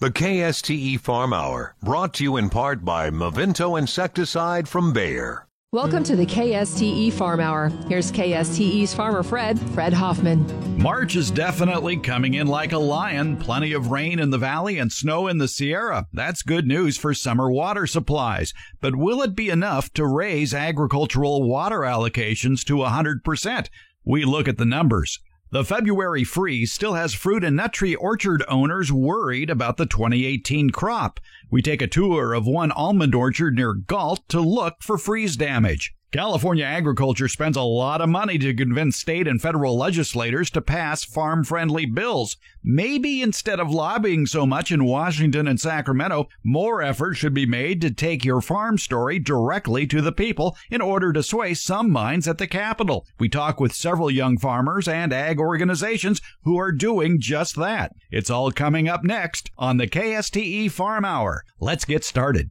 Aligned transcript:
The 0.00 0.10
KSTE 0.10 0.98
Farm 1.00 1.34
Hour, 1.34 1.74
brought 1.82 2.14
to 2.14 2.24
you 2.24 2.38
in 2.38 2.48
part 2.48 2.86
by 2.86 3.10
Movento 3.10 3.78
Insecticide 3.78 4.66
from 4.66 4.94
Bayer. 4.94 5.46
Welcome 5.72 6.04
to 6.04 6.16
the 6.16 6.24
KSTE 6.24 7.12
Farm 7.12 7.38
Hour. 7.38 7.68
Here's 7.86 8.10
KSTE's 8.10 8.94
farmer 8.94 9.22
Fred, 9.22 9.60
Fred 9.74 9.92
Hoffman. 9.92 10.78
March 10.82 11.16
is 11.16 11.30
definitely 11.30 11.98
coming 11.98 12.32
in 12.32 12.46
like 12.46 12.72
a 12.72 12.78
lion. 12.78 13.36
Plenty 13.36 13.74
of 13.74 13.90
rain 13.90 14.18
in 14.18 14.30
the 14.30 14.38
valley 14.38 14.78
and 14.78 14.90
snow 14.90 15.28
in 15.28 15.36
the 15.36 15.46
Sierra. 15.46 16.06
That's 16.14 16.40
good 16.40 16.66
news 16.66 16.96
for 16.96 17.12
summer 17.12 17.50
water 17.50 17.86
supplies. 17.86 18.54
But 18.80 18.96
will 18.96 19.20
it 19.20 19.36
be 19.36 19.50
enough 19.50 19.92
to 19.92 20.06
raise 20.06 20.54
agricultural 20.54 21.46
water 21.46 21.80
allocations 21.80 22.64
to 22.64 22.76
100%? 22.76 23.68
We 24.02 24.24
look 24.24 24.48
at 24.48 24.56
the 24.56 24.64
numbers. 24.64 25.20
The 25.52 25.64
February 25.64 26.22
freeze 26.22 26.72
still 26.72 26.94
has 26.94 27.12
fruit 27.12 27.42
and 27.42 27.56
nut 27.56 27.72
tree 27.72 27.96
orchard 27.96 28.44
owners 28.46 28.92
worried 28.92 29.50
about 29.50 29.78
the 29.78 29.86
2018 29.86 30.70
crop. 30.70 31.18
We 31.50 31.60
take 31.60 31.82
a 31.82 31.88
tour 31.88 32.34
of 32.34 32.46
one 32.46 32.70
almond 32.70 33.16
orchard 33.16 33.56
near 33.56 33.74
Galt 33.74 34.28
to 34.28 34.40
look 34.40 34.76
for 34.80 34.96
freeze 34.96 35.36
damage. 35.36 35.92
California 36.12 36.64
agriculture 36.64 37.28
spends 37.28 37.56
a 37.56 37.62
lot 37.62 38.00
of 38.00 38.08
money 38.08 38.36
to 38.36 38.52
convince 38.52 38.96
state 38.96 39.28
and 39.28 39.40
federal 39.40 39.78
legislators 39.78 40.50
to 40.50 40.60
pass 40.60 41.04
farm 41.04 41.44
friendly 41.44 41.86
bills. 41.86 42.36
Maybe 42.64 43.22
instead 43.22 43.60
of 43.60 43.70
lobbying 43.70 44.26
so 44.26 44.44
much 44.44 44.72
in 44.72 44.84
Washington 44.84 45.46
and 45.46 45.60
Sacramento, 45.60 46.28
more 46.42 46.82
effort 46.82 47.14
should 47.14 47.32
be 47.32 47.46
made 47.46 47.80
to 47.82 47.92
take 47.92 48.24
your 48.24 48.40
farm 48.40 48.76
story 48.76 49.20
directly 49.20 49.86
to 49.86 50.02
the 50.02 50.10
people 50.10 50.56
in 50.68 50.80
order 50.80 51.12
to 51.12 51.22
sway 51.22 51.54
some 51.54 51.92
minds 51.92 52.26
at 52.26 52.38
the 52.38 52.48
Capitol. 52.48 53.06
We 53.20 53.28
talk 53.28 53.60
with 53.60 53.72
several 53.72 54.10
young 54.10 54.36
farmers 54.36 54.88
and 54.88 55.12
ag 55.12 55.38
organizations 55.38 56.20
who 56.42 56.58
are 56.58 56.72
doing 56.72 57.20
just 57.20 57.54
that. 57.54 57.94
It's 58.10 58.30
all 58.30 58.50
coming 58.50 58.88
up 58.88 59.04
next 59.04 59.52
on 59.56 59.76
the 59.76 59.86
KSTE 59.86 60.72
Farm 60.72 61.04
Hour. 61.04 61.44
Let's 61.60 61.84
get 61.84 62.02
started. 62.02 62.50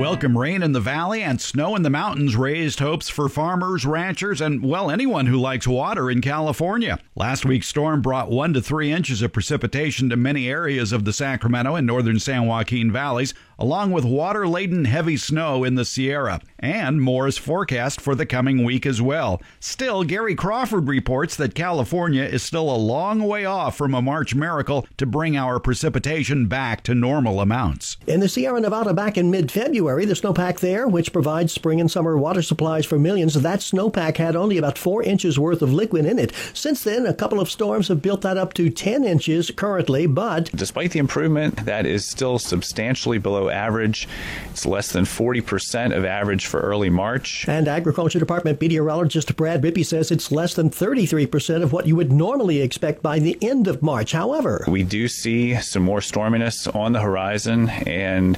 Welcome 0.00 0.38
rain 0.38 0.62
in 0.62 0.72
the 0.72 0.80
valley 0.80 1.22
and 1.22 1.38
snow 1.38 1.76
in 1.76 1.82
the 1.82 1.90
mountains 1.90 2.34
raised 2.34 2.78
hopes 2.78 3.10
for 3.10 3.28
farmers, 3.28 3.84
ranchers, 3.84 4.40
and, 4.40 4.64
well, 4.64 4.90
anyone 4.90 5.26
who 5.26 5.36
likes 5.36 5.68
water 5.68 6.10
in 6.10 6.22
California. 6.22 6.98
Last 7.14 7.44
week's 7.44 7.68
storm 7.68 8.00
brought 8.00 8.30
one 8.30 8.54
to 8.54 8.62
three 8.62 8.90
inches 8.90 9.20
of 9.20 9.34
precipitation 9.34 10.08
to 10.08 10.16
many 10.16 10.48
areas 10.48 10.92
of 10.92 11.04
the 11.04 11.12
Sacramento 11.12 11.74
and 11.74 11.86
northern 11.86 12.18
San 12.18 12.46
Joaquin 12.46 12.90
valleys, 12.90 13.34
along 13.58 13.92
with 13.92 14.06
water 14.06 14.48
laden 14.48 14.86
heavy 14.86 15.18
snow 15.18 15.64
in 15.64 15.74
the 15.74 15.84
Sierra. 15.84 16.40
And 16.58 17.02
more 17.02 17.26
is 17.26 17.36
forecast 17.36 18.00
for 18.00 18.14
the 18.14 18.24
coming 18.24 18.64
week 18.64 18.86
as 18.86 19.02
well. 19.02 19.42
Still, 19.60 20.04
Gary 20.04 20.34
Crawford 20.34 20.88
reports 20.88 21.36
that 21.36 21.54
California 21.54 22.24
is 22.24 22.42
still 22.42 22.74
a 22.74 22.76
long 22.76 23.22
way 23.22 23.44
off 23.44 23.76
from 23.76 23.94
a 23.94 24.00
March 24.00 24.34
miracle 24.34 24.86
to 24.96 25.04
bring 25.04 25.36
our 25.36 25.60
precipitation 25.60 26.46
back 26.46 26.82
to 26.84 26.94
normal 26.94 27.38
amounts. 27.42 27.98
In 28.06 28.20
the 28.20 28.28
Sierra 28.30 28.60
Nevada 28.60 28.94
back 28.94 29.18
in 29.18 29.30
mid 29.30 29.52
February, 29.52 29.89
the 29.90 30.14
snowpack 30.14 30.60
there, 30.60 30.86
which 30.86 31.12
provides 31.12 31.52
spring 31.52 31.80
and 31.80 31.90
summer 31.90 32.16
water 32.16 32.42
supplies 32.42 32.86
for 32.86 32.98
millions, 32.98 33.34
that 33.34 33.60
snowpack 33.60 34.16
had 34.16 34.36
only 34.36 34.58
about 34.58 34.78
four 34.78 35.02
inches 35.02 35.38
worth 35.38 35.62
of 35.62 35.72
liquid 35.72 36.06
in 36.06 36.18
it. 36.18 36.32
Since 36.54 36.84
then, 36.84 37.06
a 37.06 37.14
couple 37.14 37.40
of 37.40 37.50
storms 37.50 37.88
have 37.88 38.02
built 38.02 38.22
that 38.22 38.36
up 38.36 38.54
to 38.54 38.70
10 38.70 39.04
inches 39.04 39.50
currently, 39.50 40.06
but. 40.06 40.50
Despite 40.54 40.92
the 40.92 40.98
improvement, 40.98 41.64
that 41.66 41.86
is 41.86 42.06
still 42.06 42.38
substantially 42.38 43.18
below 43.18 43.48
average. 43.48 44.08
It's 44.50 44.66
less 44.66 44.92
than 44.92 45.04
40% 45.04 45.96
of 45.96 46.04
average 46.04 46.46
for 46.46 46.60
early 46.60 46.90
March. 46.90 47.48
And 47.48 47.66
Agriculture 47.68 48.18
Department 48.18 48.60
meteorologist 48.60 49.34
Brad 49.36 49.62
Rippey 49.62 49.84
says 49.84 50.10
it's 50.10 50.30
less 50.30 50.54
than 50.54 50.70
33% 50.70 51.62
of 51.62 51.72
what 51.72 51.86
you 51.86 51.96
would 51.96 52.12
normally 52.12 52.60
expect 52.60 53.02
by 53.02 53.18
the 53.18 53.38
end 53.40 53.66
of 53.66 53.82
March. 53.82 54.12
However, 54.12 54.64
we 54.68 54.82
do 54.82 55.08
see 55.08 55.54
some 55.56 55.82
more 55.82 56.00
storminess 56.00 56.72
on 56.74 56.92
the 56.92 57.00
horizon, 57.00 57.68
and 57.70 58.36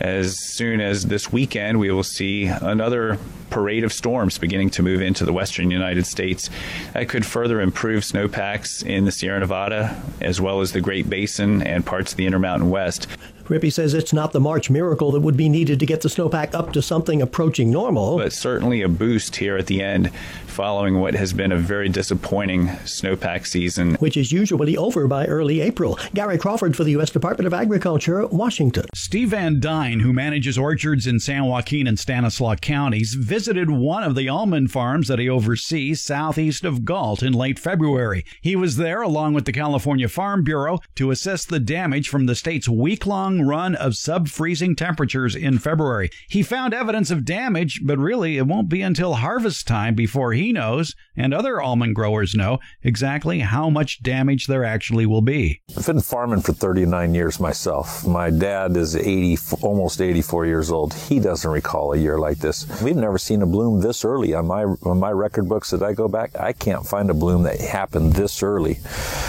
as 0.00 0.38
soon 0.38 0.80
as 0.80 0.93
this 1.02 1.32
weekend, 1.32 1.78
we 1.80 1.90
will 1.90 2.04
see 2.04 2.46
another 2.46 3.18
parade 3.50 3.84
of 3.84 3.92
storms 3.92 4.38
beginning 4.38 4.70
to 4.70 4.82
move 4.82 5.00
into 5.02 5.24
the 5.24 5.32
western 5.32 5.70
United 5.70 6.06
States. 6.06 6.48
That 6.92 7.08
could 7.08 7.26
further 7.26 7.60
improve 7.60 8.04
snowpacks 8.04 8.82
in 8.82 9.04
the 9.04 9.12
Sierra 9.12 9.40
Nevada 9.40 10.00
as 10.20 10.40
well 10.40 10.60
as 10.60 10.72
the 10.72 10.80
Great 10.80 11.10
Basin 11.10 11.62
and 11.62 11.84
parts 11.84 12.12
of 12.12 12.16
the 12.16 12.26
Intermountain 12.26 12.70
West. 12.70 13.06
Rippey 13.44 13.70
says 13.70 13.92
it's 13.92 14.14
not 14.14 14.32
the 14.32 14.40
March 14.40 14.70
miracle 14.70 15.12
that 15.12 15.20
would 15.20 15.36
be 15.36 15.50
needed 15.50 15.78
to 15.80 15.86
get 15.86 16.00
the 16.00 16.08
snowpack 16.08 16.54
up 16.54 16.72
to 16.72 16.80
something 16.80 17.20
approaching 17.20 17.70
normal. 17.70 18.16
But 18.16 18.32
certainly 18.32 18.80
a 18.80 18.88
boost 18.88 19.36
here 19.36 19.58
at 19.58 19.66
the 19.66 19.82
end 19.82 20.10
following 20.54 21.00
what 21.00 21.14
has 21.14 21.32
been 21.32 21.50
a 21.50 21.56
very 21.56 21.88
disappointing 21.88 22.68
snowpack 22.84 23.44
season. 23.44 23.96
Which 23.96 24.16
is 24.16 24.30
usually 24.30 24.76
over 24.76 25.08
by 25.08 25.26
early 25.26 25.60
April. 25.60 25.98
Gary 26.14 26.38
Crawford 26.38 26.76
for 26.76 26.84
the 26.84 26.92
U.S. 26.92 27.10
Department 27.10 27.48
of 27.48 27.52
Agriculture, 27.52 28.24
Washington. 28.28 28.86
Steve 28.94 29.30
Van 29.30 29.58
Dyne, 29.58 29.98
who 29.98 30.12
manages 30.12 30.56
orchards 30.56 31.08
in 31.08 31.18
San 31.18 31.46
Joaquin 31.46 31.88
and 31.88 31.98
Stanislaus 31.98 32.58
counties, 32.60 33.14
visited 33.14 33.68
one 33.68 34.04
of 34.04 34.14
the 34.14 34.28
almond 34.28 34.70
farms 34.70 35.08
that 35.08 35.18
he 35.18 35.28
oversees 35.28 36.00
southeast 36.00 36.64
of 36.64 36.84
Galt 36.84 37.24
in 37.24 37.32
late 37.32 37.58
February. 37.58 38.24
He 38.40 38.54
was 38.54 38.76
there 38.76 39.02
along 39.02 39.34
with 39.34 39.46
the 39.46 39.52
California 39.52 40.08
Farm 40.08 40.44
Bureau 40.44 40.78
to 40.94 41.10
assess 41.10 41.44
the 41.44 41.58
damage 41.58 42.08
from 42.08 42.26
the 42.26 42.36
state's 42.36 42.68
week 42.68 43.06
long 43.06 43.40
run 43.40 43.74
of 43.74 43.96
sub 43.96 44.28
freezing 44.28 44.76
temperatures 44.76 45.34
in 45.34 45.58
February. 45.58 46.10
He 46.28 46.44
found 46.44 46.72
evidence 46.72 47.10
of 47.10 47.24
damage, 47.24 47.80
but 47.84 47.98
really 47.98 48.38
it 48.38 48.46
won't 48.46 48.68
be 48.68 48.82
until 48.82 49.14
harvest 49.14 49.66
time 49.66 49.96
before 49.96 50.32
he 50.32 50.43
knows 50.52 50.94
and 51.16 51.32
other 51.32 51.60
almond 51.60 51.94
growers 51.94 52.34
know 52.34 52.58
exactly 52.82 53.40
how 53.40 53.70
much 53.70 54.02
damage 54.02 54.46
there 54.46 54.64
actually 54.64 55.06
will 55.06 55.22
be. 55.22 55.60
I've 55.76 55.86
been 55.86 56.00
farming 56.00 56.42
for 56.42 56.52
39 56.52 57.14
years 57.14 57.40
myself. 57.40 58.06
My 58.06 58.30
dad 58.30 58.76
is 58.76 58.96
80, 58.96 59.38
almost 59.62 60.00
84 60.00 60.46
years 60.46 60.70
old. 60.70 60.94
He 60.94 61.20
doesn't 61.20 61.50
recall 61.50 61.92
a 61.92 61.98
year 61.98 62.18
like 62.18 62.38
this. 62.38 62.66
We've 62.82 62.96
never 62.96 63.18
seen 63.18 63.42
a 63.42 63.46
bloom 63.46 63.80
this 63.80 64.04
early 64.04 64.34
on 64.34 64.46
my 64.46 64.64
on 64.64 64.98
my 64.98 65.10
record 65.10 65.48
books 65.48 65.70
that 65.70 65.82
I 65.82 65.92
go 65.92 66.08
back. 66.08 66.38
I 66.38 66.52
can't 66.52 66.86
find 66.86 67.10
a 67.10 67.14
bloom 67.14 67.42
that 67.44 67.60
happened 67.60 68.14
this 68.14 68.42
early, 68.42 68.78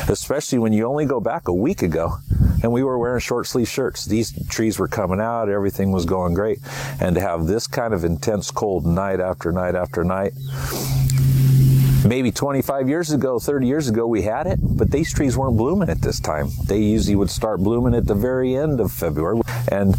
especially 0.07 0.59
when 0.59 0.73
you 0.73 0.85
only 0.85 1.05
go 1.05 1.19
back 1.19 1.47
a 1.47 1.53
week 1.53 1.81
ago 1.81 2.17
and 2.63 2.71
we 2.71 2.83
were 2.83 2.97
wearing 2.97 3.19
short 3.19 3.47
sleeve 3.47 3.67
shirts. 3.67 4.05
These 4.05 4.47
trees 4.47 4.79
were 4.79 4.87
coming 4.87 5.19
out, 5.19 5.49
everything 5.49 5.91
was 5.91 6.05
going 6.05 6.33
great, 6.33 6.59
and 6.99 7.15
to 7.15 7.21
have 7.21 7.45
this 7.45 7.67
kind 7.67 7.93
of 7.93 8.03
intense 8.03 8.51
cold 8.51 8.85
night 8.85 9.19
after 9.19 9.51
night 9.51 9.75
after 9.75 10.03
night 10.03 10.33
maybe 12.05 12.31
25 12.31 12.87
years 12.87 13.11
ago, 13.11 13.39
30 13.39 13.67
years 13.67 13.89
ago, 13.89 14.05
we 14.07 14.21
had 14.21 14.47
it, 14.47 14.59
but 14.61 14.91
these 14.91 15.13
trees 15.13 15.35
weren't 15.37 15.57
blooming 15.57 15.89
at 15.89 16.01
this 16.01 16.19
time. 16.19 16.49
They 16.65 16.79
usually 16.79 17.15
would 17.15 17.29
start 17.29 17.59
blooming 17.59 17.95
at 17.95 18.05
the 18.05 18.15
very 18.15 18.55
end 18.55 18.79
of 18.79 18.91
February. 18.91 19.41
And 19.71 19.95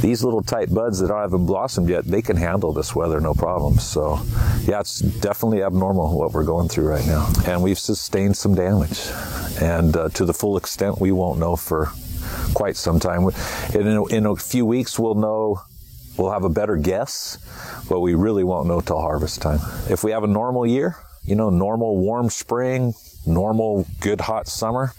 these 0.00 0.22
little 0.22 0.42
tight 0.42 0.72
buds 0.72 1.00
that 1.00 1.12
haven't 1.12 1.46
blossomed 1.46 1.88
yet, 1.88 2.04
they 2.04 2.22
can 2.22 2.36
handle 2.36 2.72
this 2.72 2.94
weather 2.94 3.20
no 3.20 3.34
problem. 3.34 3.78
So, 3.78 4.20
yeah, 4.64 4.80
it's 4.80 5.00
definitely 5.00 5.62
abnormal 5.62 6.16
what 6.16 6.32
we're 6.32 6.44
going 6.44 6.68
through 6.68 6.88
right 6.88 7.06
now. 7.06 7.28
And 7.46 7.62
we've 7.62 7.78
sustained 7.78 8.36
some 8.36 8.54
damage. 8.54 9.10
And 9.60 9.96
uh, 9.96 10.08
to 10.10 10.24
the 10.24 10.34
full 10.34 10.56
extent, 10.56 11.00
we 11.00 11.10
won't 11.10 11.40
know 11.40 11.56
for 11.56 11.90
quite 12.54 12.76
some 12.76 13.00
time. 13.00 13.28
In 13.74 13.86
a, 13.88 14.04
in 14.06 14.26
a 14.26 14.36
few 14.36 14.64
weeks, 14.64 14.98
we'll 14.98 15.16
know 15.16 15.62
we'll 16.16 16.30
have 16.30 16.44
a 16.44 16.48
better 16.48 16.76
guess, 16.76 17.38
but 17.88 18.00
we 18.00 18.14
really 18.14 18.44
won't 18.44 18.66
know 18.66 18.80
till 18.80 19.00
harvest 19.00 19.42
time. 19.42 19.60
If 19.90 20.04
we 20.04 20.12
have 20.12 20.24
a 20.24 20.28
normal 20.28 20.66
year, 20.66 20.96
you 21.28 21.34
know, 21.34 21.50
normal 21.50 21.98
warm 21.98 22.30
spring, 22.30 22.94
normal 23.26 23.86
good 24.00 24.20
hot 24.20 24.48
summer, 24.48 24.94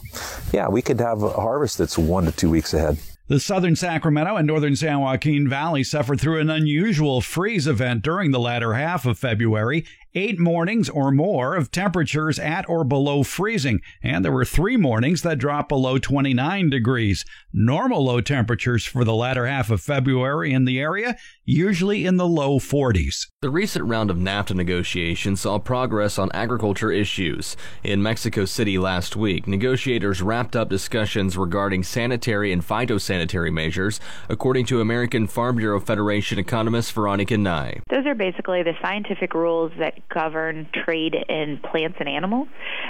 yeah, 0.53 0.69
we 0.69 0.81
could 0.81 0.99
have 0.99 1.23
a 1.23 1.29
harvest 1.29 1.79
that's 1.79 1.97
one 1.97 2.25
to 2.25 2.31
two 2.31 2.49
weeks 2.49 2.73
ahead. 2.73 2.97
The 3.29 3.39
southern 3.39 3.75
Sacramento 3.75 4.37
and 4.37 4.47
northern 4.47 4.75
San 4.75 5.01
Joaquin 5.01 5.47
Valley 5.47 5.83
suffered 5.83 6.19
through 6.19 6.39
an 6.39 6.49
unusual 6.49 7.21
freeze 7.21 7.67
event 7.67 8.01
during 8.01 8.31
the 8.31 8.39
latter 8.39 8.73
half 8.73 9.05
of 9.05 9.19
February. 9.19 9.85
Eight 10.15 10.39
mornings 10.39 10.89
or 10.89 11.11
more 11.11 11.55
of 11.55 11.69
temperatures 11.69 12.39
at 12.39 12.67
or 12.67 12.83
below 12.83 13.21
freezing, 13.21 13.81
and 14.01 14.25
there 14.25 14.31
were 14.31 14.45
three 14.45 14.77
mornings 14.77 15.21
that 15.21 15.37
dropped 15.37 15.69
below 15.69 15.99
29 15.99 16.71
degrees. 16.71 17.23
Normal 17.53 18.03
low 18.03 18.19
temperatures 18.19 18.83
for 18.83 19.03
the 19.03 19.13
latter 19.13 19.45
half 19.45 19.69
of 19.69 19.79
February 19.79 20.51
in 20.51 20.65
the 20.65 20.79
area, 20.79 21.15
usually 21.49 22.05
in 22.05 22.17
the 22.17 22.27
low 22.27 22.59
40s. 22.59 23.25
The 23.41 23.49
recent 23.49 23.85
round 23.85 24.11
of 24.11 24.17
NAFTA 24.17 24.53
negotiations 24.53 25.41
saw 25.41 25.57
progress 25.57 26.19
on 26.19 26.29
agriculture 26.31 26.91
issues. 26.91 27.57
In 27.83 28.03
Mexico 28.03 28.45
City 28.45 28.77
last 28.77 29.15
week, 29.15 29.47
negotiators 29.47 30.21
wrapped 30.21 30.55
up 30.55 30.69
discussions 30.69 31.35
regarding 31.37 31.81
sanitary 31.81 32.51
and 32.51 32.61
phytosanitary 32.61 33.51
measures, 33.51 33.99
according 34.29 34.67
to 34.67 34.79
American 34.79 35.25
Farm 35.25 35.55
Bureau 35.55 35.79
Federation 35.79 36.37
economist 36.37 36.93
Veronica 36.93 37.35
Nigh. 37.35 37.79
Those 37.89 38.05
are 38.05 38.13
basically 38.13 38.61
the 38.61 38.73
scientific 38.79 39.33
rules 39.33 39.71
that 39.79 40.07
govern 40.09 40.67
trade 40.85 41.15
in 41.29 41.59
plants 41.71 41.97
and 41.99 42.07
animals. 42.07 42.47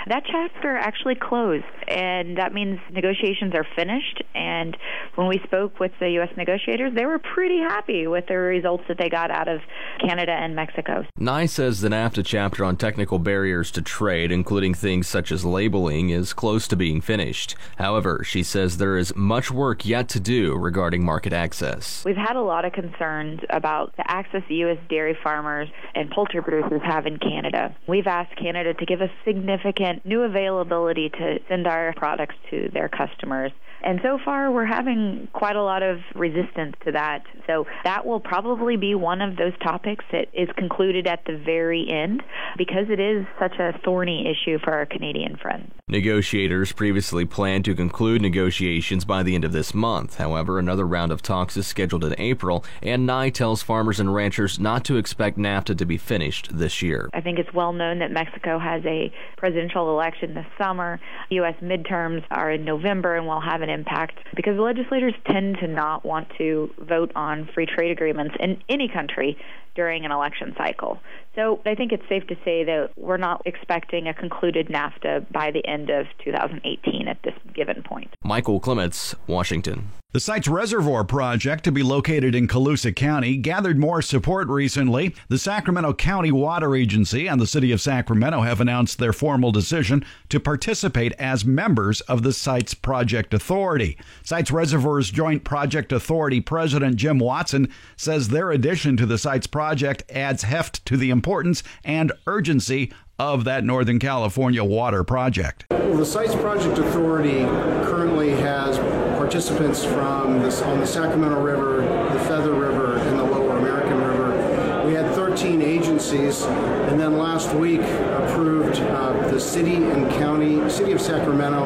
That 0.07 0.23
chapter 0.29 0.75
actually 0.75 1.15
closed, 1.15 1.63
and 1.87 2.37
that 2.37 2.53
means 2.53 2.79
negotiations 2.91 3.53
are 3.53 3.65
finished. 3.77 4.21
And 4.35 4.75
when 5.15 5.27
we 5.27 5.39
spoke 5.45 5.79
with 5.79 5.91
the 6.01 6.09
U.S. 6.11 6.29
negotiators, 6.35 6.93
they 6.93 7.05
were 7.05 7.19
pretty 7.19 7.59
happy 7.59 8.07
with 8.07 8.25
the 8.27 8.48
results 8.49 8.83
that 8.87 8.97
they 8.97 9.09
got 9.09 9.31
out 9.31 9.47
of 9.47 9.61
Canada 10.05 10.31
and 10.31 10.55
Mexico. 10.55 11.05
Nigh 11.17 11.45
says 11.45 11.81
the 11.81 11.89
NAFTA 11.89 12.25
chapter 12.25 12.65
on 12.65 12.75
technical 12.75 13.19
barriers 13.19 13.71
to 13.71 13.81
trade, 13.81 14.31
including 14.31 14.73
things 14.73 15.07
such 15.07 15.31
as 15.31 15.45
labeling, 15.45 16.09
is 16.09 16.33
close 16.33 16.67
to 16.67 16.75
being 16.75 17.01
finished. 17.01 17.55
However, 17.77 18.23
she 18.23 18.43
says 18.43 18.77
there 18.77 18.97
is 18.97 19.15
much 19.15 19.51
work 19.51 19.85
yet 19.85 20.09
to 20.09 20.19
do 20.19 20.55
regarding 20.55 21.03
market 21.03 21.33
access. 21.33 22.03
We've 22.05 22.15
had 22.15 22.35
a 22.35 22.41
lot 22.41 22.65
of 22.65 22.73
concerns 22.73 23.39
about 23.49 23.95
the 23.97 24.09
access 24.09 24.43
U.S. 24.49 24.77
dairy 24.89 25.17
farmers 25.23 25.69
and 25.95 26.09
poultry 26.09 26.41
producers 26.41 26.81
have 26.83 27.05
in 27.05 27.17
Canada. 27.19 27.75
We've 27.87 28.07
asked 28.07 28.35
Canada 28.35 28.73
to 28.73 28.85
give 28.85 29.01
us 29.01 29.09
significant 29.25 30.05
new 30.05 30.21
availability 30.21 31.09
to 31.09 31.39
send 31.47 31.67
our 31.67 31.93
products 31.95 32.35
to 32.49 32.69
their 32.73 32.89
customers. 32.89 33.51
And 33.83 33.99
so 34.03 34.19
far, 34.23 34.51
we're 34.51 34.65
having 34.65 35.27
quite 35.33 35.55
a 35.55 35.63
lot 35.63 35.83
of 35.83 35.99
resistance 36.15 36.75
to 36.85 36.91
that. 36.91 37.23
So 37.47 37.65
that 37.83 38.05
will 38.05 38.19
probably 38.19 38.77
be 38.77 38.95
one 38.95 39.21
of 39.21 39.37
those 39.37 39.53
topics 39.63 40.05
that 40.11 40.27
is 40.33 40.49
concluded 40.57 41.07
at 41.07 41.25
the 41.25 41.37
very 41.37 41.87
end 41.89 42.21
because 42.57 42.89
it 42.89 42.99
is 42.99 43.25
such 43.39 43.57
a 43.59 43.77
thorny 43.83 44.27
issue 44.27 44.59
for 44.63 44.73
our 44.73 44.85
Canadian 44.85 45.37
friends. 45.37 45.71
Negotiators 45.87 46.71
previously 46.71 47.25
planned 47.25 47.65
to 47.65 47.73
conclude 47.73 48.21
negotiations 48.21 49.05
by 49.05 49.23
the 49.23 49.33
end 49.33 49.43
of 49.43 49.51
this 49.51 49.73
month. 49.73 50.17
However, 50.17 50.59
another 50.59 50.85
round 50.85 51.11
of 51.11 51.21
talks 51.21 51.57
is 51.57 51.65
scheduled 51.65 52.03
in 52.03 52.13
April, 52.19 52.63
and 52.83 53.05
Nigh 53.05 53.29
tells 53.29 53.63
farmers 53.63 53.99
and 53.99 54.13
ranchers 54.13 54.59
not 54.59 54.83
to 54.85 54.97
expect 54.97 55.37
NAFTA 55.37 55.77
to 55.77 55.85
be 55.85 55.97
finished 55.97 56.55
this 56.55 56.81
year. 56.81 57.09
I 57.13 57.21
think 57.21 57.39
it's 57.39 57.53
well 57.53 57.73
known 57.73 57.99
that 57.99 58.11
Mexico 58.11 58.59
has 58.59 58.83
a 58.85 59.11
presidential 59.37 59.89
election 59.89 60.33
this 60.33 60.45
summer. 60.57 60.99
U.S. 61.31 61.55
midterms 61.61 62.23
are 62.29 62.51
in 62.51 62.65
November 62.65 63.15
and 63.15 63.25
we'll 63.25 63.39
have 63.39 63.61
an 63.61 63.68
impact 63.69 64.17
because 64.35 64.57
legislators 64.57 65.13
tend 65.25 65.57
to 65.59 65.67
not 65.67 66.05
want 66.05 66.27
to 66.37 66.69
vote 66.79 67.11
on 67.15 67.49
free 67.53 67.65
trade 67.65 67.91
agreements 67.91 68.35
in 68.39 68.61
any 68.69 68.87
country 68.89 69.37
during 69.75 70.05
an 70.05 70.11
election 70.11 70.53
cycle. 70.57 70.99
So 71.35 71.61
I 71.65 71.75
think 71.75 71.91
it's 71.91 72.07
safe 72.09 72.25
to 72.27 72.35
say 72.43 72.63
that 72.65 72.89
we're 72.97 73.17
not 73.17 73.41
expecting 73.45 74.07
a 74.07 74.13
concluded 74.13 74.67
NAFTA 74.67 75.31
by 75.31 75.51
the 75.51 75.65
end 75.65 75.89
of 75.89 76.05
2018 76.23 77.07
at 77.07 77.21
this 77.23 77.35
given 77.53 77.83
point. 77.83 78.09
Michael 78.23 78.59
Clements, 78.59 79.15
Washington. 79.27 79.91
The 80.11 80.19
Sites 80.19 80.47
Reservoir 80.47 81.03
project, 81.03 81.63
to 81.65 81.71
be 81.71 81.83
located 81.83 82.33
in 82.33 82.47
Colusa 82.47 82.95
County, 82.95 83.37
gathered 83.37 83.77
more 83.77 84.01
support 84.01 84.47
recently. 84.47 85.13
The 85.27 85.37
Sacramento 85.37 85.93
County 85.93 86.31
Water 86.31 86.75
Agency 86.75 87.27
and 87.27 87.39
the 87.39 87.45
City 87.45 87.71
of 87.71 87.79
Sacramento 87.79 88.41
have 88.41 88.59
announced 88.59 88.97
their 88.97 89.13
formal 89.13 89.51
decision 89.51 90.03
to 90.29 90.39
participate 90.39 91.13
as 91.19 91.45
members 91.45 92.01
of 92.01 92.23
the 92.23 92.33
Sites 92.33 92.73
Project 92.73 93.35
Authority. 93.35 93.99
Sites 94.23 94.49
Reservoir's 94.49 95.11
Joint 95.11 95.43
Project 95.43 95.91
Authority 95.91 96.41
President 96.41 96.95
Jim 96.95 97.19
Watson 97.19 97.71
says 97.95 98.29
their 98.29 98.49
addition 98.49 98.97
to 98.97 99.05
the 99.05 99.19
Sites 99.19 99.45
project 99.59 100.03
adds 100.09 100.43
heft 100.43 100.85
to 100.85 100.95
the 100.95 101.09
importance 101.09 101.63
and 101.83 102.13
urgency 102.25 102.93
of 103.19 103.43
that 103.43 103.61
Northern 103.61 103.99
California 103.99 104.63
water 104.63 105.03
project. 105.03 105.65
Well, 105.69 105.97
the 105.97 106.05
Sites 106.05 106.33
Project 106.33 106.77
Authority 106.77 107.39
currently 107.83 108.29
has 108.29 108.77
participants 109.17 109.83
from 109.83 110.39
this, 110.39 110.61
on 110.61 110.79
the 110.79 110.87
Sacramento 110.87 111.41
River, 111.41 111.81
the 111.81 112.19
Feather 112.21 112.53
River, 112.53 112.99
and 112.99 113.19
the 113.19 113.23
Lower 113.25 113.57
American 113.57 113.97
River. 114.01 114.85
We 114.87 114.93
had 114.93 115.13
13 115.13 115.61
agencies, 115.61 116.43
and 116.43 116.97
then 116.97 117.17
last 117.17 117.53
week 117.53 117.81
approved 117.81 118.79
uh, 118.79 119.27
the 119.29 119.41
city 119.41 119.75
and 119.75 120.09
county, 120.13 120.69
city 120.69 120.93
of 120.93 121.01
Sacramento, 121.01 121.65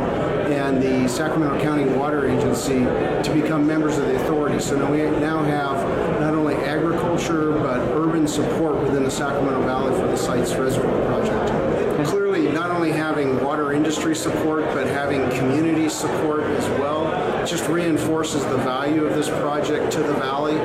and 0.49 0.81
the 0.81 1.07
Sacramento 1.07 1.61
County 1.61 1.85
Water 1.85 2.27
Agency 2.27 2.79
to 2.79 3.31
become 3.39 3.67
members 3.67 3.99
of 3.99 4.07
the 4.07 4.15
authority. 4.15 4.59
So 4.59 4.79
now 4.79 4.91
we 4.91 4.97
now 5.19 5.43
have 5.43 6.02
not 6.23 6.35
only 6.35 6.55
agriculture 6.55 7.51
but 7.51 7.81
urban 7.97 8.25
support 8.25 8.81
within 8.81 9.03
the 9.03 9.11
Sacramento 9.11 9.61
Valley 9.63 9.93
for 9.99 10.07
the 10.07 10.15
Sites 10.15 10.53
Reservoir 10.53 11.05
project. 11.05 12.07
Clearly, 12.07 12.49
not 12.49 12.71
only 12.71 12.93
having 12.93 13.43
water 13.43 13.73
industry 13.73 14.15
support 14.15 14.63
but 14.73 14.87
having 14.87 15.29
community 15.31 15.89
support 15.89 16.43
as 16.43 16.65
well 16.79 17.07
just 17.45 17.67
reinforces 17.67 18.43
the 18.45 18.57
value 18.57 19.05
of 19.05 19.15
this 19.15 19.29
project 19.29 19.91
to 19.91 19.99
the 19.99 20.13
valley. 20.13 20.55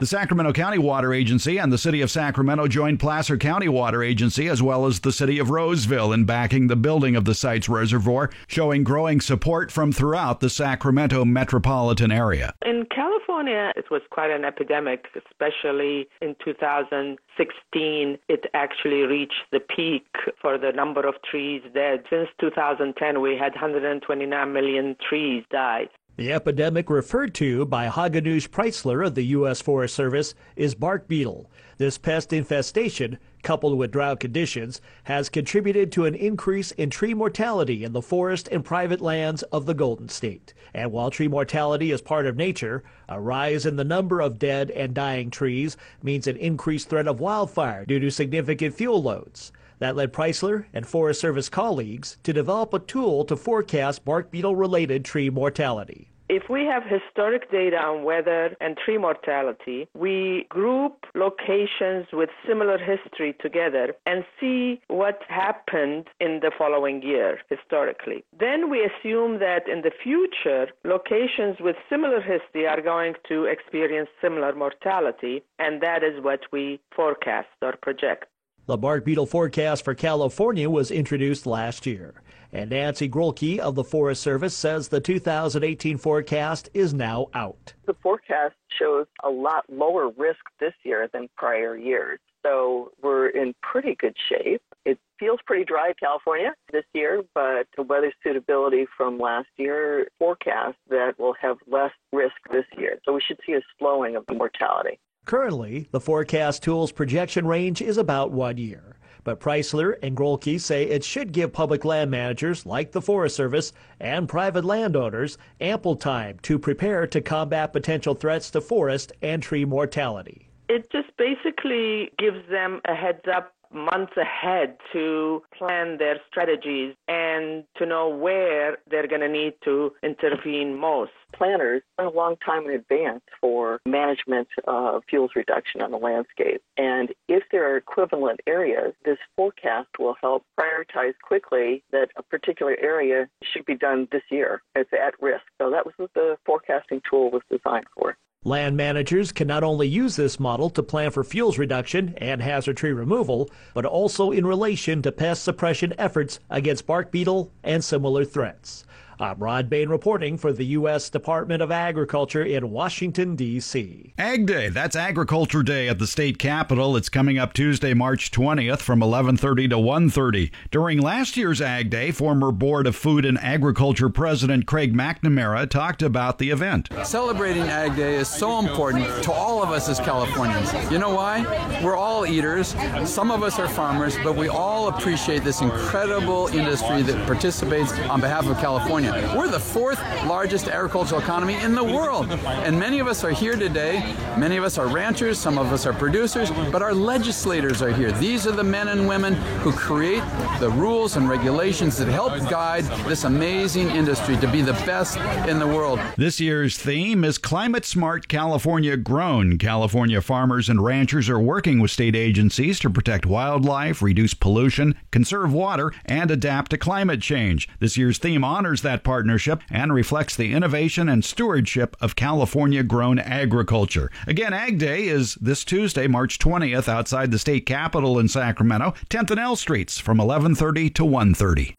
The 0.00 0.06
Sacramento 0.06 0.52
County 0.52 0.78
Water 0.78 1.12
Agency 1.12 1.58
and 1.58 1.72
the 1.72 1.78
City 1.78 2.00
of 2.00 2.10
Sacramento 2.10 2.66
joined 2.68 2.98
Placer 3.00 3.36
County 3.36 3.68
Water 3.68 4.02
Agency 4.02 4.48
as 4.48 4.62
well 4.62 4.86
as 4.86 5.00
the 5.00 5.12
City 5.12 5.38
of 5.38 5.50
Roseville 5.50 6.12
in 6.12 6.24
backing 6.24 6.66
the 6.66 6.76
building 6.76 7.14
of 7.14 7.24
the 7.24 7.34
Sites 7.34 7.68
reservoir, 7.68 8.30
showing 8.46 8.82
growing 8.82 9.20
support 9.20 9.70
from 9.70 9.92
throughout 9.92 10.40
the 10.40 10.50
Sacramento 10.50 11.24
metropolitan 11.24 12.10
area. 12.10 12.54
In 12.64 12.86
California, 12.86 13.72
it 13.76 13.90
was 13.90 14.02
quite 14.10 14.30
an 14.30 14.44
epidemic, 14.44 15.06
especially 15.14 16.08
in 16.20 16.34
2016. 16.44 18.18
It 18.28 18.46
actually 18.54 19.02
reached 19.02 19.44
the 19.52 19.60
peak 19.60 20.06
for 20.40 20.58
the 20.58 20.72
number 20.72 21.06
of 21.06 21.14
trees 21.30 21.62
dead. 21.74 22.04
Since 22.10 22.28
2010, 22.40 23.20
we 23.20 23.36
had 23.36 23.52
129 23.52 24.52
million 24.52 24.96
trees 25.08 25.44
die. 25.50 25.88
The 26.16 26.30
epidemic 26.30 26.90
referred 26.90 27.32
to 27.36 27.64
by 27.64 27.88
Haiganoush 27.88 28.50
Preisler 28.50 29.06
of 29.06 29.14
the 29.14 29.24
U.S. 29.28 29.62
Forest 29.62 29.94
Service 29.94 30.34
is 30.56 30.74
bark 30.74 31.08
beetle. 31.08 31.50
This 31.78 31.96
pest 31.96 32.34
infestation, 32.34 33.16
coupled 33.42 33.78
with 33.78 33.92
drought 33.92 34.20
conditions, 34.20 34.82
has 35.04 35.30
contributed 35.30 35.90
to 35.92 36.04
an 36.04 36.14
increase 36.14 36.70
in 36.72 36.90
tree 36.90 37.14
mortality 37.14 37.82
in 37.82 37.94
the 37.94 38.02
forest 38.02 38.46
and 38.52 38.62
private 38.62 39.00
lands 39.00 39.42
of 39.44 39.64
the 39.64 39.72
Golden 39.72 40.10
State. 40.10 40.52
And 40.74 40.92
while 40.92 41.10
tree 41.10 41.28
mortality 41.28 41.90
is 41.90 42.02
part 42.02 42.26
of 42.26 42.36
nature, 42.36 42.84
a 43.08 43.18
rise 43.18 43.64
in 43.64 43.76
the 43.76 43.82
number 43.82 44.20
of 44.20 44.38
dead 44.38 44.70
and 44.70 44.92
dying 44.92 45.30
trees 45.30 45.78
means 46.02 46.26
an 46.26 46.36
increased 46.36 46.90
threat 46.90 47.08
of 47.08 47.20
wildfire 47.20 47.86
due 47.86 48.00
to 48.00 48.10
significant 48.10 48.74
fuel 48.74 49.02
loads. 49.02 49.50
That 49.82 49.96
led 49.96 50.12
Preisler 50.12 50.66
and 50.72 50.86
Forest 50.86 51.20
Service 51.20 51.48
colleagues 51.48 52.16
to 52.22 52.32
develop 52.32 52.72
a 52.72 52.78
tool 52.78 53.24
to 53.24 53.34
forecast 53.34 54.04
bark 54.04 54.30
beetle 54.30 54.54
related 54.54 55.04
tree 55.04 55.28
mortality. 55.28 56.12
If 56.28 56.44
we 56.48 56.64
have 56.66 56.84
historic 56.84 57.50
data 57.50 57.78
on 57.78 58.04
weather 58.04 58.56
and 58.60 58.76
tree 58.76 58.96
mortality, 58.96 59.88
we 59.92 60.46
group 60.48 61.04
locations 61.16 62.06
with 62.12 62.30
similar 62.46 62.78
history 62.78 63.34
together 63.40 63.94
and 64.06 64.24
see 64.38 64.80
what 64.86 65.20
happened 65.28 66.06
in 66.20 66.38
the 66.40 66.52
following 66.56 67.02
year 67.02 67.40
historically. 67.50 68.24
Then 68.38 68.70
we 68.70 68.88
assume 68.88 69.40
that 69.40 69.68
in 69.68 69.82
the 69.82 69.90
future, 70.02 70.68
locations 70.84 71.56
with 71.58 71.74
similar 71.90 72.20
history 72.20 72.68
are 72.68 72.80
going 72.80 73.14
to 73.28 73.44
experience 73.46 74.08
similar 74.20 74.54
mortality, 74.54 75.42
and 75.58 75.82
that 75.82 76.04
is 76.04 76.22
what 76.22 76.40
we 76.52 76.80
forecast 76.94 77.48
or 77.60 77.74
project. 77.82 78.26
The 78.66 78.76
bark 78.76 79.04
beetle 79.04 79.26
forecast 79.26 79.84
for 79.84 79.92
California 79.92 80.70
was 80.70 80.92
introduced 80.92 81.46
last 81.46 81.84
year. 81.84 82.22
And 82.52 82.70
Nancy 82.70 83.08
Grulke 83.08 83.58
of 83.58 83.74
the 83.74 83.82
Forest 83.82 84.22
Service 84.22 84.56
says 84.56 84.86
the 84.86 85.00
2018 85.00 85.98
forecast 85.98 86.68
is 86.72 86.94
now 86.94 87.26
out. 87.34 87.72
The 87.86 87.96
forecast 88.00 88.54
shows 88.78 89.06
a 89.24 89.30
lot 89.30 89.64
lower 89.68 90.10
risk 90.16 90.44
this 90.60 90.74
year 90.84 91.08
than 91.12 91.28
prior 91.36 91.76
years. 91.76 92.20
So 92.46 92.92
we're 93.02 93.30
in 93.30 93.52
pretty 93.62 93.96
good 93.96 94.14
shape. 94.28 94.62
It 94.84 94.98
feels 95.18 95.40
pretty 95.44 95.64
dry 95.64 95.92
California 95.98 96.54
this 96.70 96.84
year, 96.94 97.24
but 97.34 97.66
the 97.76 97.82
weather 97.82 98.12
suitability 98.22 98.86
from 98.96 99.18
last 99.18 99.48
year 99.56 100.06
forecast 100.20 100.76
that 100.88 101.14
we'll 101.18 101.34
have 101.40 101.56
less 101.66 101.92
risk 102.12 102.36
this 102.52 102.66
year. 102.78 103.00
So 103.04 103.12
we 103.12 103.20
should 103.26 103.40
see 103.44 103.54
a 103.54 103.60
slowing 103.76 104.14
of 104.14 104.24
the 104.26 104.34
mortality. 104.34 105.00
Currently, 105.24 105.88
the 105.92 106.00
forecast 106.00 106.62
tool's 106.62 106.90
projection 106.90 107.46
range 107.46 107.80
is 107.80 107.96
about 107.96 108.32
one 108.32 108.58
year. 108.58 108.96
But 109.24 109.38
Preisler 109.38 109.96
and 110.02 110.16
Grulke 110.16 110.60
say 110.60 110.84
it 110.84 111.04
should 111.04 111.32
give 111.32 111.52
public 111.52 111.84
land 111.84 112.10
managers 112.10 112.66
like 112.66 112.90
the 112.90 113.00
Forest 113.00 113.36
Service 113.36 113.72
and 114.00 114.28
private 114.28 114.64
landowners 114.64 115.38
ample 115.60 115.94
time 115.94 116.40
to 116.42 116.58
prepare 116.58 117.06
to 117.06 117.20
combat 117.20 117.72
potential 117.72 118.14
threats 118.14 118.50
to 118.50 118.60
forest 118.60 119.12
and 119.22 119.40
tree 119.40 119.64
mortality. 119.64 120.48
It 120.68 120.90
just 120.90 121.16
basically 121.16 122.10
gives 122.18 122.48
them 122.50 122.80
a 122.84 122.94
heads 122.94 123.22
up 123.32 123.54
months 123.72 124.12
ahead 124.16 124.76
to 124.92 125.42
plan 125.56 125.98
their 125.98 126.16
strategies 126.28 126.94
and 127.08 127.64
to 127.76 127.86
know 127.86 128.08
where 128.08 128.78
they're 128.90 129.06
going 129.06 129.20
to 129.20 129.28
need 129.28 129.54
to 129.64 129.92
intervene 130.02 130.78
most. 130.78 131.12
Planners 131.32 131.82
plan 131.96 132.08
a 132.08 132.10
long 132.10 132.36
time 132.44 132.66
in 132.66 132.72
advance 132.72 133.22
for 133.40 133.80
management 133.86 134.48
of 134.66 135.02
fuels 135.08 135.30
reduction 135.34 135.80
on 135.80 135.90
the 135.90 135.96
landscape. 135.96 136.62
And 136.76 137.14
if 137.28 137.42
there 137.50 137.72
are 137.72 137.76
equivalent 137.76 138.40
areas, 138.46 138.94
this 139.04 139.18
forecast 139.36 139.88
will 139.98 140.16
help 140.20 140.44
prioritize 140.58 141.14
quickly 141.22 141.82
that 141.90 142.08
a 142.16 142.22
particular 142.22 142.76
area 142.80 143.28
should 143.42 143.64
be 143.64 143.76
done 143.76 144.08
this 144.12 144.22
year. 144.30 144.62
It's 144.74 144.92
at 144.92 145.20
risk. 145.22 145.44
So 145.58 145.70
that 145.70 145.86
was 145.86 145.94
what 145.96 146.12
the 146.14 146.36
forecasting 146.44 147.00
tool 147.08 147.30
was 147.30 147.42
designed 147.50 147.86
for. 147.96 148.16
Land 148.44 148.76
managers 148.76 149.30
can 149.30 149.46
not 149.46 149.62
only 149.62 149.86
use 149.86 150.16
this 150.16 150.40
model 150.40 150.68
to 150.70 150.82
plan 150.82 151.12
for 151.12 151.22
fuels 151.22 151.58
reduction 151.58 152.14
and 152.16 152.42
hazard 152.42 152.76
tree 152.76 152.90
removal, 152.90 153.48
but 153.72 153.84
also 153.86 154.32
in 154.32 154.44
relation 154.44 155.00
to 155.02 155.12
pest 155.12 155.44
suppression 155.44 155.94
efforts 155.96 156.40
against 156.50 156.84
bark 156.84 157.12
beetle 157.12 157.52
and 157.62 157.84
similar 157.84 158.24
threats. 158.24 158.84
I'm 159.22 159.38
Rod 159.38 159.70
Bain 159.70 159.88
reporting 159.88 160.36
for 160.36 160.52
the 160.52 160.64
U.S. 160.64 161.08
Department 161.08 161.62
of 161.62 161.70
Agriculture 161.70 162.42
in 162.42 162.72
Washington, 162.72 163.36
D.C. 163.36 164.14
Ag 164.18 164.46
Day, 164.46 164.68
that's 164.68 164.96
Agriculture 164.96 165.62
Day 165.62 165.88
at 165.88 166.00
the 166.00 166.08
state 166.08 166.40
capitol. 166.40 166.96
It's 166.96 167.08
coming 167.08 167.38
up 167.38 167.52
Tuesday, 167.52 167.94
March 167.94 168.32
20th 168.32 168.80
from 168.80 168.98
11:30 168.98 169.70
to 169.70 169.76
1:30. 169.76 170.50
During 170.72 171.00
last 171.00 171.36
year's 171.36 171.60
Ag 171.60 171.88
Day, 171.88 172.10
former 172.10 172.50
Board 172.50 172.88
of 172.88 172.96
Food 172.96 173.24
and 173.24 173.38
Agriculture 173.38 174.08
President 174.08 174.66
Craig 174.66 174.92
McNamara 174.92 175.70
talked 175.70 176.02
about 176.02 176.38
the 176.38 176.50
event. 176.50 176.88
Celebrating 177.04 177.62
Ag 177.62 177.94
Day 177.94 178.16
is 178.16 178.26
so 178.26 178.58
important 178.58 179.06
to 179.22 179.30
all 179.30 179.62
of 179.62 179.70
us 179.70 179.88
as 179.88 180.00
Californians. 180.00 180.72
You 180.90 180.98
know 180.98 181.14
why? 181.14 181.44
We're 181.80 181.96
all 181.96 182.26
eaters. 182.26 182.74
Some 183.04 183.30
of 183.30 183.44
us 183.44 183.60
are 183.60 183.68
farmers, 183.68 184.16
but 184.24 184.34
we 184.34 184.48
all 184.48 184.88
appreciate 184.88 185.44
this 185.44 185.60
incredible 185.60 186.48
industry 186.48 187.02
that 187.02 187.24
participates 187.24 187.92
on 188.10 188.20
behalf 188.20 188.48
of 188.48 188.58
California. 188.58 189.11
We're 189.36 189.48
the 189.48 189.60
fourth 189.60 190.00
largest 190.26 190.68
agricultural 190.68 191.20
economy 191.20 191.54
in 191.54 191.74
the 191.74 191.84
world, 191.84 192.30
and 192.30 192.78
many 192.78 192.98
of 192.98 193.06
us 193.06 193.24
are 193.24 193.30
here 193.30 193.56
today. 193.56 194.14
Many 194.38 194.56
of 194.56 194.64
us 194.64 194.78
are 194.78 194.86
ranchers, 194.86 195.38
some 195.38 195.58
of 195.58 195.70
us 195.72 195.84
are 195.84 195.92
producers, 195.92 196.50
but 196.70 196.80
our 196.80 196.94
legislators 196.94 197.82
are 197.82 197.90
here. 197.90 198.10
These 198.12 198.46
are 198.46 198.52
the 198.52 198.64
men 198.64 198.88
and 198.88 199.06
women 199.06 199.34
who 199.60 199.72
create 199.72 200.22
the 200.60 200.70
rules 200.70 201.16
and 201.16 201.28
regulations 201.28 201.98
that 201.98 202.08
help 202.08 202.32
guide 202.48 202.84
this 203.06 203.24
amazing 203.24 203.88
industry 203.90 204.36
to 204.38 204.48
be 204.48 204.62
the 204.62 204.72
best 204.72 205.18
in 205.46 205.58
the 205.58 205.66
world. 205.66 206.00
This 206.16 206.40
year's 206.40 206.78
theme 206.78 207.22
is 207.22 207.36
Climate 207.36 207.84
Smart 207.84 208.28
California 208.28 208.96
Grown. 208.96 209.58
California 209.58 210.22
farmers 210.22 210.70
and 210.70 210.82
ranchers 210.82 211.28
are 211.28 211.38
working 211.38 211.80
with 211.80 211.90
state 211.90 212.16
agencies 212.16 212.78
to 212.80 212.88
protect 212.88 213.26
wildlife, 213.26 214.00
reduce 214.00 214.32
pollution, 214.32 214.94
conserve 215.10 215.52
water, 215.52 215.92
and 216.06 216.30
adapt 216.30 216.70
to 216.70 216.78
climate 216.78 217.20
change. 217.20 217.68
This 217.78 217.96
year's 217.98 218.18
theme 218.18 218.42
honors 218.42 218.80
that 218.82 219.01
partnership 219.04 219.62
and 219.70 219.92
reflects 219.92 220.36
the 220.36 220.52
innovation 220.52 221.08
and 221.08 221.24
stewardship 221.24 221.96
of 222.00 222.16
California 222.16 222.82
grown 222.82 223.18
agriculture. 223.18 224.10
Again, 224.26 224.52
Ag 224.52 224.78
Day 224.78 225.06
is 225.08 225.34
this 225.36 225.64
Tuesday, 225.64 226.06
March 226.06 226.38
20th, 226.38 226.88
outside 226.88 227.30
the 227.30 227.38
state 227.38 227.66
capitol 227.66 228.18
in 228.18 228.28
Sacramento, 228.28 228.94
10th 229.08 229.30
and 229.30 229.40
L 229.40 229.56
Streets 229.56 229.98
from 229.98 230.18
11:30 230.18 230.94
to 230.94 231.04
1:30. 231.04 231.74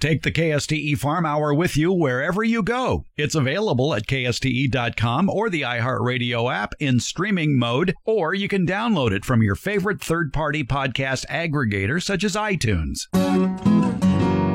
Take 0.00 0.22
the 0.22 0.30
KSTE 0.30 0.98
Farm 0.98 1.26
Hour 1.26 1.52
with 1.52 1.76
you 1.76 1.92
wherever 1.92 2.44
you 2.44 2.62
go. 2.62 3.04
It's 3.16 3.34
available 3.34 3.94
at 3.94 4.06
KSTE.com 4.06 5.28
or 5.28 5.50
the 5.50 5.62
iHeartRadio 5.62 6.52
app 6.52 6.74
in 6.78 7.00
streaming 7.00 7.58
mode, 7.58 7.94
or 8.04 8.34
you 8.34 8.48
can 8.48 8.66
download 8.66 9.10
it 9.10 9.24
from 9.24 9.42
your 9.42 9.56
favorite 9.56 10.00
third 10.00 10.32
party 10.32 10.62
podcast 10.64 11.26
aggregator 11.26 12.02
such 12.02 12.22
as 12.22 12.36
iTunes. 12.36 13.06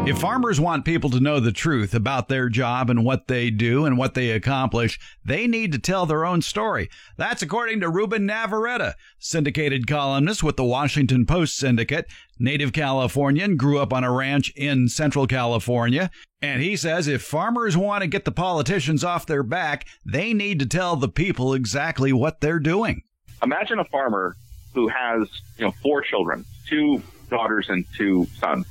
If 0.06 0.18
farmers 0.18 0.60
want 0.60 0.84
people 0.84 1.10
to 1.12 1.22
know 1.22 1.40
the 1.40 1.54
truth 1.54 1.94
about 1.94 2.28
their 2.28 2.50
job 2.50 2.90
and 2.90 3.06
what 3.06 3.28
they 3.28 3.50
do 3.50 3.86
and 3.86 3.98
what 3.98 4.16
they 4.16 4.32
accomplish, 4.32 5.00
they 5.24 5.48
need 5.48 5.72
to 5.72 5.80
tell 5.80 6.06
their 6.06 6.26
own 6.26 6.42
story. 6.42 6.90
That's 7.16 7.42
according 7.42 7.80
to 7.80 7.90
Ruben 7.90 8.26
Navarrete, 8.26 8.96
syndicated 9.18 9.88
columnist 9.88 10.44
with 10.44 10.58
the 10.58 10.66
Washington 10.66 11.26
Post 11.26 11.56
Syndicate, 11.56 12.06
native 12.38 12.74
Californian, 12.74 13.56
grew 13.56 13.80
up 13.80 13.94
on 13.94 14.04
a 14.04 14.12
ranch 14.12 14.52
in 14.58 14.90
Central 14.90 15.26
California. 15.26 16.12
And 16.42 16.62
he 16.62 16.76
says 16.76 17.08
if 17.08 17.22
farmers 17.22 17.78
want 17.78 18.02
to 18.02 18.08
get 18.08 18.26
the 18.26 18.32
politicians 18.34 19.06
off 19.06 19.26
their 19.26 19.42
back, 19.42 19.88
they 20.06 20.34
need 20.34 20.60
to 20.60 20.66
tell 20.66 20.98
the 20.98 21.08
people 21.08 21.54
exactly 21.54 22.12
what 22.12 22.42
they're 22.42 22.60
doing. 22.60 23.04
Imagine 23.42 23.80
a 23.80 23.86
farmer 23.86 24.36
who 24.74 24.90
has, 24.90 25.30
you 25.58 25.64
know, 25.64 25.72
four 25.82 26.02
children, 26.02 26.44
two 26.68 27.02
daughters 27.30 27.68
and 27.70 27.86
two 27.96 28.28
sons 28.38 28.68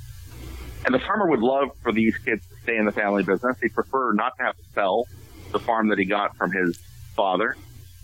and 0.84 0.94
the 0.94 0.98
farmer 0.98 1.28
would 1.28 1.40
love 1.40 1.70
for 1.82 1.92
these 1.92 2.16
kids 2.18 2.44
to 2.46 2.56
stay 2.62 2.76
in 2.76 2.84
the 2.84 2.92
family 2.92 3.22
business. 3.22 3.56
He'd 3.60 3.74
prefer 3.74 4.12
not 4.12 4.36
to 4.38 4.44
have 4.44 4.56
to 4.56 4.64
sell 4.74 5.06
the 5.52 5.58
farm 5.58 5.88
that 5.88 5.98
he 5.98 6.04
got 6.04 6.36
from 6.36 6.50
his 6.50 6.78
father, 7.14 7.56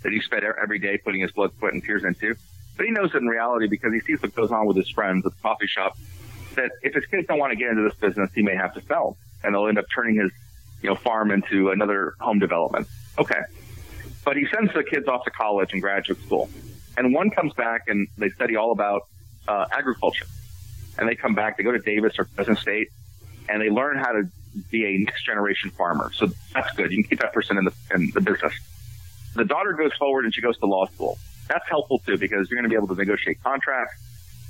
that 0.02 0.12
he 0.12 0.20
spent 0.20 0.44
every 0.44 0.78
day 0.78 0.98
putting 0.98 1.20
his 1.20 1.32
blood, 1.32 1.50
sweat, 1.58 1.72
and 1.72 1.82
tears 1.82 2.04
into. 2.04 2.36
But 2.76 2.86
he 2.86 2.92
knows 2.92 3.12
that 3.12 3.18
in 3.18 3.26
reality, 3.26 3.66
because 3.66 3.92
he 3.92 4.00
sees 4.00 4.22
what 4.22 4.34
goes 4.34 4.52
on 4.52 4.66
with 4.66 4.76
his 4.76 4.88
friends 4.90 5.26
at 5.26 5.32
the 5.32 5.42
coffee 5.42 5.66
shop, 5.66 5.98
that 6.54 6.70
if 6.82 6.94
his 6.94 7.04
kids 7.06 7.26
don't 7.26 7.38
want 7.38 7.50
to 7.52 7.56
get 7.56 7.70
into 7.70 7.82
this 7.82 7.94
business, 7.94 8.30
he 8.34 8.42
may 8.42 8.54
have 8.54 8.74
to 8.74 8.82
sell, 8.82 9.16
and 9.42 9.54
they'll 9.54 9.66
end 9.66 9.78
up 9.78 9.86
turning 9.92 10.16
his, 10.16 10.30
you 10.82 10.88
know, 10.88 10.94
farm 10.94 11.32
into 11.32 11.70
another 11.70 12.14
home 12.20 12.38
development. 12.38 12.86
Okay, 13.18 13.40
but 14.24 14.36
he 14.36 14.46
sends 14.54 14.72
the 14.74 14.84
kids 14.84 15.08
off 15.08 15.24
to 15.24 15.30
college 15.30 15.72
and 15.72 15.82
graduate 15.82 16.20
school, 16.22 16.48
and 16.96 17.12
one 17.12 17.30
comes 17.30 17.52
back 17.54 17.82
and 17.88 18.06
they 18.16 18.28
study 18.30 18.54
all 18.54 18.70
about 18.70 19.02
uh, 19.48 19.66
agriculture 19.72 20.26
and 20.98 21.08
they 21.08 21.14
come 21.14 21.34
back, 21.34 21.56
they 21.56 21.62
go 21.62 21.72
to 21.72 21.78
Davis 21.78 22.18
or 22.18 22.24
Fresno 22.24 22.54
State, 22.54 22.90
and 23.48 23.62
they 23.62 23.70
learn 23.70 23.96
how 23.98 24.12
to 24.12 24.24
be 24.70 24.84
a 24.84 24.98
next 24.98 25.24
generation 25.24 25.70
farmer. 25.70 26.10
So 26.12 26.30
that's 26.52 26.74
good. 26.74 26.90
You 26.90 27.02
can 27.02 27.10
keep 27.10 27.20
that 27.20 27.32
person 27.32 27.56
in 27.56 27.64
the 27.64 27.72
in 27.94 28.10
the 28.12 28.20
business. 28.20 28.52
The 29.34 29.44
daughter 29.44 29.72
goes 29.72 29.92
forward 29.98 30.24
and 30.24 30.34
she 30.34 30.40
goes 30.40 30.58
to 30.58 30.66
law 30.66 30.86
school. 30.86 31.18
That's 31.48 31.66
helpful 31.68 32.00
too 32.00 32.18
because 32.18 32.50
you're 32.50 32.60
going 32.60 32.68
to 32.68 32.68
be 32.68 32.74
able 32.74 32.88
to 32.88 32.94
negotiate 32.94 33.42
contracts 33.42 33.96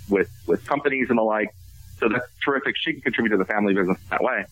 with 0.09 0.31
with 0.47 0.65
companies 0.67 1.11
and 1.11 1.19
the 1.19 1.23
like. 1.23 1.55
So 2.01 2.09
that's 2.09 2.27
terrific. 2.43 2.77
She 2.77 2.93
can 2.93 3.03
contribute 3.03 3.31
to 3.31 3.37
the 3.37 3.45
family 3.45 3.75
business 3.75 3.99
that 4.11 4.23
way. 4.23 4.47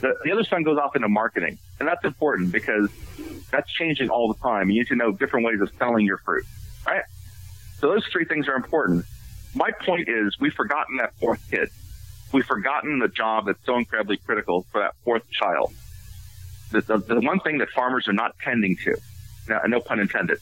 The, 0.00 0.14
the 0.24 0.32
other 0.32 0.44
son 0.44 0.62
goes 0.62 0.78
off 0.78 0.96
into 0.96 1.08
marketing, 1.08 1.58
and 1.78 1.88
that's 1.88 2.04
important 2.04 2.52
because 2.52 2.90
that's 3.50 3.70
changing 3.72 4.08
all 4.08 4.32
the 4.32 4.38
time. 4.38 4.70
You 4.70 4.80
need 4.80 4.88
to 4.88 4.96
know 4.96 5.12
different 5.12 5.46
ways 5.46 5.60
of 5.60 5.70
selling 5.78 6.04
your 6.04 6.18
fruit, 6.18 6.44
right? 6.86 7.04
So 7.78 7.88
those 7.88 8.04
three 8.06 8.24
things 8.24 8.48
are 8.48 8.54
important 8.54 9.06
my 9.54 9.70
point 9.84 10.08
is 10.08 10.38
we've 10.38 10.54
forgotten 10.54 10.96
that 10.98 11.14
fourth 11.18 11.44
kid. 11.50 11.68
We've 12.32 12.46
forgotten 12.46 13.00
the 13.00 13.08
job 13.08 13.46
that's 13.46 13.64
so 13.64 13.76
incredibly 13.76 14.16
critical 14.16 14.66
for 14.70 14.80
that 14.82 14.94
fourth 15.04 15.28
child. 15.30 15.72
The, 16.70 16.80
the, 16.82 16.98
the 16.98 17.20
one 17.20 17.40
thing 17.40 17.58
that 17.58 17.70
farmers 17.70 18.06
are 18.06 18.12
not 18.12 18.36
tending 18.38 18.76
to, 18.84 18.96
now, 19.48 19.60
no 19.66 19.80
pun 19.80 19.98
intended, 19.98 20.38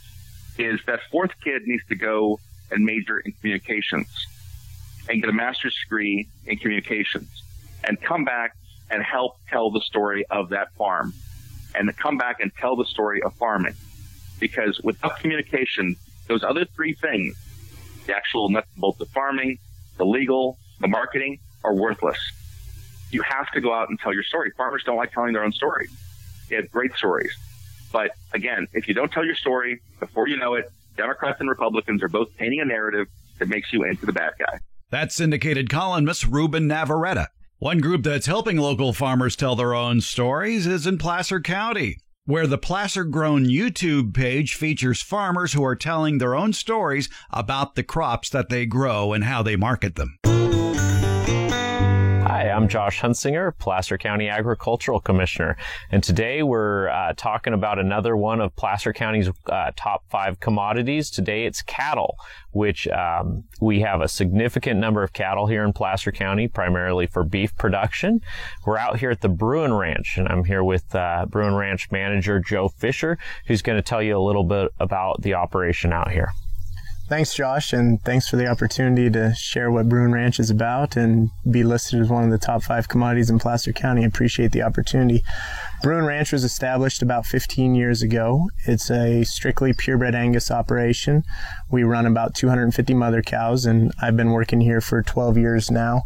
is 0.59 0.81
that 0.87 1.00
fourth 1.11 1.31
kid 1.43 1.62
needs 1.67 1.85
to 1.87 1.95
go 1.95 2.38
and 2.71 2.85
major 2.85 3.19
in 3.19 3.33
communications 3.33 4.09
and 5.09 5.23
get 5.23 5.31
a 5.31 5.33
master's 5.33 5.75
degree 5.85 6.29
in 6.47 6.59
communications 6.59 7.43
and 7.85 7.99
come 8.03 8.25
back 8.25 8.55
and 8.91 9.03
help 9.03 9.38
tell 9.49 9.71
the 9.71 9.81
story 9.81 10.27
of 10.31 10.50
that 10.50 10.73
farm 10.75 11.15
and 11.75 11.88
to 11.88 11.95
come 11.95 12.19
back 12.19 12.41
and 12.41 12.53
tell 12.61 12.77
the 12.77 12.85
story 12.85 13.23
of 13.23 13.33
farming. 13.35 13.75
Because 14.38 14.81
without 14.83 15.19
communication, 15.19 15.97
those 16.27 16.45
other 16.45 16.67
three 16.67 16.93
things 16.93 17.37
the 18.09 18.17
actual 18.17 18.49
nuts 18.49 18.69
and 18.75 18.81
bolts 18.81 19.00
of 19.00 19.09
farming, 19.11 19.59
the 19.99 20.05
legal, 20.05 20.59
the 20.81 20.88
marketing 20.88 21.38
are 21.62 21.75
worthless. 21.75 22.19
You 23.11 23.23
have 23.23 23.50
to 23.53 23.61
go 23.61 23.73
out 23.73 23.88
and 23.88 23.99
tell 24.00 24.12
your 24.12 24.25
story. 24.25 24.50
Farmers 24.57 24.83
don't 24.85 24.97
like 24.97 25.12
telling 25.12 25.33
their 25.33 25.45
own 25.45 25.53
story. 25.53 25.88
They 26.49 26.57
have 26.57 26.71
great 26.71 26.95
stories. 26.95 27.33
But 27.93 28.11
again, 28.33 28.67
if 28.73 28.88
you 28.88 28.95
don't 28.95 29.11
tell 29.12 29.25
your 29.25 29.35
story 29.35 29.81
before 30.00 30.29
you 30.29 30.37
know 30.37 30.55
it, 30.55 30.71
Democrats 30.97 31.41
and 31.41 31.49
Republicans 31.49 32.03
are 32.03 32.09
both 32.09 32.35
painting 32.37 32.61
a 32.61 32.65
narrative 32.65 33.07
that 33.38 33.49
makes 33.49 33.73
you 33.73 33.85
into 33.85 34.05
the 34.05 34.12
bad 34.12 34.33
guy. 34.38 34.59
That's 34.91 35.15
syndicated 35.15 35.71
columnist 35.71 36.27
Ruben 36.27 36.67
Navarrete. 36.67 37.29
One 37.59 37.79
group 37.79 38.03
that's 38.05 38.27
helping 38.27 38.57
local 38.57 38.93
farmers 38.93 39.37
tell 39.37 39.57
their 39.57 39.75
own 39.75 40.00
stories 40.00 40.67
is 40.67 40.87
in 40.87 40.99
Placer 40.99 41.41
County 41.41 41.99
where 42.28 42.47
the 42.47 42.58
Placer 42.58 43.04
Grown 43.04 43.47
YouTube 43.47 44.12
page 44.12 44.54
features 44.54 45.00
farmers 45.00 45.54
who 45.54 45.64
are 45.64 45.75
telling 45.75 46.18
their 46.18 46.35
own 46.35 46.52
stories 46.52 47.08
about 47.30 47.75
the 47.75 47.82
crops 47.82 48.28
that 48.28 48.50
they 48.50 48.66
grow 48.66 49.14
and 49.14 49.25
how 49.25 49.42
they 49.42 49.56
market 49.56 49.94
them. 49.94 50.18
I'm 52.59 52.67
Josh 52.67 53.00
Huntsinger, 53.00 53.57
Placer 53.57 53.97
County 53.97 54.29
Agricultural 54.29 54.99
Commissioner, 54.99 55.57
and 55.93 56.03
today 56.03 56.43
we're 56.43 56.88
uh, 56.88 57.12
talking 57.17 57.53
about 57.53 57.79
another 57.79 58.17
one 58.17 58.41
of 58.41 58.57
Placer 58.57 58.93
County's 58.93 59.31
uh, 59.47 59.71
top 59.77 60.03
five 60.11 60.41
commodities. 60.41 61.09
Today 61.09 61.47
it's 61.47 61.62
cattle, 61.62 62.17
which 62.50 62.88
um, 62.88 63.45
we 63.61 63.79
have 63.83 64.00
a 64.00 64.09
significant 64.09 64.81
number 64.81 65.05
of 65.05 65.12
cattle 65.12 65.47
here 65.47 65.62
in 65.62 65.73
Placer 65.73 66.11
County, 66.11 66.49
primarily 66.49 67.07
for 67.07 67.23
beef 67.23 67.57
production. 67.57 68.21
We're 68.67 68.77
out 68.77 68.99
here 68.99 69.12
at 69.12 69.21
the 69.21 69.29
Bruin 69.29 69.73
Ranch, 69.73 70.19
and 70.19 70.27
I'm 70.27 70.43
here 70.43 70.65
with 70.65 70.93
uh, 70.97 71.27
Bruin 71.27 71.55
Ranch 71.55 71.93
manager 71.93 72.41
Joe 72.41 72.67
Fisher, 72.67 73.19
who's 73.47 73.62
going 73.62 73.79
to 73.79 73.83
tell 73.83 74.03
you 74.03 74.19
a 74.19 74.27
little 74.27 74.43
bit 74.43 74.73
about 74.81 75.23
the 75.23 75.35
operation 75.35 75.93
out 75.93 76.11
here. 76.11 76.33
Thanks, 77.09 77.33
Josh, 77.33 77.73
and 77.73 78.03
thanks 78.05 78.29
for 78.29 78.37
the 78.37 78.47
opportunity 78.47 79.09
to 79.09 79.35
share 79.35 79.71
what 79.71 79.88
Bruin 79.88 80.12
Ranch 80.12 80.38
is 80.38 80.50
about 80.50 80.95
and 80.95 81.31
be 81.50 81.65
listed 81.65 82.03
as 82.03 82.11
one 82.11 82.25
of 82.25 82.31
the 82.31 82.37
top 82.37 82.62
five 82.62 82.87
commodities 82.87 83.31
in 83.31 83.38
Placer 83.38 83.73
County. 83.73 84.03
I 84.03 84.07
appreciate 84.07 84.53
the 84.53 84.61
opportunity. 84.61 85.25
Bruin 85.83 86.05
Ranch 86.05 86.33
was 86.33 86.45
established 86.45 87.00
about 87.00 87.25
15 87.25 87.75
years 87.75 88.03
ago. 88.03 88.50
It's 88.67 88.91
a 88.91 89.25
strictly 89.25 89.73
purebred 89.73 90.15
Angus 90.15 90.50
operation. 90.50 91.25
We 91.71 91.83
run 91.83 92.05
about 92.05 92.35
250 92.35 92.93
mother 92.93 93.23
cows, 93.23 93.65
and 93.65 93.91
I've 94.03 94.19
been 94.19 94.33
working 94.33 94.61
here 94.61 94.83
for 94.83 95.03
12 95.03 95.38
years 95.38 95.71
now. 95.71 96.03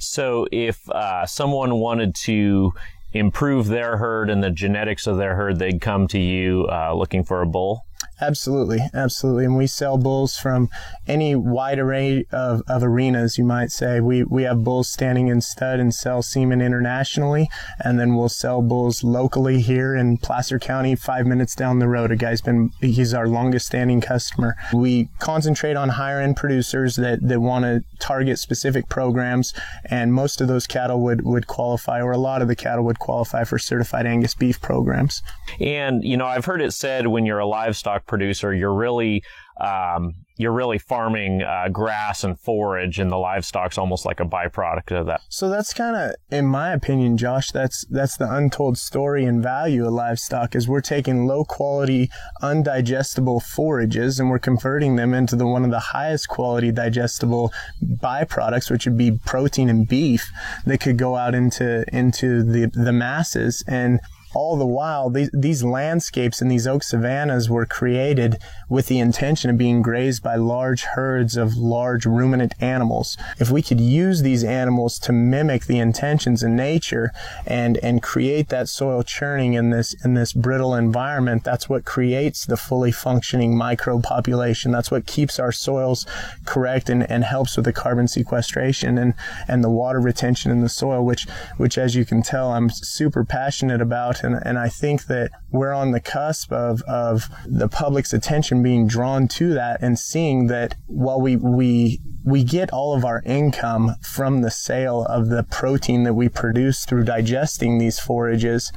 So, 0.00 0.48
if 0.50 0.90
uh, 0.90 1.26
someone 1.26 1.76
wanted 1.76 2.16
to 2.24 2.72
improve 3.12 3.68
their 3.68 3.98
herd 3.98 4.28
and 4.28 4.42
the 4.42 4.50
genetics 4.50 5.06
of 5.06 5.16
their 5.16 5.36
herd, 5.36 5.60
they'd 5.60 5.80
come 5.80 6.08
to 6.08 6.18
you 6.18 6.66
uh, 6.68 6.92
looking 6.92 7.22
for 7.22 7.40
a 7.40 7.46
bull? 7.46 7.84
Absolutely, 8.20 8.80
absolutely. 8.92 9.46
And 9.46 9.56
we 9.56 9.66
sell 9.66 9.96
bulls 9.96 10.38
from 10.38 10.68
any 11.06 11.34
wide 11.34 11.78
array 11.78 12.26
of, 12.30 12.62
of 12.68 12.82
arenas, 12.82 13.38
you 13.38 13.44
might 13.44 13.70
say. 13.70 14.00
We, 14.00 14.24
we 14.24 14.42
have 14.42 14.62
bulls 14.62 14.88
standing 14.88 15.28
in 15.28 15.40
stud 15.40 15.80
and 15.80 15.94
sell 15.94 16.22
semen 16.22 16.60
internationally, 16.60 17.48
and 17.82 17.98
then 17.98 18.14
we'll 18.14 18.28
sell 18.28 18.60
bulls 18.60 19.02
locally 19.02 19.62
here 19.62 19.94
in 19.94 20.18
Placer 20.18 20.58
County, 20.58 20.94
five 20.94 21.26
minutes 21.26 21.54
down 21.54 21.78
the 21.78 21.88
road. 21.88 22.10
A 22.10 22.16
guy's 22.16 22.42
been, 22.42 22.70
he's 22.80 23.14
our 23.14 23.26
longest 23.26 23.66
standing 23.66 24.02
customer. 24.02 24.54
We 24.72 25.08
concentrate 25.18 25.76
on 25.76 25.88
higher 25.88 26.20
end 26.20 26.36
producers 26.36 26.96
that, 26.96 27.26
that 27.26 27.40
want 27.40 27.64
to 27.64 27.82
target 28.00 28.38
specific 28.38 28.88
programs, 28.88 29.54
and 29.86 30.12
most 30.12 30.42
of 30.42 30.48
those 30.48 30.66
cattle 30.66 31.00
would, 31.00 31.24
would 31.24 31.46
qualify, 31.46 32.02
or 32.02 32.12
a 32.12 32.18
lot 32.18 32.42
of 32.42 32.48
the 32.48 32.56
cattle 32.56 32.84
would 32.84 32.98
qualify 32.98 33.44
for 33.44 33.58
certified 33.58 34.06
Angus 34.06 34.34
beef 34.34 34.60
programs. 34.60 35.22
And, 35.58 36.04
you 36.04 36.18
know, 36.18 36.26
I've 36.26 36.44
heard 36.44 36.60
it 36.60 36.72
said 36.72 37.06
when 37.06 37.24
you're 37.24 37.38
a 37.38 37.46
livestock 37.46 37.89
producer, 37.98 38.54
you're 38.54 38.74
really 38.74 39.22
um, 39.60 40.14
you're 40.38 40.52
really 40.52 40.78
farming 40.78 41.42
uh, 41.42 41.68
grass 41.68 42.24
and 42.24 42.40
forage, 42.40 42.98
and 42.98 43.10
the 43.12 43.16
livestock's 43.16 43.76
almost 43.76 44.06
like 44.06 44.20
a 44.20 44.24
byproduct 44.24 44.98
of 44.98 45.04
that. 45.04 45.20
So 45.28 45.50
that's 45.50 45.74
kind 45.74 45.94
of, 45.94 46.14
in 46.30 46.46
my 46.46 46.72
opinion, 46.72 47.18
Josh, 47.18 47.50
that's 47.50 47.84
that's 47.90 48.16
the 48.16 48.32
untold 48.32 48.78
story 48.78 49.26
and 49.26 49.42
value 49.42 49.86
of 49.86 49.92
livestock 49.92 50.56
is 50.56 50.66
we're 50.66 50.80
taking 50.80 51.26
low 51.26 51.44
quality, 51.44 52.08
undigestible 52.42 53.42
forages 53.42 54.18
and 54.18 54.30
we're 54.30 54.38
converting 54.38 54.96
them 54.96 55.12
into 55.12 55.36
the 55.36 55.46
one 55.46 55.64
of 55.64 55.70
the 55.70 55.78
highest 55.78 56.28
quality 56.28 56.72
digestible 56.72 57.52
byproducts, 57.84 58.70
which 58.70 58.86
would 58.86 58.96
be 58.96 59.18
protein 59.26 59.68
and 59.68 59.86
beef 59.86 60.30
that 60.64 60.80
could 60.80 60.96
go 60.96 61.16
out 61.16 61.34
into 61.34 61.84
into 61.94 62.42
the 62.42 62.66
the 62.72 62.92
masses 62.92 63.62
and 63.68 64.00
all 64.32 64.56
the 64.56 64.66
while, 64.66 65.10
these, 65.10 65.30
these 65.32 65.64
landscapes 65.64 66.40
and 66.40 66.50
these 66.50 66.66
oak 66.66 66.82
savannas 66.82 67.50
were 67.50 67.66
created 67.66 68.38
with 68.68 68.86
the 68.86 69.00
intention 69.00 69.50
of 69.50 69.58
being 69.58 69.82
grazed 69.82 70.22
by 70.22 70.36
large 70.36 70.82
herds 70.82 71.36
of 71.36 71.56
large 71.56 72.06
ruminant 72.06 72.54
animals. 72.60 73.16
If 73.38 73.50
we 73.50 73.62
could 73.62 73.80
use 73.80 74.22
these 74.22 74.44
animals 74.44 74.98
to 75.00 75.12
mimic 75.12 75.66
the 75.66 75.78
intentions 75.78 76.42
in 76.42 76.54
nature 76.54 77.10
and, 77.44 77.76
and 77.78 78.02
create 78.02 78.48
that 78.50 78.68
soil 78.68 79.02
churning 79.02 79.54
in 79.54 79.70
this, 79.70 79.94
in 80.04 80.14
this 80.14 80.32
brittle 80.32 80.74
environment, 80.74 81.42
that's 81.42 81.68
what 81.68 81.84
creates 81.84 82.46
the 82.46 82.56
fully 82.56 82.92
functioning 82.92 83.56
microbe 83.56 84.04
population. 84.04 84.70
That's 84.70 84.90
what 84.90 85.06
keeps 85.06 85.40
our 85.40 85.52
soils 85.52 86.06
correct 86.44 86.88
and, 86.88 87.08
and 87.10 87.24
helps 87.24 87.56
with 87.56 87.64
the 87.64 87.72
carbon 87.72 88.06
sequestration 88.06 88.96
and, 88.96 89.14
and 89.48 89.64
the 89.64 89.70
water 89.70 90.00
retention 90.00 90.52
in 90.52 90.60
the 90.60 90.68
soil, 90.68 91.04
which, 91.04 91.26
which 91.56 91.76
as 91.76 91.96
you 91.96 92.04
can 92.04 92.22
tell, 92.22 92.52
I'm 92.52 92.70
super 92.70 93.24
passionate 93.24 93.80
about 93.80 94.19
and, 94.24 94.40
and 94.44 94.58
I 94.58 94.68
think 94.68 95.06
that 95.06 95.30
we're 95.50 95.72
on 95.72 95.92
the 95.92 96.00
cusp 96.00 96.52
of, 96.52 96.82
of 96.82 97.28
the 97.46 97.68
public's 97.68 98.12
attention 98.12 98.62
being 98.62 98.86
drawn 98.86 99.28
to 99.28 99.52
that 99.54 99.82
and 99.82 99.98
seeing 99.98 100.46
that 100.48 100.74
while 100.86 101.20
we, 101.20 101.36
we, 101.36 102.00
we 102.24 102.44
get 102.44 102.72
all 102.72 102.94
of 102.94 103.04
our 103.04 103.22
income 103.24 103.96
from 104.02 104.42
the 104.42 104.50
sale 104.50 105.04
of 105.04 105.28
the 105.28 105.42
protein 105.44 106.04
that 106.04 106.14
we 106.14 106.28
produce 106.28 106.84
through 106.84 107.04
digesting 107.04 107.78
these 107.78 107.98
forages, 107.98 108.72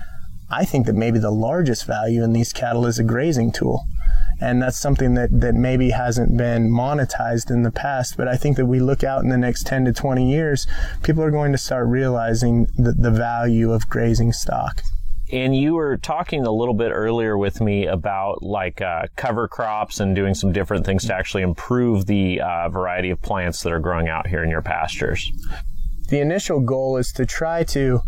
I 0.49 0.65
think 0.65 0.85
that 0.85 0.93
maybe 0.93 1.19
the 1.19 1.31
largest 1.31 1.85
value 1.85 2.23
in 2.23 2.33
these 2.33 2.53
cattle 2.53 2.85
is 2.85 2.99
a 2.99 3.03
grazing 3.03 3.51
tool 3.51 3.85
and 4.43 4.61
that's 4.61 4.77
something 4.77 5.13
that, 5.13 5.29
that 5.39 5.55
maybe 5.55 5.91
hasn't 5.91 6.35
been 6.35 6.69
monetized 6.69 7.49
in 7.49 7.63
the 7.63 7.71
past. 7.71 8.17
But 8.17 8.27
I 8.27 8.35
think 8.35 8.57
that 8.57 8.65
we 8.65 8.79
look 8.79 9.03
out 9.03 9.23
in 9.23 9.29
the 9.29 9.37
next 9.37 9.65
10 9.65 9.85
to 9.85 9.93
20 9.93 10.29
years, 10.29 10.67
people 11.01 11.23
are 11.23 11.31
going 11.31 11.53
to 11.53 11.57
start 11.57 11.87
realizing 11.87 12.67
the, 12.77 12.91
the 12.91 13.11
value 13.11 13.71
of 13.71 13.87
grazing 13.89 14.33
stock. 14.33 14.81
And 15.33 15.55
you 15.55 15.73
were 15.73 15.97
talking 15.97 16.45
a 16.45 16.51
little 16.51 16.75
bit 16.75 16.91
earlier 16.91 17.39
with 17.39 17.59
me 17.59 17.87
about 17.87 18.43
like 18.43 18.81
uh, 18.81 19.07
cover 19.15 19.47
crops 19.47 19.99
and 19.99 20.15
doing 20.15 20.35
some 20.35 20.51
different 20.51 20.85
things 20.85 21.05
to 21.07 21.15
actually 21.15 21.41
improve 21.41 22.05
the 22.05 22.39
uh, 22.39 22.69
variety 22.69 23.09
of 23.09 23.19
plants 23.19 23.63
that 23.63 23.73
are 23.73 23.79
growing 23.79 24.07
out 24.07 24.27
here 24.27 24.43
in 24.43 24.51
your 24.51 24.61
pastures. 24.61 25.31
The 26.09 26.19
initial 26.19 26.59
goal 26.59 26.97
is 26.97 27.11
to 27.13 27.25
try 27.25 27.63
to 27.63 28.01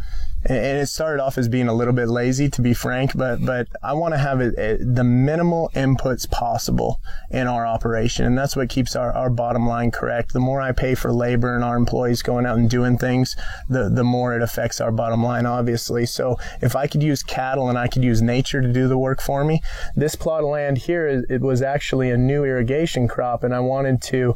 and 0.46 0.78
it 0.80 0.88
started 0.88 1.22
off 1.22 1.38
as 1.38 1.48
being 1.48 1.68
a 1.68 1.74
little 1.74 1.94
bit 1.94 2.08
lazy 2.08 2.50
to 2.50 2.62
be 2.62 2.74
frank 2.74 3.12
but 3.16 3.44
but 3.46 3.68
i 3.84 3.94
want 3.94 4.14
to 4.14 4.18
have 4.18 4.42
it, 4.42 4.58
it, 4.58 4.96
the 4.96 5.04
minimal 5.04 5.70
inputs 5.75 6.30
possible 6.30 7.00
in 7.30 7.48
our 7.48 7.66
operation. 7.66 8.25
And 8.25 8.38
that's 8.38 8.56
what 8.56 8.70
keeps 8.70 8.96
our, 8.96 9.12
our 9.14 9.30
bottom 9.30 9.68
line 9.68 9.92
correct. 9.92 10.34
The 10.34 10.40
more 10.40 10.62
i 10.62 10.72
pay 10.72 10.96
for 10.96 11.12
labor 11.12 11.56
and 11.56 11.64
our 11.64 11.75
employees 11.75 12.22
going 12.22 12.46
out 12.46 12.58
and 12.58 12.70
doing 12.70 12.98
things 12.98 13.36
the 13.70 13.90
the 13.90 14.04
more 14.04 14.36
it 14.36 14.42
affects 14.42 14.80
our 14.82 14.92
bottom 14.92 15.24
line 15.24 15.46
obviously. 15.46 16.06
So 16.06 16.38
if 16.62 16.75
i 16.75 16.88
could 16.88 17.03
use 17.03 17.24
cattle 17.24 17.70
and 17.70 17.77
i 17.77 17.88
could 17.88 18.03
use 18.03 18.22
nature 18.22 18.62
to 18.62 18.72
do 18.72 18.88
the 18.88 18.98
work 18.98 19.22
for 19.22 19.44
me 19.44 19.62
this 19.96 20.16
plot 20.16 20.44
of 20.44 20.50
land 20.50 20.77
here 20.77 21.25
it 21.29 21.42
was 21.42 21.62
actually 21.62 22.10
a 22.10 22.18
new 22.18 22.44
irrigation 22.44 23.08
crop 23.08 23.44
and 23.44 23.53
i 23.53 23.60
wanted 23.60 24.01
to 24.01 24.36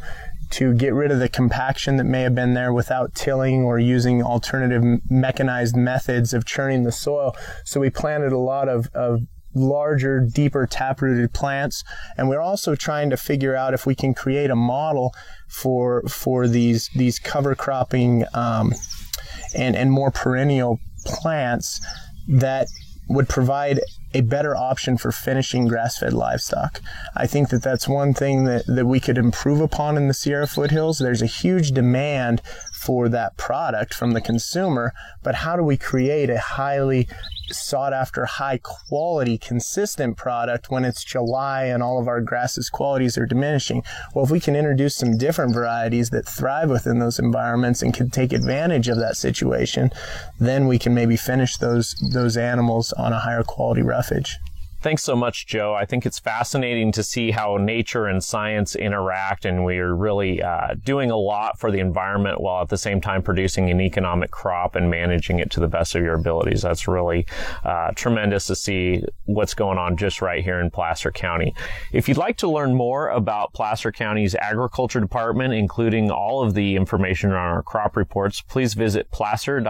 to 0.51 0.73
get 0.73 0.93
rid 0.93 1.11
of 1.11 1.19
the 1.19 1.29
compaction 1.29 1.97
that 1.97 2.05
may 2.05 2.21
have 2.21 2.33
been 2.33 2.53
there 2.53 2.73
without 2.73 3.13
tilling 3.13 3.63
or 3.63 3.79
using 3.79 4.23
alternative 4.23 4.83
mechanized 5.09 5.75
methods 5.75 6.33
of 6.33 6.45
churning 6.45 6.83
the 6.83 6.91
soil. 6.91 7.35
So 7.65 7.79
we 7.79 7.89
planted 7.89 8.31
a 8.31 8.37
lot 8.37 8.67
of, 8.67 8.89
of 8.93 9.21
larger, 9.55 10.19
deeper 10.19 10.65
taprooted 10.65 11.33
plants. 11.33 11.83
And 12.17 12.29
we're 12.29 12.41
also 12.41 12.75
trying 12.75 13.09
to 13.09 13.17
figure 13.17 13.55
out 13.55 13.73
if 13.73 13.85
we 13.85 13.95
can 13.95 14.13
create 14.13 14.49
a 14.49 14.55
model 14.55 15.13
for, 15.47 16.03
for 16.03 16.47
these, 16.47 16.89
these 16.95 17.19
cover 17.19 17.55
cropping, 17.55 18.25
um, 18.33 18.73
and, 19.55 19.75
and 19.75 19.91
more 19.91 20.11
perennial 20.11 20.79
plants 21.05 21.81
that 22.27 22.67
would 23.09 23.27
provide 23.27 23.81
a 24.13 24.21
better 24.21 24.55
option 24.55 24.97
for 24.97 25.11
finishing 25.11 25.67
grass-fed 25.67 26.13
livestock. 26.13 26.81
I 27.15 27.27
think 27.27 27.49
that 27.49 27.63
that's 27.63 27.87
one 27.87 28.13
thing 28.13 28.45
that, 28.45 28.65
that 28.67 28.85
we 28.85 28.99
could 28.99 29.17
improve 29.17 29.61
upon 29.61 29.97
in 29.97 30.07
the 30.07 30.13
Sierra 30.13 30.47
foothills. 30.47 30.99
There's 30.99 31.21
a 31.21 31.27
huge 31.27 31.71
demand 31.71 32.41
for 32.73 33.09
that 33.09 33.35
product 33.37 33.93
from 33.93 34.11
the 34.11 34.21
consumer, 34.21 34.93
but 35.23 35.35
how 35.35 35.55
do 35.55 35.63
we 35.63 35.77
create 35.77 36.29
a 36.29 36.39
highly 36.39 37.07
sought 37.53 37.93
after, 37.93 38.25
high 38.25 38.59
quality, 38.59 39.37
consistent 39.37 40.17
product 40.17 40.69
when 40.69 40.85
it's 40.85 41.03
July 41.03 41.65
and 41.65 41.83
all 41.83 41.99
of 41.99 42.07
our 42.07 42.21
grasses 42.21 42.69
qualities 42.69 43.17
are 43.17 43.25
diminishing? 43.25 43.83
Well, 44.13 44.25
if 44.25 44.31
we 44.31 44.39
can 44.39 44.55
introduce 44.55 44.95
some 44.95 45.17
different 45.17 45.53
varieties 45.53 46.09
that 46.11 46.27
thrive 46.27 46.69
within 46.69 46.99
those 46.99 47.19
environments 47.19 47.81
and 47.81 47.93
can 47.93 48.09
take 48.09 48.33
advantage 48.33 48.87
of 48.87 48.97
that 48.99 49.17
situation, 49.17 49.91
then 50.39 50.67
we 50.67 50.79
can 50.79 50.93
maybe 50.93 51.17
finish 51.17 51.57
those 51.57 51.95
those 52.13 52.37
animals 52.37 52.93
on 52.93 53.13
a 53.13 53.19
higher 53.19 53.43
quality 53.43 53.81
roughage. 53.81 54.37
Thanks 54.81 55.03
so 55.03 55.13
much, 55.13 55.45
Joe. 55.45 55.73
I 55.73 55.83
think 55.83 56.05
it's 56.05 56.19
fascinating 56.19 56.93
to 56.93 57.03
see 57.03 57.31
how 57.31 57.57
nature 57.57 58.05
and 58.05 58.23
science 58.23 58.77
interact, 58.77 59.43
and 59.43 59.65
we're 59.65 59.93
really 59.93 60.41
uh, 60.41 60.75
doing 60.81 61.11
a 61.11 61.17
lot 61.17 61.59
for 61.59 61.69
the 61.69 61.79
environment 61.79 62.39
while 62.39 62.61
at 62.61 62.69
the 62.69 62.77
same 62.77 63.01
time 63.01 63.21
producing 63.21 63.69
an 63.69 63.81
economic 63.81 64.31
crop 64.31 64.77
and 64.77 64.89
managing 64.89 65.39
it 65.39 65.51
to 65.51 65.59
the 65.59 65.67
best 65.67 65.95
of 65.95 66.03
your 66.03 66.13
abilities. 66.13 66.61
That's 66.61 66.87
really 66.87 67.25
uh, 67.65 67.91
tremendous 67.91 68.47
to 68.47 68.55
see 68.55 69.03
what's 69.25 69.53
going 69.53 69.77
on 69.77 69.97
just 69.97 70.21
right 70.21 70.41
here 70.41 70.61
in 70.61 70.71
Placer 70.71 71.11
County. 71.11 71.53
If 71.91 72.07
you'd 72.07 72.15
like 72.15 72.37
to 72.37 72.49
learn 72.49 72.73
more 72.73 73.09
about 73.09 73.51
Placer 73.51 73.91
County's 73.91 74.33
agriculture 74.35 75.01
department, 75.01 75.53
including 75.53 76.09
all 76.09 76.41
of 76.41 76.53
the 76.53 76.77
information 76.77 77.31
on 77.31 77.35
our 77.35 77.63
crop 77.63 77.97
reports, 77.97 78.39
please 78.39 78.75
visit 78.75 79.11
placer.ca.gov 79.11 79.61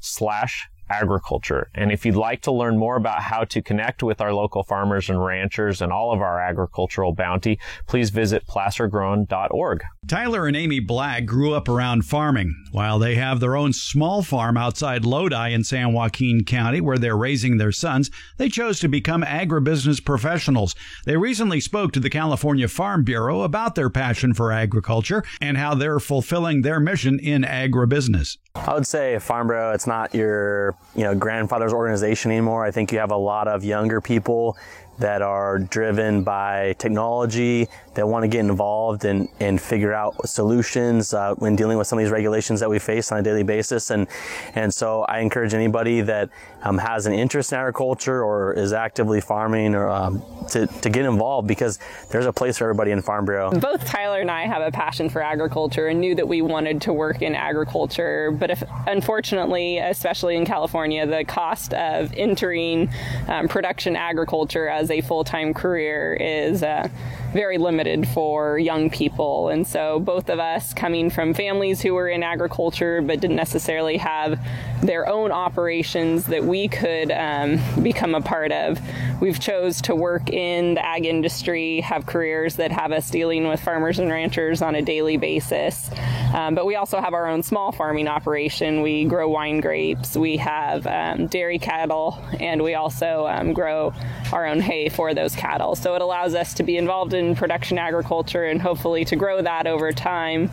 slash 0.00 0.68
agriculture. 0.92 1.70
And 1.74 1.90
if 1.90 2.04
you'd 2.04 2.16
like 2.16 2.42
to 2.42 2.52
learn 2.52 2.78
more 2.78 2.96
about 2.96 3.22
how 3.22 3.44
to 3.44 3.62
connect 3.62 4.02
with 4.02 4.20
our 4.20 4.32
local 4.32 4.62
farmers 4.62 5.08
and 5.08 5.24
ranchers 5.24 5.80
and 5.80 5.92
all 5.92 6.12
of 6.12 6.20
our 6.20 6.40
agricultural 6.40 7.14
bounty, 7.14 7.58
please 7.86 8.10
visit 8.10 8.46
placergrown.org. 8.46 9.82
Tyler 10.06 10.46
and 10.46 10.56
Amy 10.56 10.80
Blagg 10.80 11.26
grew 11.26 11.54
up 11.54 11.68
around 11.68 12.04
farming. 12.04 12.54
While 12.72 12.98
they 12.98 13.14
have 13.14 13.40
their 13.40 13.56
own 13.56 13.72
small 13.72 14.22
farm 14.22 14.56
outside 14.56 15.04
Lodi 15.04 15.48
in 15.48 15.64
San 15.64 15.92
Joaquin 15.92 16.44
County 16.44 16.80
where 16.80 16.98
they're 16.98 17.16
raising 17.16 17.56
their 17.56 17.72
sons, 17.72 18.10
they 18.36 18.48
chose 18.48 18.80
to 18.80 18.88
become 18.88 19.22
agribusiness 19.22 20.04
professionals. 20.04 20.74
They 21.06 21.16
recently 21.16 21.60
spoke 21.60 21.92
to 21.92 22.00
the 22.00 22.10
California 22.10 22.68
Farm 22.68 23.04
Bureau 23.04 23.42
about 23.42 23.74
their 23.74 23.90
passion 23.90 24.34
for 24.34 24.52
agriculture 24.52 25.24
and 25.40 25.56
how 25.56 25.74
they're 25.74 26.00
fulfilling 26.00 26.62
their 26.62 26.80
mission 26.80 27.18
in 27.18 27.42
agribusiness. 27.42 28.36
I 28.54 28.74
would 28.74 28.86
say 28.86 29.18
Farm 29.18 29.46
Bureau, 29.46 29.72
it's 29.72 29.86
not 29.86 30.14
your, 30.14 30.76
you 30.94 31.04
know, 31.04 31.14
grandfather's 31.14 31.72
organization 31.72 32.30
anymore. 32.30 32.64
I 32.64 32.70
think 32.70 32.92
you 32.92 32.98
have 32.98 33.10
a 33.10 33.16
lot 33.16 33.48
of 33.48 33.64
younger 33.64 34.00
people 34.00 34.56
that 34.98 35.22
are 35.22 35.58
driven 35.58 36.22
by 36.22 36.74
technology 36.78 37.68
that 37.94 38.06
want 38.06 38.22
to 38.22 38.28
get 38.28 38.40
involved 38.40 39.04
and, 39.04 39.28
and 39.40 39.60
figure 39.60 39.92
out 39.92 40.28
solutions 40.28 41.12
uh, 41.12 41.34
when 41.36 41.56
dealing 41.56 41.76
with 41.76 41.86
some 41.86 41.98
of 41.98 42.04
these 42.04 42.12
regulations 42.12 42.60
that 42.60 42.70
we 42.70 42.78
face 42.78 43.12
on 43.12 43.18
a 43.18 43.22
daily 43.22 43.42
basis. 43.42 43.90
And, 43.90 44.06
and 44.54 44.72
so 44.72 45.02
I 45.02 45.20
encourage 45.20 45.54
anybody 45.54 46.00
that 46.02 46.30
um, 46.62 46.78
has 46.78 47.06
an 47.06 47.12
interest 47.12 47.52
in 47.52 47.58
agriculture 47.58 48.22
or 48.22 48.52
is 48.52 48.72
actively 48.72 49.20
farming 49.20 49.74
or 49.74 49.90
um, 49.90 50.22
to, 50.50 50.66
to 50.66 50.90
get 50.90 51.04
involved 51.04 51.48
because 51.48 51.78
there's 52.10 52.26
a 52.26 52.32
place 52.32 52.58
for 52.58 52.64
everybody 52.64 52.92
in 52.92 53.02
Farm 53.02 53.24
Bureau. 53.24 53.50
Both 53.50 53.84
Tyler 53.84 54.20
and 54.20 54.30
I 54.30 54.46
have 54.46 54.62
a 54.62 54.70
passion 54.70 55.08
for 55.08 55.22
agriculture 55.22 55.88
and 55.88 56.00
knew 56.00 56.14
that 56.14 56.26
we 56.26 56.42
wanted 56.42 56.80
to 56.82 56.92
work 56.92 57.22
in 57.22 57.34
agriculture. 57.34 58.30
But 58.30 58.50
if, 58.50 58.62
unfortunately, 58.86 59.78
especially 59.78 60.36
in 60.36 60.46
California, 60.46 61.06
the 61.06 61.24
cost 61.24 61.74
of 61.74 62.12
entering 62.14 62.90
um, 63.28 63.48
production 63.48 63.96
agriculture 63.96 64.68
as 64.68 64.81
as 64.82 64.90
a 64.90 65.00
full 65.00 65.24
time 65.24 65.54
career 65.54 66.12
is 66.12 66.62
uh, 66.62 66.88
very 67.32 67.58
limited 67.58 68.06
for 68.08 68.58
young 68.58 68.90
people. 68.90 69.48
And 69.48 69.66
so, 69.66 70.00
both 70.00 70.28
of 70.28 70.38
us 70.38 70.74
coming 70.74 71.10
from 71.10 71.34
families 71.34 71.80
who 71.80 71.94
were 71.94 72.08
in 72.08 72.22
agriculture 72.22 73.00
but 73.02 73.20
didn't 73.20 73.36
necessarily 73.36 73.96
have 73.96 74.38
their 74.82 75.06
own 75.08 75.30
operations 75.30 76.24
that 76.26 76.44
we 76.44 76.68
could 76.68 77.10
um, 77.12 77.60
become 77.82 78.14
a 78.14 78.20
part 78.20 78.52
of, 78.52 78.80
we've 79.20 79.38
chose 79.38 79.80
to 79.82 79.94
work 79.94 80.28
in 80.30 80.74
the 80.74 80.84
ag 80.84 81.06
industry, 81.06 81.80
have 81.80 82.06
careers 82.06 82.56
that 82.56 82.72
have 82.72 82.92
us 82.92 83.08
dealing 83.08 83.46
with 83.46 83.60
farmers 83.60 83.98
and 83.98 84.10
ranchers 84.10 84.60
on 84.60 84.74
a 84.74 84.82
daily 84.82 85.16
basis. 85.16 85.90
Um, 86.34 86.54
but 86.54 86.66
we 86.66 86.76
also 86.76 87.00
have 87.00 87.14
our 87.14 87.28
own 87.28 87.42
small 87.42 87.72
farming 87.72 88.08
operation. 88.08 88.82
We 88.82 89.04
grow 89.04 89.28
wine 89.28 89.60
grapes, 89.60 90.16
we 90.16 90.38
have 90.38 90.86
um, 90.86 91.26
dairy 91.28 91.58
cattle, 91.58 92.18
and 92.40 92.62
we 92.62 92.74
also 92.74 93.26
um, 93.26 93.52
grow 93.52 93.92
our 94.32 94.46
own 94.46 94.60
hay 94.60 94.88
for 94.88 95.14
those 95.14 95.36
cattle. 95.36 95.76
So 95.76 95.94
it 95.94 96.02
allows 96.02 96.34
us 96.34 96.54
to 96.54 96.62
be 96.62 96.76
involved 96.76 97.14
in 97.14 97.21
production 97.34 97.78
agriculture 97.78 98.44
and 98.44 98.60
hopefully 98.60 99.04
to 99.06 99.16
grow 99.16 99.42
that 99.42 99.66
over 99.66 99.92
time. 99.92 100.50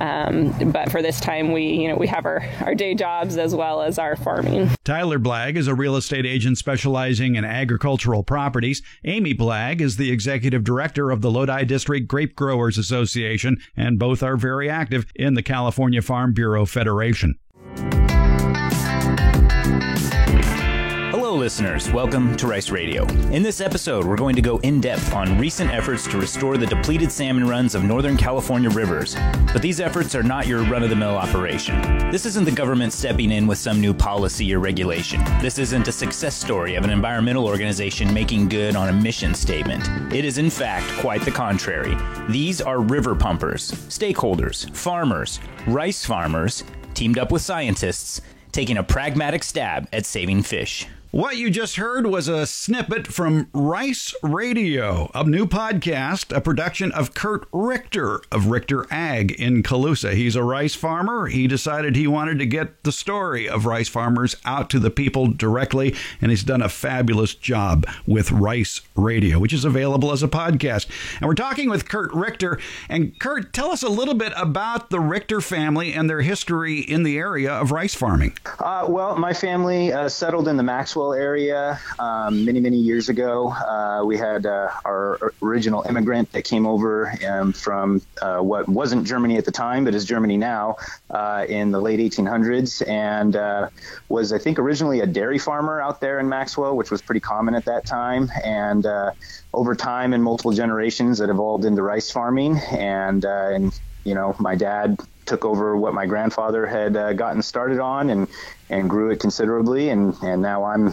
Um, 0.00 0.52
but 0.70 0.90
for 0.90 1.02
this 1.02 1.20
time, 1.20 1.52
we 1.52 1.64
you 1.64 1.88
know 1.88 1.96
we 1.96 2.06
have 2.06 2.24
our, 2.26 2.46
our 2.60 2.74
day 2.74 2.94
jobs 2.94 3.36
as 3.36 3.54
well 3.54 3.82
as 3.82 3.98
our 3.98 4.16
farming. 4.16 4.70
Tyler 4.84 5.18
Blagg 5.18 5.56
is 5.56 5.66
a 5.66 5.74
real 5.74 5.96
estate 5.96 6.26
agent 6.26 6.58
specializing 6.58 7.34
in 7.36 7.44
agricultural 7.44 8.22
properties. 8.22 8.82
Amy 9.04 9.34
Blagg 9.34 9.80
is 9.80 9.96
the 9.96 10.10
executive 10.10 10.64
director 10.64 11.10
of 11.10 11.20
the 11.20 11.30
Lodi 11.30 11.64
District 11.64 12.06
Grape 12.06 12.36
Growers 12.36 12.78
Association, 12.78 13.58
and 13.76 13.98
both 13.98 14.22
are 14.22 14.36
very 14.36 14.70
active 14.70 15.06
in 15.14 15.34
the 15.34 15.42
California 15.42 16.02
Farm 16.02 16.32
Bureau 16.32 16.64
Federation. 16.66 17.38
Listeners. 21.50 21.90
Welcome 21.90 22.36
to 22.36 22.46
Rice 22.46 22.70
Radio. 22.70 23.04
In 23.32 23.42
this 23.42 23.60
episode, 23.60 24.06
we're 24.06 24.14
going 24.14 24.36
to 24.36 24.40
go 24.40 24.58
in 24.58 24.80
depth 24.80 25.12
on 25.12 25.36
recent 25.36 25.72
efforts 25.72 26.06
to 26.06 26.16
restore 26.16 26.56
the 26.56 26.64
depleted 26.64 27.10
salmon 27.10 27.44
runs 27.44 27.74
of 27.74 27.82
Northern 27.82 28.16
California 28.16 28.70
rivers. 28.70 29.16
But 29.52 29.60
these 29.60 29.80
efforts 29.80 30.14
are 30.14 30.22
not 30.22 30.46
your 30.46 30.62
run 30.62 30.84
of 30.84 30.90
the 30.90 30.94
mill 30.94 31.16
operation. 31.16 31.80
This 32.12 32.24
isn't 32.24 32.44
the 32.44 32.52
government 32.52 32.92
stepping 32.92 33.32
in 33.32 33.48
with 33.48 33.58
some 33.58 33.80
new 33.80 33.92
policy 33.92 34.54
or 34.54 34.60
regulation. 34.60 35.24
This 35.40 35.58
isn't 35.58 35.88
a 35.88 35.90
success 35.90 36.36
story 36.36 36.76
of 36.76 36.84
an 36.84 36.90
environmental 36.90 37.46
organization 37.46 38.14
making 38.14 38.48
good 38.48 38.76
on 38.76 38.88
a 38.88 38.92
mission 38.92 39.34
statement. 39.34 40.14
It 40.14 40.24
is, 40.24 40.38
in 40.38 40.50
fact, 40.50 40.86
quite 41.00 41.22
the 41.22 41.32
contrary. 41.32 41.96
These 42.28 42.60
are 42.60 42.80
river 42.80 43.16
pumpers, 43.16 43.72
stakeholders, 43.88 44.72
farmers, 44.72 45.40
rice 45.66 46.06
farmers, 46.06 46.62
teamed 46.94 47.18
up 47.18 47.32
with 47.32 47.42
scientists, 47.42 48.20
taking 48.52 48.76
a 48.76 48.84
pragmatic 48.84 49.42
stab 49.42 49.88
at 49.92 50.06
saving 50.06 50.44
fish. 50.44 50.86
What 51.12 51.38
you 51.38 51.50
just 51.50 51.74
heard 51.74 52.06
was 52.06 52.28
a 52.28 52.46
snippet 52.46 53.08
from 53.08 53.48
Rice 53.52 54.14
Radio, 54.22 55.10
a 55.12 55.24
new 55.24 55.44
podcast, 55.44 56.34
a 56.34 56.40
production 56.40 56.92
of 56.92 57.14
Kurt 57.14 57.48
Richter 57.52 58.22
of 58.30 58.46
Richter 58.46 58.86
Ag 58.92 59.32
in 59.32 59.64
Colusa. 59.64 60.14
He's 60.14 60.36
a 60.36 60.44
rice 60.44 60.76
farmer. 60.76 61.26
He 61.26 61.48
decided 61.48 61.96
he 61.96 62.06
wanted 62.06 62.38
to 62.38 62.46
get 62.46 62.84
the 62.84 62.92
story 62.92 63.48
of 63.48 63.66
rice 63.66 63.88
farmers 63.88 64.36
out 64.44 64.70
to 64.70 64.78
the 64.78 64.88
people 64.88 65.26
directly, 65.26 65.96
and 66.20 66.30
he's 66.30 66.44
done 66.44 66.62
a 66.62 66.68
fabulous 66.68 67.34
job 67.34 67.88
with 68.06 68.30
Rice 68.30 68.80
Radio, 68.94 69.40
which 69.40 69.52
is 69.52 69.64
available 69.64 70.12
as 70.12 70.22
a 70.22 70.28
podcast. 70.28 70.86
And 71.18 71.26
we're 71.26 71.34
talking 71.34 71.68
with 71.68 71.88
Kurt 71.88 72.12
Richter. 72.14 72.60
And 72.88 73.18
Kurt, 73.18 73.52
tell 73.52 73.72
us 73.72 73.82
a 73.82 73.88
little 73.88 74.14
bit 74.14 74.32
about 74.36 74.90
the 74.90 75.00
Richter 75.00 75.40
family 75.40 75.92
and 75.92 76.08
their 76.08 76.22
history 76.22 76.78
in 76.78 77.02
the 77.02 77.18
area 77.18 77.50
of 77.50 77.72
rice 77.72 77.96
farming. 77.96 78.34
Uh, 78.60 78.86
well, 78.88 79.16
my 79.16 79.34
family 79.34 79.92
uh, 79.92 80.08
settled 80.08 80.46
in 80.46 80.56
the 80.56 80.62
Maxwell 80.62 80.99
area 81.08 81.80
um, 81.98 82.44
many, 82.44 82.60
many 82.60 82.76
years 82.76 83.08
ago. 83.08 83.48
Uh, 83.48 84.02
we 84.04 84.16
had 84.16 84.46
uh, 84.46 84.68
our 84.84 85.32
original 85.42 85.82
immigrant 85.88 86.30
that 86.32 86.42
came 86.42 86.66
over 86.66 87.12
um, 87.28 87.52
from 87.52 88.02
uh, 88.20 88.38
what 88.38 88.68
wasn't 88.68 89.06
Germany 89.06 89.36
at 89.38 89.44
the 89.44 89.52
time, 89.52 89.84
but 89.84 89.94
is 89.94 90.04
Germany 90.04 90.36
now, 90.36 90.76
uh, 91.10 91.44
in 91.48 91.70
the 91.70 91.80
late 91.80 91.98
1800s, 91.98 92.86
and 92.86 93.34
uh, 93.34 93.68
was, 94.08 94.32
I 94.32 94.38
think, 94.38 94.58
originally 94.58 95.00
a 95.00 95.06
dairy 95.06 95.38
farmer 95.38 95.80
out 95.80 96.00
there 96.00 96.20
in 96.20 96.28
Maxwell, 96.28 96.76
which 96.76 96.90
was 96.90 97.02
pretty 97.02 97.20
common 97.20 97.54
at 97.54 97.64
that 97.64 97.86
time. 97.86 98.30
And 98.44 98.86
over 99.52 99.74
time, 99.74 100.12
in 100.12 100.22
multiple 100.22 100.52
generations, 100.52 101.20
it 101.20 101.30
evolved 101.30 101.64
into 101.64 101.82
rice 101.82 102.10
farming, 102.10 102.58
and 102.70 103.24
and 103.24 103.80
you 104.04 104.14
know, 104.14 104.34
my 104.38 104.54
dad 104.54 104.98
took 105.30 105.44
over 105.44 105.76
what 105.76 105.94
my 105.94 106.06
grandfather 106.06 106.66
had 106.66 106.96
uh, 106.96 107.12
gotten 107.12 107.40
started 107.40 107.78
on 107.78 108.10
and 108.10 108.26
and 108.68 108.90
grew 108.90 109.10
it 109.10 109.20
considerably 109.20 109.88
and 109.88 110.14
and 110.22 110.42
now 110.42 110.64
I'm 110.64 110.92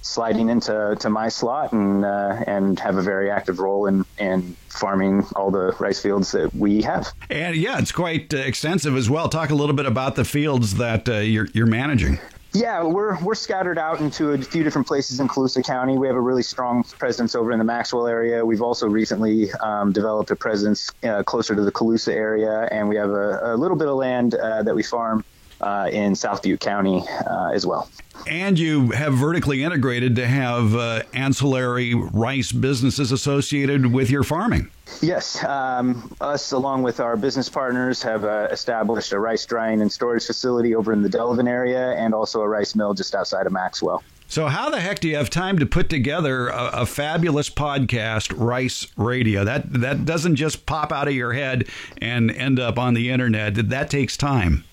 sliding 0.00 0.48
into 0.48 0.96
to 1.00 1.10
my 1.10 1.28
slot 1.28 1.72
and 1.72 2.04
uh, 2.04 2.44
and 2.46 2.78
have 2.78 2.96
a 2.96 3.02
very 3.02 3.30
active 3.30 3.58
role 3.58 3.86
in 3.86 4.04
in 4.18 4.56
farming 4.68 5.26
all 5.34 5.50
the 5.50 5.74
rice 5.80 6.00
fields 6.00 6.30
that 6.32 6.54
we 6.54 6.82
have. 6.82 7.12
And 7.30 7.56
yeah, 7.56 7.78
it's 7.78 7.92
quite 7.92 8.32
uh, 8.32 8.38
extensive 8.38 8.96
as 8.96 9.10
well. 9.10 9.28
Talk 9.28 9.50
a 9.50 9.54
little 9.54 9.74
bit 9.74 9.86
about 9.86 10.14
the 10.14 10.24
fields 10.24 10.76
that 10.76 11.08
uh, 11.08 11.18
you're 11.18 11.48
you're 11.52 11.66
managing. 11.66 12.20
Yeah, 12.54 12.84
we're 12.84 13.20
we're 13.20 13.34
scattered 13.34 13.78
out 13.78 14.00
into 14.00 14.30
a 14.30 14.38
few 14.38 14.62
different 14.62 14.86
places 14.86 15.18
in 15.18 15.26
Colusa 15.26 15.64
County. 15.64 15.98
We 15.98 16.06
have 16.06 16.14
a 16.14 16.20
really 16.20 16.44
strong 16.44 16.84
presence 16.84 17.34
over 17.34 17.50
in 17.50 17.58
the 17.58 17.64
Maxwell 17.64 18.06
area. 18.06 18.46
We've 18.46 18.62
also 18.62 18.86
recently 18.86 19.52
um, 19.54 19.90
developed 19.90 20.30
a 20.30 20.36
presence 20.36 20.88
uh, 21.02 21.24
closer 21.24 21.56
to 21.56 21.62
the 21.62 21.72
Colusa 21.72 22.14
area, 22.14 22.68
and 22.70 22.88
we 22.88 22.94
have 22.94 23.10
a, 23.10 23.54
a 23.54 23.56
little 23.56 23.76
bit 23.76 23.88
of 23.88 23.96
land 23.96 24.36
uh, 24.36 24.62
that 24.62 24.72
we 24.72 24.84
farm 24.84 25.24
uh, 25.60 25.88
in 25.92 26.14
South 26.14 26.42
Butte 26.42 26.60
County 26.60 27.04
uh, 27.26 27.50
as 27.52 27.66
well. 27.66 27.88
And 28.26 28.58
you 28.58 28.90
have 28.92 29.14
vertically 29.14 29.62
integrated 29.62 30.16
to 30.16 30.26
have 30.26 30.74
uh, 30.74 31.02
ancillary 31.12 31.94
rice 31.94 32.52
businesses 32.52 33.12
associated 33.12 33.92
with 33.92 34.10
your 34.10 34.22
farming. 34.22 34.70
Yes, 35.02 35.42
um, 35.44 36.14
us 36.20 36.52
along 36.52 36.82
with 36.82 37.00
our 37.00 37.16
business 37.16 37.48
partners 37.48 38.02
have 38.02 38.24
uh, 38.24 38.48
established 38.50 39.12
a 39.12 39.18
rice 39.18 39.44
drying 39.44 39.80
and 39.80 39.90
storage 39.90 40.24
facility 40.26 40.74
over 40.74 40.92
in 40.92 41.02
the 41.02 41.08
Delevan 41.08 41.48
area 41.48 41.92
and 41.92 42.14
also 42.14 42.40
a 42.40 42.48
rice 42.48 42.74
mill 42.74 42.94
just 42.94 43.14
outside 43.14 43.46
of 43.46 43.52
Maxwell. 43.52 44.02
So, 44.26 44.46
how 44.46 44.70
the 44.70 44.80
heck 44.80 45.00
do 45.00 45.08
you 45.08 45.16
have 45.16 45.30
time 45.30 45.58
to 45.58 45.66
put 45.66 45.88
together 45.88 46.48
a, 46.48 46.70
a, 46.72 46.86
fabulous 46.86 47.50
podcast, 47.50 48.32
Rice 48.36 48.86
Radio? 48.96 49.44
That 49.44 49.72
that 49.80 50.04
doesn't 50.04 50.36
just 50.36 50.66
pop 50.66 50.92
out 50.92 51.08
of 51.08 51.14
your 51.14 51.34
head 51.34 51.68
and 52.00 52.30
end 52.30 52.58
up 52.58 52.78
on 52.78 52.94
the 52.94 53.10
internet. 53.10 53.54
That 53.68 53.90
takes 53.90 54.16
time. 54.16 54.64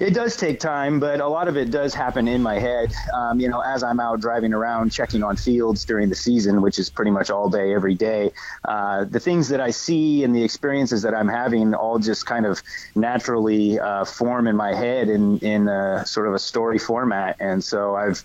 It 0.00 0.14
does 0.14 0.36
take 0.36 0.60
time, 0.60 1.00
but 1.00 1.20
a 1.20 1.26
lot 1.28 1.48
of 1.48 1.56
it 1.56 1.70
does 1.70 1.94
happen 1.94 2.28
in 2.28 2.42
my 2.42 2.58
head. 2.58 2.92
Um, 3.12 3.40
you 3.40 3.48
know, 3.48 3.60
as 3.60 3.82
I'm 3.82 4.00
out 4.00 4.20
driving 4.20 4.52
around 4.52 4.92
checking 4.92 5.22
on 5.22 5.36
fields 5.36 5.84
during 5.84 6.08
the 6.08 6.14
season, 6.14 6.62
which 6.62 6.78
is 6.78 6.88
pretty 6.88 7.10
much 7.10 7.30
all 7.30 7.48
day, 7.48 7.74
every 7.74 7.94
day, 7.94 8.30
uh, 8.64 9.04
the 9.04 9.20
things 9.20 9.48
that 9.48 9.60
I 9.60 9.70
see 9.70 10.24
and 10.24 10.34
the 10.34 10.44
experiences 10.44 11.02
that 11.02 11.14
I'm 11.14 11.28
having 11.28 11.74
all 11.74 11.98
just 11.98 12.26
kind 12.26 12.46
of 12.46 12.62
naturally 12.94 13.78
uh, 13.80 14.04
form 14.04 14.46
in 14.46 14.56
my 14.56 14.74
head 14.74 15.08
in 15.08 15.38
in 15.38 15.68
a, 15.68 16.06
sort 16.06 16.28
of 16.28 16.34
a 16.34 16.38
story 16.38 16.78
format. 16.78 17.36
And 17.40 17.62
so 17.62 17.96
I've 17.96 18.22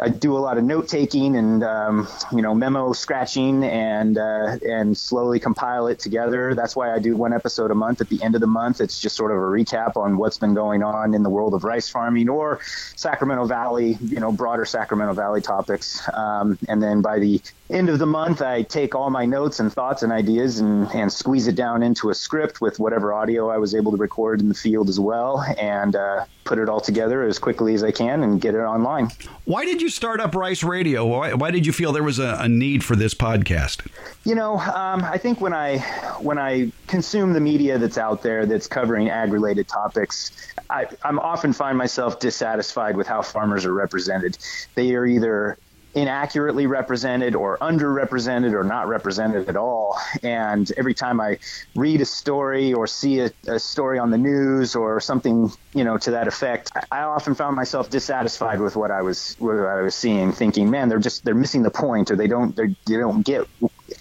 I 0.00 0.08
do 0.08 0.36
a 0.36 0.38
lot 0.38 0.56
of 0.56 0.64
note 0.64 0.88
taking 0.88 1.36
and 1.36 1.62
um, 1.62 2.08
you 2.32 2.40
know 2.40 2.54
memo 2.54 2.92
scratching 2.92 3.62
and 3.62 4.16
uh, 4.16 4.56
and 4.66 4.96
slowly 4.96 5.38
compile 5.38 5.86
it 5.86 5.98
together. 5.98 6.54
That's 6.54 6.74
why 6.74 6.94
I 6.94 6.98
do 6.98 7.16
one 7.16 7.32
episode 7.32 7.70
a 7.70 7.74
month. 7.74 8.00
At 8.00 8.08
the 8.08 8.22
end 8.22 8.34
of 8.34 8.40
the 8.40 8.46
month, 8.46 8.80
it's 8.80 9.00
just 9.00 9.16
sort 9.16 9.30
of 9.30 9.36
a 9.36 9.40
recap 9.40 9.96
on 9.96 10.16
what's 10.16 10.38
been 10.38 10.54
going 10.54 10.82
on 10.82 10.91
in 11.14 11.22
the 11.22 11.30
world 11.30 11.54
of 11.54 11.64
rice 11.64 11.88
farming 11.88 12.28
or 12.28 12.60
Sacramento 12.96 13.46
Valley, 13.46 13.98
you 14.02 14.20
know, 14.20 14.32
broader 14.32 14.64
Sacramento 14.64 15.14
Valley 15.14 15.40
topics. 15.40 16.02
Um, 16.12 16.58
and 16.68 16.82
then 16.82 17.02
by 17.02 17.18
the 17.18 17.40
end 17.70 17.88
of 17.88 17.98
the 17.98 18.06
month, 18.06 18.42
I 18.42 18.62
take 18.62 18.94
all 18.94 19.10
my 19.10 19.24
notes 19.24 19.58
and 19.58 19.72
thoughts 19.72 20.02
and 20.02 20.12
ideas 20.12 20.58
and, 20.58 20.88
and 20.94 21.12
squeeze 21.12 21.46
it 21.46 21.54
down 21.54 21.82
into 21.82 22.10
a 22.10 22.14
script 22.14 22.60
with 22.60 22.78
whatever 22.78 23.12
audio 23.12 23.50
I 23.50 23.58
was 23.58 23.74
able 23.74 23.92
to 23.92 23.96
record 23.96 24.40
in 24.40 24.48
the 24.48 24.54
field 24.54 24.88
as 24.88 25.00
well, 25.00 25.42
and 25.58 25.96
uh, 25.96 26.24
put 26.44 26.58
it 26.58 26.68
all 26.68 26.80
together 26.80 27.22
as 27.22 27.38
quickly 27.38 27.74
as 27.74 27.82
I 27.82 27.90
can 27.90 28.22
and 28.22 28.40
get 28.40 28.54
it 28.54 28.58
online. 28.58 29.08
Why 29.44 29.64
did 29.64 29.80
you 29.80 29.88
start 29.88 30.20
up 30.20 30.34
Rice 30.34 30.62
Radio? 30.62 31.06
Why, 31.06 31.34
why 31.34 31.50
did 31.50 31.66
you 31.66 31.72
feel 31.72 31.92
there 31.92 32.02
was 32.02 32.18
a, 32.18 32.36
a 32.40 32.48
need 32.48 32.84
for 32.84 32.94
this 32.96 33.14
podcast? 33.14 33.86
You 34.24 34.34
know, 34.34 34.58
um, 34.58 35.02
I 35.04 35.18
think 35.18 35.40
when 35.40 35.52
I 35.52 35.78
when 36.20 36.38
I 36.38 36.70
consume 36.86 37.32
the 37.32 37.40
media 37.40 37.78
that's 37.78 37.98
out 37.98 38.22
there 38.22 38.46
that's 38.46 38.66
covering 38.66 39.08
ag 39.08 39.32
related 39.32 39.66
topics, 39.66 40.52
I, 40.72 40.86
I'm 41.04 41.18
often 41.18 41.52
find 41.52 41.76
myself 41.76 42.18
dissatisfied 42.18 42.96
with 42.96 43.06
how 43.06 43.22
farmers 43.22 43.66
are 43.66 43.74
represented. 43.74 44.38
They 44.74 44.94
are 44.94 45.04
either 45.04 45.58
inaccurately 45.94 46.66
represented 46.66 47.34
or 47.34 47.58
underrepresented 47.58 48.54
or 48.54 48.64
not 48.64 48.88
represented 48.88 49.48
at 49.48 49.56
all. 49.56 49.98
And 50.22 50.70
every 50.78 50.94
time 50.94 51.20
I 51.20 51.38
read 51.74 52.00
a 52.00 52.06
story 52.06 52.72
or 52.72 52.86
see 52.86 53.20
a, 53.20 53.30
a, 53.46 53.58
story 53.58 53.98
on 53.98 54.10
the 54.10 54.16
news 54.16 54.74
or 54.74 55.00
something, 55.00 55.52
you 55.74 55.84
know, 55.84 55.98
to 55.98 56.12
that 56.12 56.28
effect, 56.28 56.70
I 56.90 57.02
often 57.02 57.34
found 57.34 57.56
myself 57.56 57.90
dissatisfied 57.90 58.60
with 58.60 58.74
what 58.74 58.90
I 58.90 59.02
was 59.02 59.36
what 59.38 59.56
I 59.56 59.82
was 59.82 59.94
seeing, 59.94 60.32
thinking, 60.32 60.70
man, 60.70 60.88
they're 60.88 60.98
just 60.98 61.24
they're 61.24 61.34
missing 61.34 61.62
the 61.62 61.70
point 61.70 62.10
or 62.10 62.16
they 62.16 62.28
don't 62.28 62.56
they 62.56 62.74
don't 62.86 63.22
get 63.22 63.46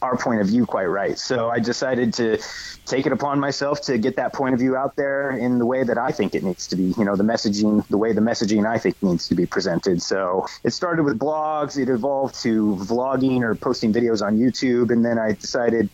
our 0.01 0.17
point 0.17 0.41
of 0.41 0.47
view 0.47 0.65
quite 0.65 0.85
right. 0.85 1.17
So 1.17 1.49
I 1.49 1.59
decided 1.59 2.13
to 2.15 2.37
take 2.85 3.05
it 3.05 3.11
upon 3.11 3.39
myself 3.39 3.81
to 3.81 3.97
get 3.97 4.15
that 4.15 4.33
point 4.33 4.53
of 4.53 4.59
view 4.59 4.75
out 4.75 4.95
there 4.95 5.31
in 5.31 5.59
the 5.59 5.65
way 5.65 5.83
that 5.83 5.97
I 5.97 6.11
think 6.11 6.35
it 6.35 6.43
needs 6.43 6.67
to 6.67 6.75
be. 6.75 6.93
You 6.97 7.05
know, 7.05 7.15
the 7.15 7.23
messaging, 7.23 7.87
the 7.87 7.97
way 7.97 8.13
the 8.13 8.21
messaging 8.21 8.67
I 8.67 8.77
think 8.77 9.01
needs 9.01 9.27
to 9.27 9.35
be 9.35 9.45
presented. 9.45 10.01
So 10.01 10.47
it 10.63 10.71
started 10.71 11.03
with 11.03 11.19
blogs. 11.19 11.77
It 11.77 11.89
evolved 11.89 12.41
to 12.43 12.75
vlogging 12.81 13.41
or 13.41 13.55
posting 13.55 13.93
videos 13.93 14.25
on 14.25 14.37
YouTube, 14.37 14.91
and 14.91 15.05
then 15.05 15.17
I 15.17 15.33
decided 15.33 15.89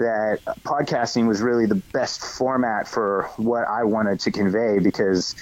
that 0.00 0.40
podcasting 0.64 1.28
was 1.28 1.42
really 1.42 1.66
the 1.66 1.82
best 1.92 2.20
format 2.20 2.88
for 2.88 3.30
what 3.36 3.68
I 3.68 3.84
wanted 3.84 4.20
to 4.20 4.30
convey 4.30 4.78
because 4.78 5.34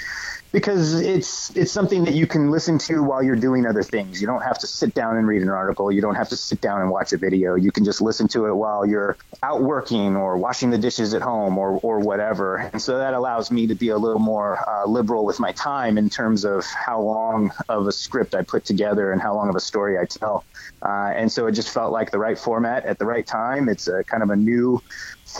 because 0.53 0.99
it's 1.01 1.55
it's 1.57 1.71
something 1.71 2.05
that 2.05 2.15
you 2.15 2.27
can 2.27 2.51
listen 2.51 2.79
to 2.79 3.03
while 3.03 3.23
you're 3.23 3.37
doing 3.37 3.67
other 3.67 3.83
things. 3.83 4.21
You 4.21 4.27
don't 4.27 4.43
have 4.43 4.59
to 4.61 4.67
sit 4.67 4.95
down 4.95 5.17
and 5.17 5.27
read 5.27 5.43
an 5.43 5.51
article. 5.51 5.93
You 5.93 6.01
don't 6.01 6.15
have 6.15 6.31
to 6.31 6.37
sit 6.37 6.61
down 6.61 6.81
and 6.81 6.91
watch 6.91 7.13
a 7.13 7.19
video. 7.19 7.55
You 7.55 7.71
can 7.71 7.85
just 7.85 8.01
listen 8.01 8.29
to 8.29 8.47
it 8.47 8.55
while 8.55 8.87
you're 8.87 9.17
out 9.43 9.63
working 9.63 10.17
or 10.17 10.39
washing 10.39 10.71
the 10.71 10.79
dishes 10.79 11.13
at 11.13 11.23
home 11.23 11.59
or 11.59 11.79
or 11.83 12.01
whatever. 12.01 12.57
And 12.57 12.81
so 12.81 12.99
that 12.99 13.15
allows 13.15 13.51
me 13.51 13.67
to 13.67 13.75
be 13.75 13.91
a 13.91 13.99
little 13.99 14.21
more 14.21 14.59
uh, 14.69 14.87
liberal 14.87 15.25
with 15.25 15.39
my 15.39 15.53
time 15.53 15.99
in 15.99 16.09
terms 16.09 16.45
of 16.45 16.65
how 16.65 17.01
long 17.01 17.53
of 17.69 17.87
a 17.87 17.93
script 17.93 18.35
I 18.35 18.43
put 18.43 18.65
together 18.65 19.13
and 19.13 19.21
how 19.21 19.35
long 19.35 19.49
of 19.49 19.55
a 19.55 19.61
story 19.61 19.99
I 19.99 20.07
tell. 20.07 20.45
Uh, 20.81 21.13
and 21.15 21.31
so 21.31 21.47
it 21.47 21.53
just 21.53 21.73
felt 21.73 21.93
like 21.93 22.11
the 22.11 22.19
right 22.19 22.39
format 22.39 22.87
at 22.87 22.99
the 22.99 23.05
right 23.05 23.27
time. 23.27 23.69
It's 23.69 23.89
a 23.89 24.03
kind 24.05 24.23
of 24.23 24.31
a 24.31 24.37
new 24.49 24.81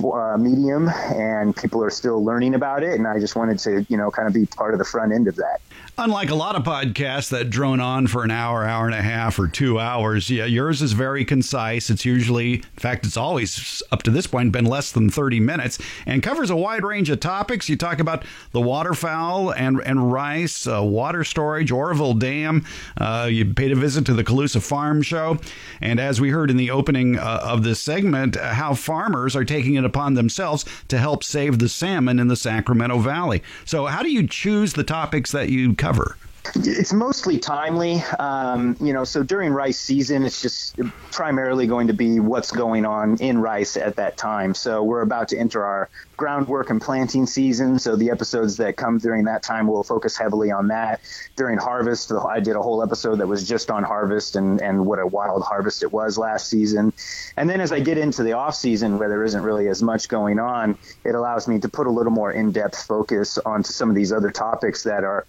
uh, 0.05 0.37
medium 0.39 0.89
and 0.89 1.57
people 1.57 1.83
are 1.83 1.91
still 1.91 2.25
learning 2.25 2.55
about 2.55 2.83
it 2.83 2.99
and 2.99 3.07
i 3.07 3.19
just 3.19 3.37
wanted 3.37 3.59
to 3.59 3.85
you 3.89 3.97
know 3.97 4.11
kind 4.11 4.29
of 4.29 4.35
be 4.35 4.47
part 4.47 4.75
of 4.75 4.79
the 4.79 4.85
front 4.85 5.13
end 5.13 5.29
of 5.29 5.37
that 5.37 5.61
Unlike 6.01 6.31
a 6.31 6.37
lot 6.37 6.55
of 6.55 6.63
podcasts 6.63 7.29
that 7.31 7.51
drone 7.51 7.81
on 7.81 8.07
for 8.07 8.23
an 8.23 8.31
hour, 8.31 8.65
hour 8.65 8.87
and 8.87 8.95
a 8.95 9.03
half, 9.03 9.37
or 9.37 9.49
two 9.49 9.81
hours, 9.81 10.31
yeah, 10.31 10.45
yours 10.45 10.81
is 10.81 10.93
very 10.93 11.25
concise. 11.25 11.91
It's 11.91 12.05
usually, 12.05 12.55
in 12.55 12.63
fact, 12.77 13.05
it's 13.05 13.17
always 13.17 13.83
up 13.91 14.05
to 14.05 14.13
this 14.13 14.29
point 14.29 14.53
been 14.53 14.65
less 14.65 14.93
than 14.93 15.11
30 15.11 15.41
minutes 15.41 15.77
and 16.07 16.23
covers 16.23 16.51
a 16.51 16.57
wide 16.57 16.85
range 16.85 17.11
of 17.11 17.19
topics. 17.19 17.69
You 17.69 17.77
talk 17.77 17.99
about 17.99 18.25
the 18.53 18.61
waterfowl 18.61 19.51
and, 19.51 19.81
and 19.85 20.13
rice, 20.13 20.69
uh, 20.69 20.85
water 20.85 21.25
storage, 21.25 21.73
Oroville 21.73 22.15
Dam. 22.15 22.65
Uh, 22.97 23.29
you 23.29 23.53
paid 23.53 23.73
a 23.73 23.77
visit 23.77 24.07
to 24.07 24.15
the 24.15 24.23
Colusa 24.23 24.63
Farm 24.63 25.03
Show. 25.03 25.39
And 25.81 25.99
as 25.99 26.21
we 26.21 26.31
heard 26.31 26.49
in 26.49 26.57
the 26.57 26.71
opening 26.71 27.19
uh, 27.19 27.41
of 27.43 27.65
this 27.65 27.81
segment, 27.81 28.37
uh, 28.37 28.53
how 28.55 28.75
farmers 28.75 29.35
are 29.35 29.45
taking 29.45 29.77
it 29.79 29.85
upon 29.85 30.15
themselves 30.15 30.65
to 30.89 30.99
help 30.99 31.25
save 31.25 31.59
the 31.59 31.69
salmon 31.69 32.19
in 32.19 32.29
the 32.29 32.37
Sacramento 32.37 32.99
Valley. 32.99 33.43
So, 33.65 33.87
how 33.87 34.03
do 34.03 34.11
you 34.11 34.27
choose 34.27 34.75
the 34.75 34.85
topics 34.85 35.33
that 35.33 35.49
you 35.49 35.75
cover? 35.75 36.17
It's 36.55 36.93
mostly 36.93 37.39
timely. 37.39 38.03
Um, 38.19 38.77
you 38.81 38.93
know, 38.93 39.05
so 39.05 39.23
during 39.23 39.53
rice 39.53 39.79
season, 39.79 40.25
it's 40.25 40.41
just 40.41 40.79
primarily 41.11 41.67
going 41.67 41.89
to 41.89 41.93
be 41.93 42.21
what's 42.21 42.51
going 42.51 42.85
on 42.85 43.17
in 43.19 43.39
rice 43.39 43.77
at 43.77 43.97
that 43.97 44.17
time. 44.17 44.55
So 44.55 44.83
we're 44.83 45.03
about 45.03 45.29
to 45.29 45.39
enter 45.39 45.65
our 45.65 45.89
groundwork 46.17 46.71
and 46.71 46.81
planting 46.81 47.27
season. 47.27 47.79
So 47.79 47.97
the 47.97 48.11
episodes 48.11 48.57
that 48.57 48.77
come 48.77 48.99
during 48.99 49.25
that 49.25 49.43
time 49.43 49.69
will 49.69 49.85
focus 49.85 50.17
heavily 50.17 50.51
on 50.51 50.69
that. 50.69 51.01
During 51.37 51.59
harvest, 51.59 52.13
I 52.13 52.41
did 52.41 52.57
a 52.57 52.63
whole 52.63 52.83
episode 52.83 53.17
that 53.17 53.27
was 53.27 53.49
just 53.49 53.71
on 53.71 53.85
harvest 53.85 54.37
and, 54.37 54.61
and 54.61 54.87
what 54.87 54.99
a 54.99 55.07
wild 55.07 55.43
harvest 55.43 55.83
it 55.83 55.93
was 55.93 56.19
last 56.19 56.49
season. 56.49 56.93
And 57.37 57.49
then 57.49 57.61
as 57.61 57.73
I 57.73 57.81
get 57.81 57.99
into 57.99 58.23
the 58.23 58.33
off 58.33 58.55
season 58.55 58.99
where 58.99 59.09
there 59.09 59.25
isn't 59.25 59.43
really 59.43 59.69
as 59.69 59.83
much 59.83 60.09
going 60.09 60.39
on, 60.39 60.77
it 61.05 61.15
allows 61.15 61.47
me 61.47 61.61
to 61.61 61.69
put 61.69 61.87
a 61.87 61.91
little 61.91 62.13
more 62.13 62.33
in-depth 62.33 62.87
focus 62.87 63.39
onto 63.39 63.73
some 63.73 63.89
of 63.89 63.95
these 63.95 64.13
other 64.13 64.31
topics 64.31 64.83
that 64.83 65.05
are 65.05 65.27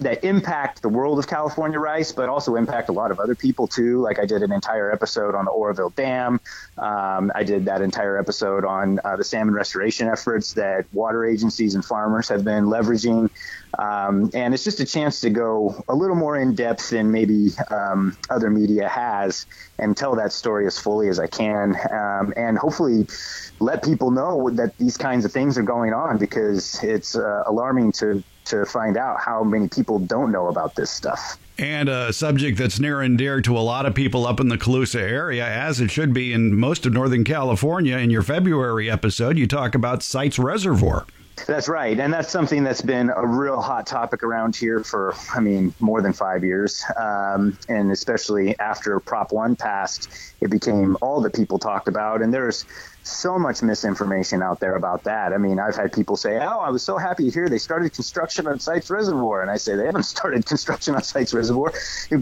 that 0.00 0.24
impact 0.24 0.82
the 0.82 0.88
world 0.88 1.18
of 1.18 1.26
California 1.26 1.78
rice, 1.78 2.12
but 2.12 2.28
also 2.28 2.56
impact 2.56 2.88
a 2.88 2.92
lot 2.92 3.10
of 3.10 3.18
other 3.18 3.34
people 3.34 3.66
too. 3.66 4.00
Like 4.00 4.18
I 4.18 4.26
did 4.26 4.42
an 4.42 4.52
entire 4.52 4.92
episode 4.92 5.34
on 5.34 5.46
the 5.46 5.50
Oroville 5.50 5.90
Dam. 5.90 6.40
Um, 6.76 7.32
I 7.34 7.44
did 7.44 7.64
that 7.64 7.80
entire 7.80 8.18
episode 8.18 8.64
on 8.64 9.00
uh, 9.04 9.16
the 9.16 9.24
salmon 9.24 9.54
restoration 9.54 10.08
efforts 10.08 10.52
that 10.54 10.84
water 10.92 11.24
agencies 11.24 11.74
and 11.74 11.84
farmers 11.84 12.28
have 12.28 12.44
been 12.44 12.66
leveraging. 12.66 13.30
Um, 13.78 14.30
and 14.34 14.52
it's 14.52 14.64
just 14.64 14.80
a 14.80 14.84
chance 14.84 15.20
to 15.20 15.30
go 15.30 15.82
a 15.88 15.94
little 15.94 16.16
more 16.16 16.36
in 16.36 16.54
depth 16.54 16.90
than 16.90 17.10
maybe 17.10 17.50
um, 17.70 18.16
other 18.28 18.50
media 18.50 18.88
has 18.88 19.46
and 19.78 19.96
tell 19.96 20.16
that 20.16 20.32
story 20.32 20.66
as 20.66 20.78
fully 20.78 21.08
as 21.08 21.18
I 21.18 21.26
can. 21.26 21.74
Um, 21.90 22.34
and 22.36 22.58
hopefully 22.58 23.06
let 23.60 23.82
people 23.82 24.10
know 24.10 24.50
that 24.50 24.76
these 24.76 24.98
kinds 24.98 25.24
of 25.24 25.32
things 25.32 25.56
are 25.56 25.62
going 25.62 25.94
on 25.94 26.18
because 26.18 26.82
it's 26.82 27.16
uh, 27.16 27.44
alarming 27.46 27.92
to 27.92 28.22
to 28.46 28.64
find 28.64 28.96
out 28.96 29.20
how 29.20 29.42
many 29.44 29.68
people 29.68 29.98
don't 29.98 30.32
know 30.32 30.48
about 30.48 30.74
this 30.74 30.90
stuff. 30.90 31.38
And 31.58 31.88
a 31.88 32.12
subject 32.12 32.58
that's 32.58 32.78
near 32.78 33.00
and 33.00 33.16
dear 33.16 33.40
to 33.40 33.56
a 33.56 33.60
lot 33.60 33.86
of 33.86 33.94
people 33.94 34.26
up 34.26 34.40
in 34.40 34.48
the 34.48 34.58
Colusa 34.58 35.00
area, 35.00 35.46
as 35.46 35.80
it 35.80 35.90
should 35.90 36.12
be 36.12 36.32
in 36.32 36.54
most 36.58 36.84
of 36.84 36.92
Northern 36.92 37.24
California. 37.24 37.96
In 37.96 38.10
your 38.10 38.22
February 38.22 38.90
episode, 38.90 39.38
you 39.38 39.46
talk 39.46 39.74
about 39.74 40.02
Sites 40.02 40.38
Reservoir. 40.38 41.06
That's 41.46 41.68
right. 41.68 41.98
And 41.98 42.12
that's 42.12 42.30
something 42.30 42.64
that's 42.64 42.80
been 42.80 43.10
a 43.14 43.26
real 43.26 43.60
hot 43.60 43.86
topic 43.86 44.22
around 44.22 44.56
here 44.56 44.82
for, 44.82 45.14
I 45.34 45.40
mean, 45.40 45.74
more 45.80 46.00
than 46.00 46.12
five 46.12 46.42
years. 46.42 46.82
Um, 46.96 47.58
and 47.68 47.90
especially 47.92 48.58
after 48.58 48.98
Prop 49.00 49.32
1 49.32 49.56
passed, 49.56 50.08
it 50.40 50.50
became 50.50 50.96
all 51.02 51.20
that 51.22 51.34
people 51.34 51.58
talked 51.58 51.88
about. 51.88 52.22
And 52.22 52.32
there's 52.32 52.64
so 53.06 53.38
much 53.38 53.62
misinformation 53.62 54.42
out 54.42 54.60
there 54.60 54.74
about 54.74 55.04
that. 55.04 55.32
I 55.32 55.38
mean, 55.38 55.60
I've 55.60 55.76
had 55.76 55.92
people 55.92 56.16
say, 56.16 56.38
"Oh, 56.38 56.58
I 56.58 56.70
was 56.70 56.82
so 56.82 56.98
happy 56.98 57.24
to 57.24 57.30
hear 57.30 57.48
they 57.48 57.58
started 57.58 57.92
construction 57.92 58.46
on 58.46 58.58
Sites 58.58 58.90
Reservoir," 58.90 59.42
and 59.42 59.50
I 59.50 59.56
say 59.56 59.76
they 59.76 59.86
haven't 59.86 60.02
started 60.16 60.44
construction 60.46 60.94
on 60.94 61.02
Sites 61.02 61.32
Reservoir. 61.32 61.72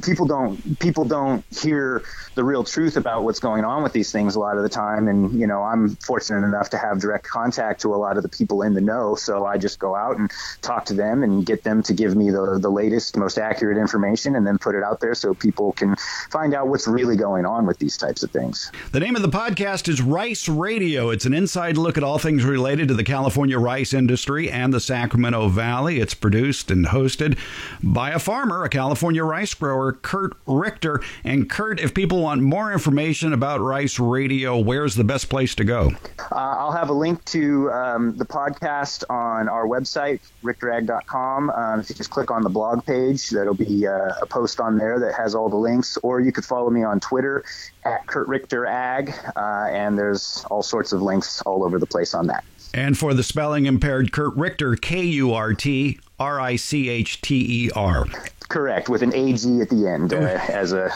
People 0.02 0.26
don't 0.26 0.78
people 0.78 1.04
don't 1.04 1.44
hear 1.50 2.02
the 2.34 2.44
real 2.44 2.64
truth 2.64 2.96
about 2.96 3.24
what's 3.24 3.40
going 3.40 3.64
on 3.64 3.82
with 3.82 3.92
these 3.92 4.12
things 4.12 4.34
a 4.34 4.40
lot 4.40 4.56
of 4.56 4.62
the 4.62 4.68
time. 4.68 5.08
And 5.08 5.40
you 5.40 5.46
know, 5.46 5.62
I'm 5.62 5.96
fortunate 5.96 6.46
enough 6.46 6.70
to 6.70 6.78
have 6.78 7.00
direct 7.00 7.26
contact 7.26 7.80
to 7.82 7.94
a 7.94 7.96
lot 7.96 8.16
of 8.16 8.22
the 8.22 8.28
people 8.28 8.62
in 8.62 8.74
the 8.74 8.80
know, 8.80 9.14
so 9.14 9.46
I 9.46 9.56
just 9.56 9.78
go 9.78 9.94
out 9.94 10.18
and 10.18 10.30
talk 10.60 10.84
to 10.86 10.94
them 10.94 11.22
and 11.22 11.46
get 11.46 11.64
them 11.64 11.82
to 11.84 11.94
give 11.94 12.14
me 12.14 12.30
the 12.30 12.58
the 12.60 12.70
latest, 12.70 13.16
most 13.16 13.38
accurate 13.38 13.78
information, 13.78 14.36
and 14.36 14.46
then 14.46 14.58
put 14.58 14.74
it 14.74 14.82
out 14.82 15.00
there 15.00 15.14
so 15.14 15.32
people 15.32 15.72
can 15.72 15.96
find 16.30 16.54
out 16.54 16.68
what's 16.68 16.86
really 16.86 17.16
going 17.16 17.46
on 17.46 17.64
with 17.64 17.78
these 17.78 17.96
types 17.96 18.22
of 18.22 18.30
things. 18.30 18.70
The 18.92 19.00
name 19.00 19.16
of 19.16 19.22
the 19.22 19.28
podcast 19.28 19.88
is 19.88 20.02
Rice 20.02 20.46
Radio. 20.48 20.73
Radio. 20.74 21.10
It's 21.10 21.24
an 21.24 21.32
inside 21.32 21.76
look 21.76 21.96
at 21.96 22.02
all 22.02 22.18
things 22.18 22.44
related 22.44 22.88
to 22.88 22.94
the 22.94 23.04
California 23.04 23.60
rice 23.60 23.94
industry 23.94 24.50
and 24.50 24.74
the 24.74 24.80
Sacramento 24.80 25.46
Valley. 25.46 26.00
It's 26.00 26.14
produced 26.14 26.68
and 26.68 26.86
hosted 26.86 27.38
by 27.80 28.10
a 28.10 28.18
farmer, 28.18 28.64
a 28.64 28.68
California 28.68 29.22
rice 29.22 29.54
grower, 29.54 29.92
Kurt 29.92 30.32
Richter. 30.48 31.00
And 31.22 31.48
Kurt, 31.48 31.78
if 31.78 31.94
people 31.94 32.22
want 32.22 32.42
more 32.42 32.72
information 32.72 33.32
about 33.32 33.60
Rice 33.60 34.00
Radio, 34.00 34.58
where's 34.58 34.96
the 34.96 35.04
best 35.04 35.28
place 35.28 35.54
to 35.54 35.64
go? 35.64 35.92
Uh, 36.18 36.34
I'll 36.34 36.72
have 36.72 36.88
a 36.88 36.92
link 36.92 37.24
to 37.26 37.70
um, 37.70 38.16
the 38.16 38.26
podcast 38.26 39.04
on 39.08 39.48
our 39.48 39.66
website, 39.68 40.18
richterag.com. 40.42 41.50
Um, 41.50 41.78
if 41.78 41.88
you 41.88 41.94
just 41.94 42.10
click 42.10 42.32
on 42.32 42.42
the 42.42 42.50
blog 42.50 42.84
page, 42.84 43.30
that'll 43.30 43.54
be 43.54 43.86
uh, 43.86 44.14
a 44.20 44.26
post 44.26 44.58
on 44.58 44.76
there 44.76 44.98
that 44.98 45.14
has 45.14 45.36
all 45.36 45.48
the 45.48 45.54
links. 45.54 45.98
Or 45.98 46.18
you 46.18 46.32
could 46.32 46.44
follow 46.44 46.68
me 46.68 46.82
on 46.82 46.98
Twitter 46.98 47.44
at 47.84 48.06
Kurt 48.08 48.26
Richter 48.26 48.66
Ag, 48.66 49.14
uh, 49.36 49.68
and 49.70 49.96
there's 49.96 50.44
all 50.50 50.63
sorts 50.64 50.92
of 50.92 51.02
links 51.02 51.40
all 51.42 51.64
over 51.64 51.78
the 51.78 51.86
place 51.86 52.14
on 52.14 52.26
that. 52.28 52.44
And 52.74 52.98
for 52.98 53.14
the 53.14 53.22
spelling 53.22 53.66
impaired, 53.66 54.10
Kurt 54.10 54.34
Richter, 54.34 54.74
K 54.74 55.04
U 55.04 55.32
R 55.32 55.54
T 55.54 56.00
R 56.18 56.40
I 56.40 56.56
C 56.56 56.88
H 56.88 57.20
T 57.20 57.66
E 57.66 57.70
R. 57.74 58.06
Correct, 58.48 58.88
with 58.88 59.02
an 59.02 59.14
AG 59.14 59.60
at 59.60 59.70
the 59.70 59.88
end, 59.88 60.12
uh, 60.12 60.16
as 60.48 60.72
a 60.72 60.92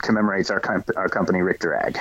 commemorates 0.00 0.50
our 0.50 0.60
com- 0.60 0.84
our 0.96 1.08
company 1.08 1.40
Richter 1.40 1.74
Ag. 1.74 1.98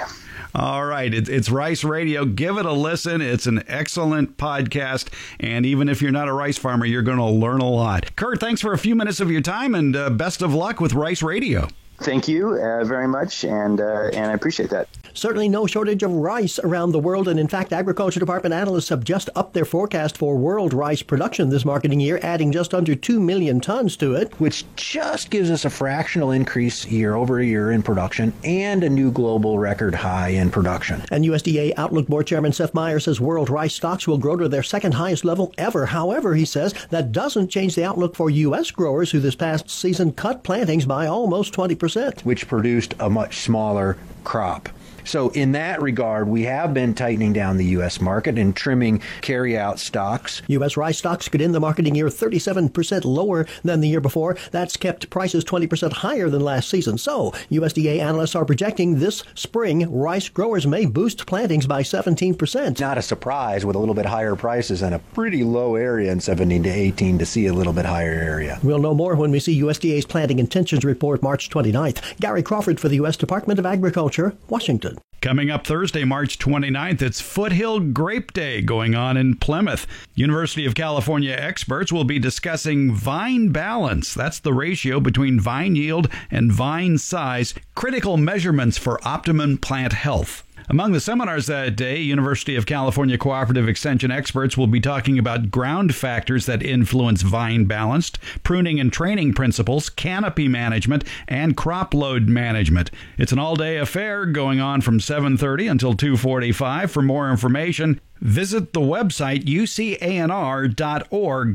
All 0.55 0.83
right, 0.83 1.13
it, 1.13 1.29
it's 1.29 1.51
Rice 1.51 1.83
Radio. 1.83 2.25
Give 2.25 2.57
it 2.57 2.65
a 2.65 2.73
listen. 2.73 3.21
It's 3.21 3.45
an 3.45 3.63
excellent 3.67 4.37
podcast, 4.37 5.13
and 5.39 5.63
even 5.63 5.89
if 5.89 6.01
you're 6.01 6.11
not 6.11 6.27
a 6.27 6.33
rice 6.33 6.57
farmer, 6.57 6.87
you're 6.87 7.03
going 7.03 7.19
to 7.19 7.25
learn 7.25 7.61
a 7.61 7.69
lot. 7.69 8.15
Kurt, 8.15 8.39
thanks 8.39 8.61
for 8.61 8.73
a 8.73 8.79
few 8.79 8.95
minutes 8.95 9.19
of 9.19 9.29
your 9.29 9.41
time, 9.41 9.75
and 9.75 9.95
uh, 9.95 10.09
best 10.09 10.41
of 10.41 10.55
luck 10.55 10.79
with 10.79 10.93
Rice 10.93 11.21
Radio. 11.21 11.67
Thank 12.01 12.29
you 12.29 12.55
uh, 12.55 12.85
very 12.85 13.07
much, 13.07 13.43
and 13.43 13.81
uh, 13.81 14.09
and 14.13 14.31
I 14.31 14.33
appreciate 14.33 14.69
that. 14.69 14.87
Certainly 15.13 15.49
no 15.49 15.67
shortage 15.67 16.01
of 16.01 16.11
rice 16.11 16.57
around 16.59 16.91
the 16.91 16.99
world, 16.99 17.27
and 17.27 17.37
in 17.37 17.47
fact, 17.47 17.73
Agriculture 17.73 18.21
Department 18.21 18.53
analysts 18.53 18.87
have 18.87 19.03
just 19.03 19.29
upped 19.35 19.53
their 19.53 19.65
forecast 19.65 20.17
for 20.17 20.37
world 20.37 20.73
rice 20.73 21.01
production 21.01 21.49
this 21.49 21.65
marketing 21.65 21.99
year, 21.99 22.19
adding 22.23 22.53
just 22.53 22.73
under 22.73 22.95
2 22.95 23.19
million 23.19 23.59
tons 23.59 23.97
to 23.97 24.15
it. 24.15 24.33
Which 24.39 24.63
just 24.77 25.29
gives 25.29 25.51
us 25.51 25.65
a 25.65 25.69
fractional 25.69 26.31
increase 26.31 26.85
year 26.85 27.15
over 27.15 27.41
year 27.41 27.71
in 27.71 27.83
production 27.83 28.31
and 28.45 28.83
a 28.83 28.89
new 28.89 29.11
global 29.11 29.59
record 29.59 29.93
high 29.93 30.29
in 30.29 30.51
production. 30.51 31.03
And 31.11 31.25
USDA 31.25 31.73
Outlook 31.75 32.07
Board 32.07 32.27
Chairman 32.27 32.53
Seth 32.53 32.73
Meyer 32.73 33.01
says 33.01 33.19
world 33.19 33.49
rice 33.49 33.73
stocks 33.73 34.07
will 34.07 34.17
grow 34.17 34.37
to 34.37 34.47
their 34.47 34.63
second 34.63 34.93
highest 34.93 35.25
level 35.25 35.53
ever. 35.57 35.87
However, 35.87 36.35
he 36.35 36.45
says 36.45 36.73
that 36.91 37.11
doesn't 37.11 37.49
change 37.49 37.75
the 37.75 37.83
outlook 37.83 38.15
for 38.15 38.29
U.S. 38.29 38.71
growers 38.71 39.11
who 39.11 39.19
this 39.19 39.35
past 39.35 39.69
season 39.69 40.13
cut 40.13 40.43
plantings 40.43 40.85
by 40.85 41.07
almost 41.07 41.53
20%. 41.89 42.21
Which 42.25 42.47
produced 42.47 42.93
a 42.99 43.09
much 43.09 43.39
smaller 43.39 43.97
crop. 44.23 44.69
So, 45.09 45.29
in 45.29 45.53
that 45.53 45.81
regard, 45.81 46.27
we 46.27 46.43
have 46.43 46.71
been 46.71 46.93
tightening 46.93 47.33
down 47.33 47.57
the 47.57 47.65
U.S. 47.65 47.99
market 47.99 48.37
and 48.37 48.55
trimming 48.55 49.01
carry-out 49.21 49.79
stocks. 49.79 50.43
U.S. 50.45 50.77
rice 50.77 50.99
stocks 50.99 51.27
could 51.27 51.41
end 51.41 51.55
the 51.55 51.59
marketing 51.59 51.95
year 51.95 52.09
37% 52.09 53.05
lower 53.05 53.47
than 53.63 53.81
the 53.81 53.89
year 53.89 54.01
before. 54.01 54.37
That's 54.51 54.77
kept 54.77 55.09
prices 55.09 55.43
20% 55.43 55.93
higher 55.93 56.29
than 56.29 56.41
last 56.41 56.69
season. 56.69 56.99
So, 56.99 57.31
USDA 57.49 57.97
analysts 57.97 58.35
are 58.35 58.45
projecting 58.45 58.99
this 58.99 59.23
spring 59.33 59.91
rice 59.91 60.29
growers 60.29 60.67
may 60.67 60.85
boost 60.85 61.25
plantings 61.25 61.65
by 61.65 61.81
17%. 61.81 62.79
Not 62.79 62.99
a 62.99 63.01
surprise 63.01 63.65
with 63.65 63.75
a 63.75 63.79
little 63.79 63.95
bit 63.95 64.05
higher 64.05 64.35
prices 64.35 64.83
and 64.83 64.93
a 64.93 64.99
pretty 64.99 65.43
low 65.43 65.73
area 65.73 66.11
in 66.11 66.19
17 66.19 66.61
to 66.61 66.69
18 66.69 67.17
to 67.17 67.25
see 67.25 67.47
a 67.47 67.53
little 67.53 67.73
bit 67.73 67.85
higher 67.85 68.13
area. 68.13 68.59
We'll 68.61 68.77
know 68.77 68.93
more 68.93 69.15
when 69.15 69.31
we 69.31 69.39
see 69.39 69.59
USDA's 69.59 70.05
planting 70.05 70.37
intentions 70.37 70.85
report 70.85 71.23
March 71.23 71.49
29th. 71.49 72.19
Gary 72.19 72.43
Crawford 72.43 72.79
for 72.79 72.89
the 72.89 72.97
U.S. 72.97 73.17
Department 73.17 73.57
of 73.57 73.65
Agriculture, 73.65 74.35
Washington. 74.49 74.98
Coming 75.21 75.49
up 75.49 75.67
Thursday, 75.67 76.05
March 76.05 76.39
29th, 76.39 77.01
it's 77.01 77.19
Foothill 77.19 77.81
Grape 77.81 78.31
Day 78.31 78.61
going 78.61 78.95
on 78.95 79.17
in 79.17 79.35
Plymouth. 79.35 79.85
University 80.15 80.65
of 80.65 80.75
California 80.75 81.35
experts 81.37 81.91
will 81.91 82.05
be 82.05 82.19
discussing 82.19 82.93
vine 82.93 83.49
balance. 83.49 84.13
That's 84.13 84.39
the 84.39 84.53
ratio 84.53 85.01
between 85.01 85.37
vine 85.37 85.75
yield 85.75 86.07
and 86.31 86.53
vine 86.53 86.97
size, 86.97 87.53
critical 87.75 88.15
measurements 88.15 88.77
for 88.77 89.05
optimum 89.05 89.57
plant 89.57 89.91
health. 89.91 90.45
Among 90.71 90.91
the 90.91 90.99
seminars 90.99 91.47
that 91.47 91.75
day, 91.75 91.97
University 91.97 92.55
of 92.55 92.67
California 92.67 93.17
Cooperative 93.17 93.67
Extension 93.67 94.11
experts 94.11 94.55
will 94.55 94.67
be 94.67 94.79
talking 94.79 95.17
about 95.17 95.49
ground 95.49 95.95
factors 95.95 96.45
that 96.45 96.61
influence 96.61 97.23
vine 97.23 97.65
balance, 97.65 98.11
pruning 98.43 98.79
and 98.79 98.93
training 98.93 99.33
principles, 99.33 99.89
canopy 99.89 100.47
management, 100.47 101.03
and 101.27 101.57
crop 101.57 101.95
load 101.95 102.29
management. 102.29 102.91
It's 103.17 103.31
an 103.31 103.39
all-day 103.39 103.77
affair 103.77 104.27
going 104.27 104.59
on 104.59 104.81
from 104.81 104.99
7:30 104.99 105.67
until 105.67 105.95
2:45. 105.95 106.91
For 106.91 107.01
more 107.01 107.31
information, 107.31 107.99
visit 108.21 108.73
the 108.73 108.79
website 108.79 109.45
ucanr.org 109.45 110.77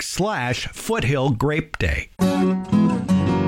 slash 0.02 0.66
foothill 0.72 1.30
grape 1.30 1.78
day. 1.78 2.08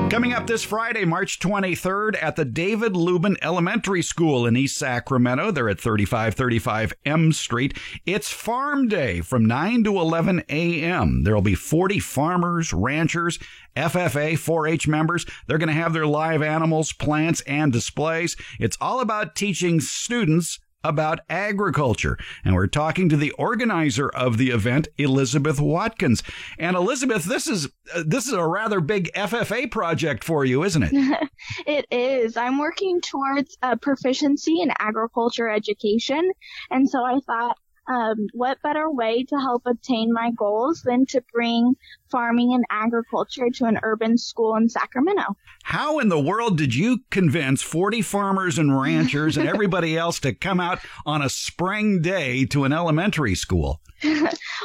Coming 0.08 0.32
up 0.32 0.46
this 0.46 0.62
Friday, 0.62 1.04
March 1.04 1.40
23rd, 1.40 2.16
at 2.22 2.36
the 2.36 2.44
David 2.44 2.96
Lubin 2.96 3.36
Elementary 3.42 4.02
School 4.02 4.46
in 4.46 4.56
East 4.56 4.78
Sacramento. 4.78 5.50
They're 5.50 5.68
at 5.68 5.80
3535 5.80 6.94
M 7.04 7.32
Street. 7.32 7.76
It's 8.06 8.30
Farm 8.30 8.86
Day 8.86 9.20
from 9.20 9.44
9 9.44 9.82
to 9.84 9.98
11 9.98 10.44
a.m. 10.48 11.24
There 11.24 11.34
will 11.34 11.42
be 11.42 11.56
40 11.56 11.98
farmers, 11.98 12.72
ranchers, 12.72 13.40
FFA 13.76 14.38
4 14.38 14.66
H 14.68 14.88
members. 14.88 15.26
They're 15.46 15.58
going 15.58 15.68
to 15.68 15.74
have 15.74 15.92
their 15.92 16.06
live 16.06 16.40
animals, 16.40 16.92
plants, 16.92 17.40
and 17.42 17.72
displays. 17.72 18.36
It's 18.60 18.78
all 18.80 19.00
about 19.00 19.34
teaching 19.34 19.80
students 19.80 20.60
about 20.84 21.20
agriculture. 21.28 22.18
And 22.44 22.54
we're 22.54 22.66
talking 22.66 23.08
to 23.08 23.16
the 23.16 23.32
organizer 23.32 24.08
of 24.08 24.38
the 24.38 24.50
event, 24.50 24.88
Elizabeth 24.98 25.60
Watkins. 25.60 26.22
And 26.58 26.76
Elizabeth, 26.76 27.24
this 27.24 27.46
is 27.46 27.68
uh, 27.94 28.04
this 28.06 28.26
is 28.26 28.32
a 28.32 28.46
rather 28.46 28.80
big 28.80 29.12
FFA 29.12 29.70
project 29.70 30.24
for 30.24 30.44
you, 30.44 30.64
isn't 30.64 30.84
it? 30.84 31.28
it 31.66 31.86
is. 31.90 32.36
I'm 32.36 32.58
working 32.58 33.00
towards 33.00 33.56
a 33.62 33.76
proficiency 33.76 34.60
in 34.60 34.72
agriculture 34.78 35.48
education, 35.48 36.30
and 36.70 36.88
so 36.88 37.04
I 37.04 37.20
thought 37.26 37.58
um, 37.88 38.26
what 38.32 38.60
better 38.62 38.90
way 38.90 39.24
to 39.24 39.36
help 39.36 39.62
obtain 39.66 40.12
my 40.12 40.30
goals 40.32 40.82
than 40.82 41.06
to 41.06 41.22
bring 41.32 41.74
farming 42.10 42.52
and 42.54 42.64
agriculture 42.70 43.48
to 43.54 43.64
an 43.64 43.78
urban 43.82 44.18
school 44.18 44.56
in 44.56 44.68
Sacramento? 44.68 45.36
How 45.62 45.98
in 45.98 46.08
the 46.08 46.20
world 46.20 46.58
did 46.58 46.74
you 46.74 47.00
convince 47.10 47.62
40 47.62 48.02
farmers 48.02 48.58
and 48.58 48.78
ranchers 48.78 49.36
and 49.36 49.48
everybody 49.56 49.96
else 49.96 50.20
to 50.20 50.34
come 50.34 50.60
out 50.60 50.78
on 51.04 51.22
a 51.22 51.28
spring 51.28 52.02
day 52.02 52.44
to 52.46 52.64
an 52.64 52.72
elementary 52.72 53.34
school? 53.34 53.80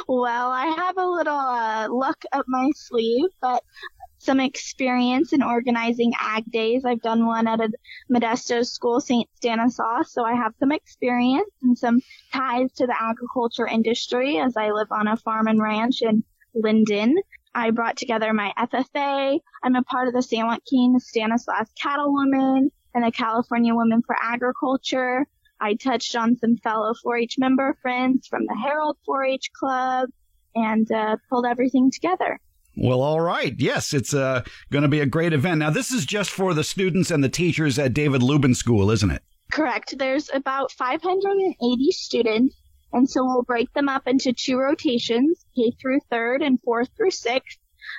well, 0.08 0.50
I 0.50 0.66
have 0.76 0.98
a 0.98 1.06
little 1.06 1.34
uh, 1.34 1.88
luck 1.90 2.22
up 2.32 2.44
my 2.48 2.70
sleeve, 2.74 3.30
but 3.40 3.62
some 4.22 4.40
experience 4.40 5.32
in 5.32 5.42
organizing 5.42 6.12
ag 6.18 6.44
days. 6.50 6.84
I've 6.84 7.02
done 7.02 7.26
one 7.26 7.48
at 7.48 7.60
a 7.60 7.70
Modesto 8.10 8.64
school, 8.64 9.00
St. 9.00 9.28
Stanislaus, 9.34 10.12
so 10.12 10.24
I 10.24 10.34
have 10.34 10.54
some 10.58 10.72
experience 10.72 11.50
and 11.62 11.76
some 11.76 12.00
ties 12.32 12.72
to 12.74 12.86
the 12.86 12.96
agriculture 12.98 13.66
industry 13.66 14.38
as 14.38 14.56
I 14.56 14.70
live 14.70 14.92
on 14.92 15.08
a 15.08 15.16
farm 15.16 15.48
and 15.48 15.60
ranch 15.60 16.02
in 16.02 16.24
Linden. 16.54 17.16
I 17.54 17.70
brought 17.70 17.96
together 17.96 18.32
my 18.32 18.52
FFA. 18.58 19.40
I'm 19.62 19.76
a 19.76 19.82
part 19.82 20.08
of 20.08 20.14
the 20.14 20.22
San 20.22 20.46
Joaquin 20.46 20.98
Stanislaus 21.00 21.68
Cattlewomen 21.80 22.70
and 22.94 23.04
the 23.04 23.10
California 23.10 23.74
Women 23.74 24.02
for 24.06 24.16
Agriculture. 24.20 25.26
I 25.60 25.74
touched 25.74 26.16
on 26.16 26.36
some 26.36 26.56
fellow 26.56 26.92
4-H 27.04 27.36
member 27.38 27.76
friends 27.82 28.26
from 28.26 28.46
the 28.46 28.56
Herald 28.56 28.96
4-H 29.08 29.50
Club 29.58 30.08
and 30.54 30.90
uh, 30.90 31.16
pulled 31.28 31.46
everything 31.46 31.90
together. 31.90 32.40
Well, 32.76 33.02
all 33.02 33.20
right. 33.20 33.54
Yes, 33.58 33.92
it's 33.92 34.14
uh, 34.14 34.42
going 34.70 34.82
to 34.82 34.88
be 34.88 35.00
a 35.00 35.06
great 35.06 35.32
event. 35.32 35.58
Now, 35.58 35.70
this 35.70 35.90
is 35.90 36.06
just 36.06 36.30
for 36.30 36.54
the 36.54 36.64
students 36.64 37.10
and 37.10 37.22
the 37.22 37.28
teachers 37.28 37.78
at 37.78 37.92
David 37.92 38.22
Lubin 38.22 38.54
School, 38.54 38.90
isn't 38.90 39.10
it? 39.10 39.22
Correct. 39.52 39.98
There's 39.98 40.30
about 40.32 40.72
580 40.72 41.90
students, 41.90 42.56
and 42.92 43.08
so 43.08 43.24
we'll 43.24 43.42
break 43.42 43.72
them 43.74 43.88
up 43.88 44.08
into 44.08 44.32
two 44.32 44.56
rotations, 44.56 45.44
K 45.54 45.72
through 45.80 46.00
third 46.10 46.40
and 46.40 46.58
fourth 46.64 46.88
through 46.96 47.10
sixth. 47.10 47.58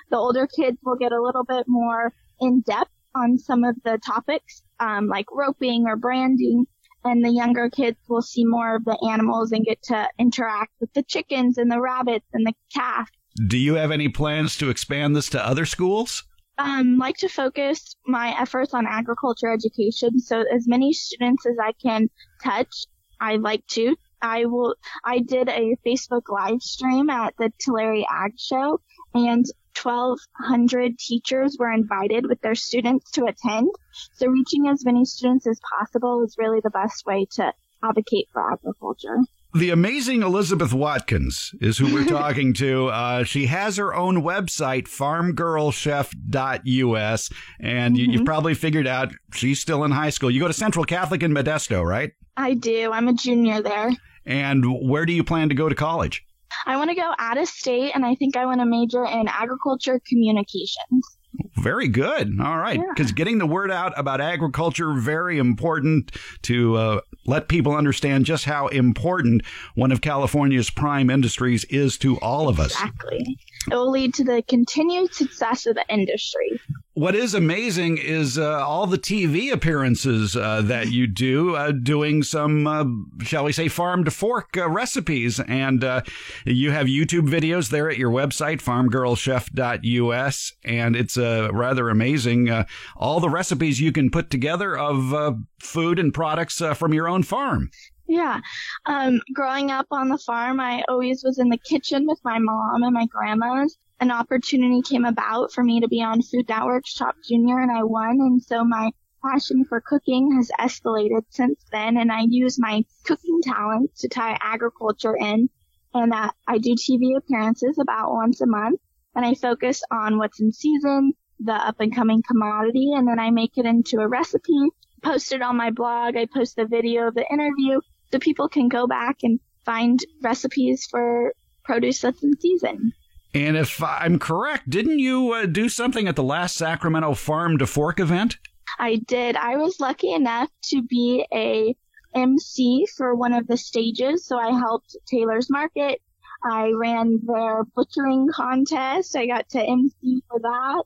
The 0.10 0.18
older 0.18 0.48
kids 0.48 0.80
will 0.84 0.96
get 0.96 1.12
a 1.12 1.22
little 1.22 1.44
bit 1.44 1.66
more 1.68 2.12
in 2.40 2.62
depth 2.62 2.90
on 3.14 3.38
some 3.38 3.64
of 3.64 3.76
the 3.84 4.00
topics, 4.04 4.64
um, 4.80 5.08
like 5.08 5.28
roping 5.32 5.86
or 5.86 5.96
branding, 5.96 6.66
and 7.04 7.24
the 7.24 7.30
younger 7.30 7.70
kids 7.70 7.98
will 8.08 8.24
see 8.24 8.46
more 8.46 8.78
of 8.78 8.86
the 8.86 8.98
animals 9.08 9.52
and 9.52 9.64
get 9.64 9.84
to 9.84 10.10
interact 10.18 10.72
with 10.80 10.92
the 10.94 11.04
chickens 11.04 11.60
and 11.60 11.72
the 11.72 11.80
rabbits 11.80 12.26
and 12.34 12.48
the 12.48 12.54
calf 12.74 13.10
do 13.36 13.58
you 13.58 13.76
have 13.76 13.91
any 13.91 14.10
plans 14.10 14.58
to 14.58 14.69
expand 14.69 15.15
this 15.15 15.30
to 15.30 15.46
other 15.46 15.65
schools? 15.65 16.24
Um, 16.58 16.98
like 16.98 17.17
to 17.17 17.30
focus 17.30 17.96
my 18.06 18.39
efforts 18.39 18.74
on 18.74 18.86
agriculture 18.88 19.52
education. 19.52 20.19
So 20.19 20.43
as 20.54 20.67
many 20.67 20.93
students 20.93 21.46
as 21.46 21.56
I 21.62 21.72
can 21.82 22.10
touch, 22.43 22.86
I 23.19 23.38
like 23.38 23.65
to. 23.72 23.96
I 24.22 24.46
will. 24.46 24.76
I 25.04 25.19
did 25.19 25.50
a 25.50 25.76
Facebook 25.86 26.30
live 26.30 26.62
stream 26.62 27.10
at 27.10 27.34
the 27.38 27.52
Tulare 27.60 28.06
Ag 28.10 28.34
Show, 28.38 28.80
and 29.13 29.46
1,200 29.82 30.98
teachers 30.98 31.58
were 31.60 31.72
invited 31.72 32.28
with 32.28 32.39
their 32.41 32.56
students 32.56 33.12
to 33.12 33.26
attend. 33.26 33.69
So 34.13 34.28
reaching 34.28 34.67
as 34.67 34.86
many 34.86 35.06
students 35.06 35.48
as 35.48 35.60
possible 35.78 36.24
is 36.24 36.36
really 36.38 36.62
the 36.63 36.69
best 36.69 37.06
way 37.06 37.26
to 37.34 37.54
advocate 37.84 38.30
for 38.32 38.52
agriculture. 38.52 39.17
The 39.56 39.70
amazing 39.70 40.24
Elizabeth 40.24 40.74
Watkins 40.74 41.54
is 41.62 41.78
who 41.78 41.94
we're 41.94 42.06
talking 42.08 42.54
to. 42.54 42.88
Uh, 42.88 43.24
she 43.24 43.46
has 43.46 43.78
her 43.78 43.94
own 43.94 44.24
website, 44.24 44.88
farmgirlchef.us, 44.88 47.30
and 47.60 47.96
mm-hmm. 47.96 48.12
you, 48.12 48.18
have 48.18 48.26
probably 48.26 48.56
figured 48.56 48.88
out 48.88 49.13
she's 49.32 49.60
still 49.60 49.84
in 49.84 49.92
high 49.92 50.10
school. 50.10 50.32
You 50.32 50.39
go 50.39 50.48
to 50.48 50.54
Central 50.54 50.86
Catholic 50.86 51.22
in 51.22 51.34
Modesto, 51.34 51.86
right? 51.86 52.13
I 52.36 52.56
do. 52.56 52.92
I'm 52.92 53.08
a 53.08 53.13
junior 53.13 53.62
there. 53.62 53.92
And 54.26 54.89
where 54.89 55.06
do 55.06 55.13
you 55.13 55.24
plan 55.24 55.50
to 55.50 55.56
go 55.56 55.70
to 55.70 55.76
college? 55.76 56.26
I 56.66 56.78
want 56.78 56.89
to 56.89 56.96
go 56.96 57.13
out 57.20 57.38
of 57.38 57.48
state, 57.48 57.92
and 57.94 58.04
I 58.04 58.16
think 58.16 58.36
I 58.36 58.48
want 58.48 58.62
to 58.62 58.66
major 58.66 59.06
in 59.06 59.28
agriculture 59.28 60.02
communications. 60.08 61.18
Very 61.56 61.88
good. 61.88 62.39
All 62.39 62.58
right. 62.58 62.80
Because 62.89 63.12
yeah. 63.12 63.15
getting 63.15 63.38
the 63.38 63.46
word 63.46 63.72
out 63.72 63.93
about 63.98 64.22
agriculture, 64.22 64.93
very 64.93 65.38
important 65.38 66.12
to 66.43 66.76
uh, 66.76 67.02
let 67.26 67.48
people 67.48 67.76
understand 67.76 68.26
just 68.26 68.46
how 68.46 68.67
important 68.67 69.43
one 69.76 69.91
of 69.91 70.02
California's 70.02 70.69
prime 70.69 71.10
industries 71.10 71.63
is 71.65 71.98
to 72.00 72.17
all 72.17 72.50
of 72.50 72.60
us. 72.60 72.74
Exactly. 72.74 73.38
It 73.71 73.76
will 73.76 73.91
lead 73.91 74.13
to 74.15 74.23
the 74.23 74.43
continued 74.47 75.13
success 75.13 75.65
of 75.65 75.76
the 75.76 75.86
industry 75.89 76.60
what 76.95 77.15
is 77.15 77.34
amazing 77.34 77.97
is 77.97 78.38
uh, 78.38 78.63
all 78.63 78.86
the 78.86 78.99
TV 78.99 79.52
appearances 79.52 80.36
uh, 80.36 80.62
that 80.62 80.91
you 80.91 81.08
do, 81.08 81.56
uh, 81.56 81.71
doing 81.71 82.21
some, 82.21 82.67
uh, 82.67 82.86
shall 83.23 83.45
we 83.45 83.52
say, 83.52 83.67
farm 83.67 84.04
to 84.04 84.12
fork 84.12 84.56
uh, 84.56 84.69
recipes. 84.69 85.39
And 85.39 85.84
uh, 85.84 86.02
you 86.45 86.69
have 86.69 86.86
YouTube 86.86 87.28
videos 87.28 87.69
there 87.69 87.89
at 87.89 87.97
your 87.97 88.12
website, 88.12 88.62
farmgirlchef.us. 88.62 90.54
And 90.63 90.95
it's 90.95 91.17
rather 91.17 91.89
amazing 91.89 92.65
all 92.95 93.19
the 93.19 93.30
recipes 93.30 93.82
you 93.82 93.91
can 93.91 94.12
put 94.12 94.30
together 94.30 94.78
of 94.78 95.39
food 95.60 95.97
and 95.97 96.13
products 96.13 96.62
from 96.76 96.93
your 96.93 97.08
own 97.08 97.23
farm. 97.23 97.71
Yeah. 98.08 98.42
Um, 98.86 99.22
growing 99.34 99.72
up 99.72 99.88
on 99.92 100.10
the 100.10 100.18
farm, 100.18 100.60
I 100.60 100.84
always 100.88 101.24
was 101.24 101.39
in 101.39 101.50
the 101.50 101.58
kitchen 101.58 102.06
with 102.06 102.20
my 102.24 102.38
mom 102.39 102.84
and 102.84 102.94
my 102.94 103.06
grandmas 103.06 103.78
an 104.04 104.12
opportunity 104.12 104.82
came 104.82 105.06
about 105.06 105.54
for 105.54 105.63
me 105.63 105.80
to 105.80 105.88
be 105.88 106.04
on 106.04 106.22
Food 106.22 106.50
Network's 106.50 106.94
Chopped 106.94 107.24
Junior 107.24 107.60
and 107.60 107.72
I 107.72 107.84
won. 107.84 108.20
And 108.20 108.44
so 108.44 108.66
my 108.66 108.92
passion 109.24 109.63
for 109.63 109.80
cooking 109.80 110.36
has 110.36 110.52
escalated 110.60 111.22
since 111.30 111.63
then. 111.72 111.96
And 111.96 112.12
I 112.12 112.26
use 112.28 112.60
my 112.60 112.84
cooking 113.06 113.39
talents 113.42 114.02
to 114.02 114.10
tie 114.10 114.38
agriculture 114.42 115.16
in. 115.16 115.50
And 115.94 116.13
uh, 116.13 116.32
I 116.46 116.58
do 116.58 116.76
TV 116.76 117.16
appearances 117.16 117.78
about 117.80 118.12
once 118.12 118.42
a 118.42 118.46
month 118.46 118.82
and 119.16 119.26
I 119.26 119.36
focus 119.36 119.84
on 119.89 120.18
what's 120.18 120.42
in 120.42 120.52
season, 120.52 121.13
the 121.39 121.54
up 121.54 121.80
and 121.80 121.96
coming 121.96 122.24
commodity, 122.28 122.92
and 122.94 123.08
then 123.08 123.20
I 123.20 123.30
make 123.30 123.58
it 123.58 123.66
into 123.66 124.00
a 124.00 124.08
recipe 124.08 124.70
post 125.04 125.34
it 125.34 125.42
on 125.42 125.58
my 125.58 125.70
blog. 125.70 126.16
I 126.16 126.26
post 126.26 126.56
the 126.56 126.66
video 126.66 127.08
of 127.10 127.13
the 127.13 127.26
interview 127.32 127.80
so 128.14 128.20
people 128.20 128.47
can 128.47 128.70
go 128.70 128.86
back 128.86 129.18
and 129.24 129.39
find 129.66 129.99
recipes 130.22 130.86
for 130.86 131.34
produce 131.64 132.01
that's 132.01 132.22
in 132.22 132.39
season. 132.39 132.93
And 133.34 133.57
if 133.57 133.82
I'm 133.82 134.20
correct, 134.20 134.70
didn't 134.70 134.99
you 134.99 135.34
uh, 135.34 135.47
do 135.47 135.68
something 135.68 136.07
at 136.07 136.16
the 136.16 136.22
last 136.22 136.55
Sacramento 136.55 137.16
Farm 137.16 137.57
to 137.57 137.66
Fork 137.66 137.99
event? 137.99 138.38
I 138.78 138.97
did. 138.97 139.36
I 139.36 139.57
was 139.57 139.80
lucky 139.80 140.11
enough 140.11 140.49
to 140.66 140.84
be 140.84 141.26
a 141.34 141.76
MC 142.14 142.86
for 142.95 143.16
one 143.16 143.34
of 143.34 143.47
the 143.47 143.57
stages, 143.57 144.28
so 144.28 144.38
I 144.38 144.51
helped 144.51 144.95
Taylor's 145.07 145.49
Market. 145.49 145.99
I 146.45 146.72
ran 146.76 147.20
their 147.24 147.64
butchering 147.76 148.30
contest. 148.32 149.16
I 149.16 149.26
got 149.26 149.49
to 149.49 149.59
MC 149.59 150.22
for 150.30 150.39
that 150.39 150.84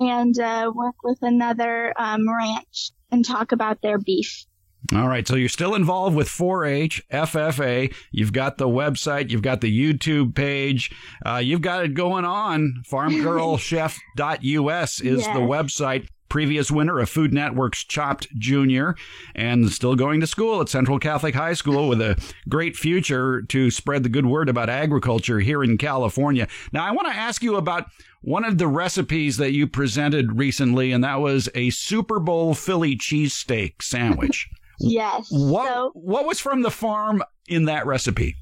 and 0.00 0.38
uh, 0.38 0.72
work 0.74 0.94
with 1.04 1.18
another 1.20 1.92
um, 1.98 2.26
ranch 2.26 2.92
and 3.10 3.26
talk 3.26 3.52
about 3.52 3.82
their 3.82 3.98
beef. 3.98 4.46
All 4.94 5.08
right, 5.08 5.26
so 5.26 5.36
you're 5.36 5.48
still 5.48 5.74
involved 5.74 6.16
with 6.16 6.28
4-H, 6.28 7.08
FFA. 7.08 7.94
You've 8.10 8.32
got 8.32 8.58
the 8.58 8.66
website, 8.66 9.30
you've 9.30 9.40
got 9.40 9.60
the 9.60 9.72
YouTube 9.72 10.34
page, 10.34 10.90
uh, 11.24 11.36
you've 11.36 11.62
got 11.62 11.84
it 11.84 11.94
going 11.94 12.24
on. 12.24 12.82
FarmGirlChef.us 12.90 15.00
is 15.00 15.20
yes. 15.20 15.26
the 15.26 15.40
website. 15.40 16.08
Previous 16.28 16.70
winner 16.70 16.98
of 16.98 17.10
Food 17.10 17.32
Network's 17.32 17.84
Chopped 17.84 18.26
Junior, 18.38 18.96
and 19.34 19.70
still 19.70 19.94
going 19.94 20.20
to 20.20 20.26
school 20.26 20.62
at 20.62 20.70
Central 20.70 20.98
Catholic 20.98 21.34
High 21.34 21.52
School 21.52 21.88
with 21.88 22.00
a 22.00 22.18
great 22.48 22.74
future 22.74 23.42
to 23.42 23.70
spread 23.70 24.02
the 24.02 24.08
good 24.08 24.24
word 24.24 24.48
about 24.48 24.70
agriculture 24.70 25.40
here 25.40 25.62
in 25.62 25.76
California. 25.76 26.48
Now, 26.72 26.84
I 26.84 26.92
want 26.92 27.06
to 27.08 27.14
ask 27.14 27.42
you 27.42 27.56
about 27.56 27.84
one 28.22 28.44
of 28.44 28.56
the 28.56 28.66
recipes 28.66 29.36
that 29.36 29.52
you 29.52 29.66
presented 29.66 30.38
recently, 30.38 30.90
and 30.90 31.04
that 31.04 31.20
was 31.20 31.50
a 31.54 31.68
Super 31.68 32.18
Bowl 32.18 32.54
Philly 32.54 32.96
cheesesteak 32.96 33.82
sandwich. 33.82 34.48
Yes. 34.78 35.28
What 35.30 35.68
so, 35.68 35.90
what 35.94 36.26
was 36.26 36.40
from 36.40 36.62
the 36.62 36.70
farm 36.70 37.22
in 37.48 37.66
that 37.66 37.86
recipe? 37.86 38.36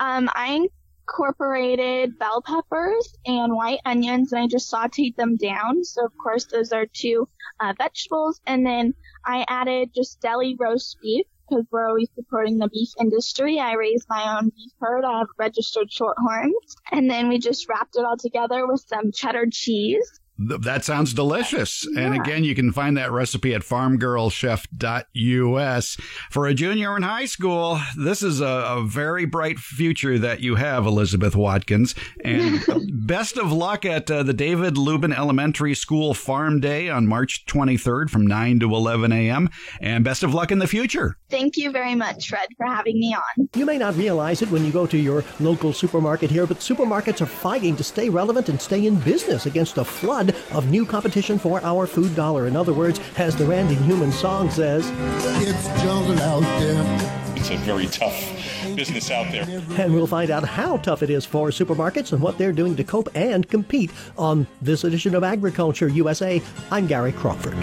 Um, 0.00 0.30
I 0.34 0.68
incorporated 1.02 2.18
bell 2.18 2.42
peppers 2.42 3.14
and 3.26 3.54
white 3.54 3.80
onions, 3.84 4.32
and 4.32 4.42
I 4.42 4.46
just 4.46 4.72
sautéed 4.72 5.16
them 5.16 5.36
down. 5.36 5.84
So 5.84 6.04
of 6.04 6.12
course 6.22 6.46
those 6.46 6.72
are 6.72 6.86
two 6.86 7.28
uh, 7.60 7.74
vegetables, 7.76 8.40
and 8.46 8.64
then 8.64 8.94
I 9.24 9.44
added 9.48 9.90
just 9.94 10.20
deli 10.20 10.56
roast 10.58 10.96
beef 11.02 11.26
because 11.48 11.66
we're 11.70 11.88
always 11.88 12.08
supporting 12.14 12.58
the 12.58 12.68
beef 12.68 12.90
industry. 13.00 13.58
I 13.58 13.74
raised 13.74 14.06
my 14.08 14.38
own 14.38 14.50
beef 14.56 14.72
herd. 14.80 15.04
I 15.04 15.18
have 15.18 15.28
registered 15.38 15.90
shorthorns, 15.90 16.76
and 16.90 17.10
then 17.10 17.28
we 17.28 17.38
just 17.38 17.68
wrapped 17.68 17.96
it 17.96 18.04
all 18.04 18.16
together 18.16 18.66
with 18.66 18.84
some 18.88 19.12
cheddar 19.12 19.46
cheese 19.50 20.20
that 20.60 20.84
sounds 20.84 21.14
delicious. 21.14 21.86
Yeah. 21.90 22.02
And 22.02 22.14
again, 22.14 22.44
you 22.44 22.54
can 22.54 22.70
find 22.72 22.96
that 22.96 23.10
recipe 23.12 23.52
at 23.54 23.62
farmgirlchef.us. 23.62 25.96
For 26.30 26.46
a 26.46 26.54
junior 26.54 26.96
in 26.96 27.02
high 27.02 27.26
school, 27.26 27.80
this 27.96 28.22
is 28.22 28.40
a, 28.40 28.46
a 28.46 28.84
very 28.84 29.24
bright 29.24 29.58
future 29.58 30.18
that 30.18 30.40
you 30.40 30.56
have, 30.56 30.86
Elizabeth 30.86 31.36
Watkins. 31.36 31.94
And 32.24 32.64
best 33.06 33.36
of 33.36 33.52
luck 33.52 33.84
at 33.84 34.10
uh, 34.10 34.22
the 34.22 34.32
David 34.32 34.78
Lubin 34.78 35.12
Elementary 35.12 35.74
School 35.74 36.14
Farm 36.14 36.60
Day 36.60 36.88
on 36.88 37.06
March 37.06 37.44
23rd 37.46 38.10
from 38.10 38.26
9 38.26 38.60
to 38.60 38.74
11 38.74 39.12
a.m. 39.12 39.48
And 39.80 40.04
best 40.04 40.22
of 40.22 40.34
luck 40.34 40.50
in 40.50 40.58
the 40.58 40.66
future. 40.66 41.16
Thank 41.30 41.56
you 41.56 41.70
very 41.70 41.94
much, 41.94 42.28
Fred, 42.28 42.48
for 42.56 42.66
having 42.66 42.98
me 42.98 43.14
on. 43.14 43.48
You 43.54 43.66
may 43.66 43.78
not 43.78 43.96
realize 43.96 44.42
it 44.42 44.50
when 44.50 44.64
you 44.64 44.72
go 44.72 44.86
to 44.86 44.98
your 44.98 45.24
local 45.40 45.72
supermarket 45.72 46.30
here, 46.30 46.46
but 46.46 46.58
supermarkets 46.58 47.20
are 47.20 47.26
fighting 47.26 47.76
to 47.76 47.84
stay 47.84 48.08
relevant 48.08 48.48
and 48.48 48.60
stay 48.60 48.86
in 48.86 48.96
business 49.00 49.46
against 49.46 49.78
a 49.78 49.84
flood 49.84 50.31
of 50.52 50.70
new 50.70 50.84
competition 50.86 51.38
for 51.38 51.62
our 51.62 51.86
food 51.86 52.14
dollar. 52.14 52.46
In 52.46 52.56
other 52.56 52.72
words, 52.72 53.00
as 53.16 53.36
the 53.36 53.44
Randy 53.44 53.76
Newman 53.86 54.12
song 54.12 54.50
says, 54.50 54.90
It's 55.46 55.66
jungle 55.82 56.18
out 56.20 56.42
there. 56.60 57.32
It's 57.36 57.50
a 57.50 57.56
very 57.56 57.86
tough 57.86 58.14
business 58.76 59.10
out 59.10 59.32
there. 59.32 59.44
And 59.78 59.92
we'll 59.92 60.06
find 60.06 60.30
out 60.30 60.44
how 60.44 60.76
tough 60.76 61.02
it 61.02 61.10
is 61.10 61.24
for 61.24 61.48
supermarkets 61.48 62.12
and 62.12 62.22
what 62.22 62.38
they're 62.38 62.52
doing 62.52 62.76
to 62.76 62.84
cope 62.84 63.08
and 63.14 63.48
compete 63.48 63.90
on 64.16 64.46
this 64.60 64.84
edition 64.84 65.14
of 65.14 65.24
Agriculture 65.24 65.88
USA. 65.88 66.40
I'm 66.70 66.86
Gary 66.86 67.12
Crawford. 67.12 67.56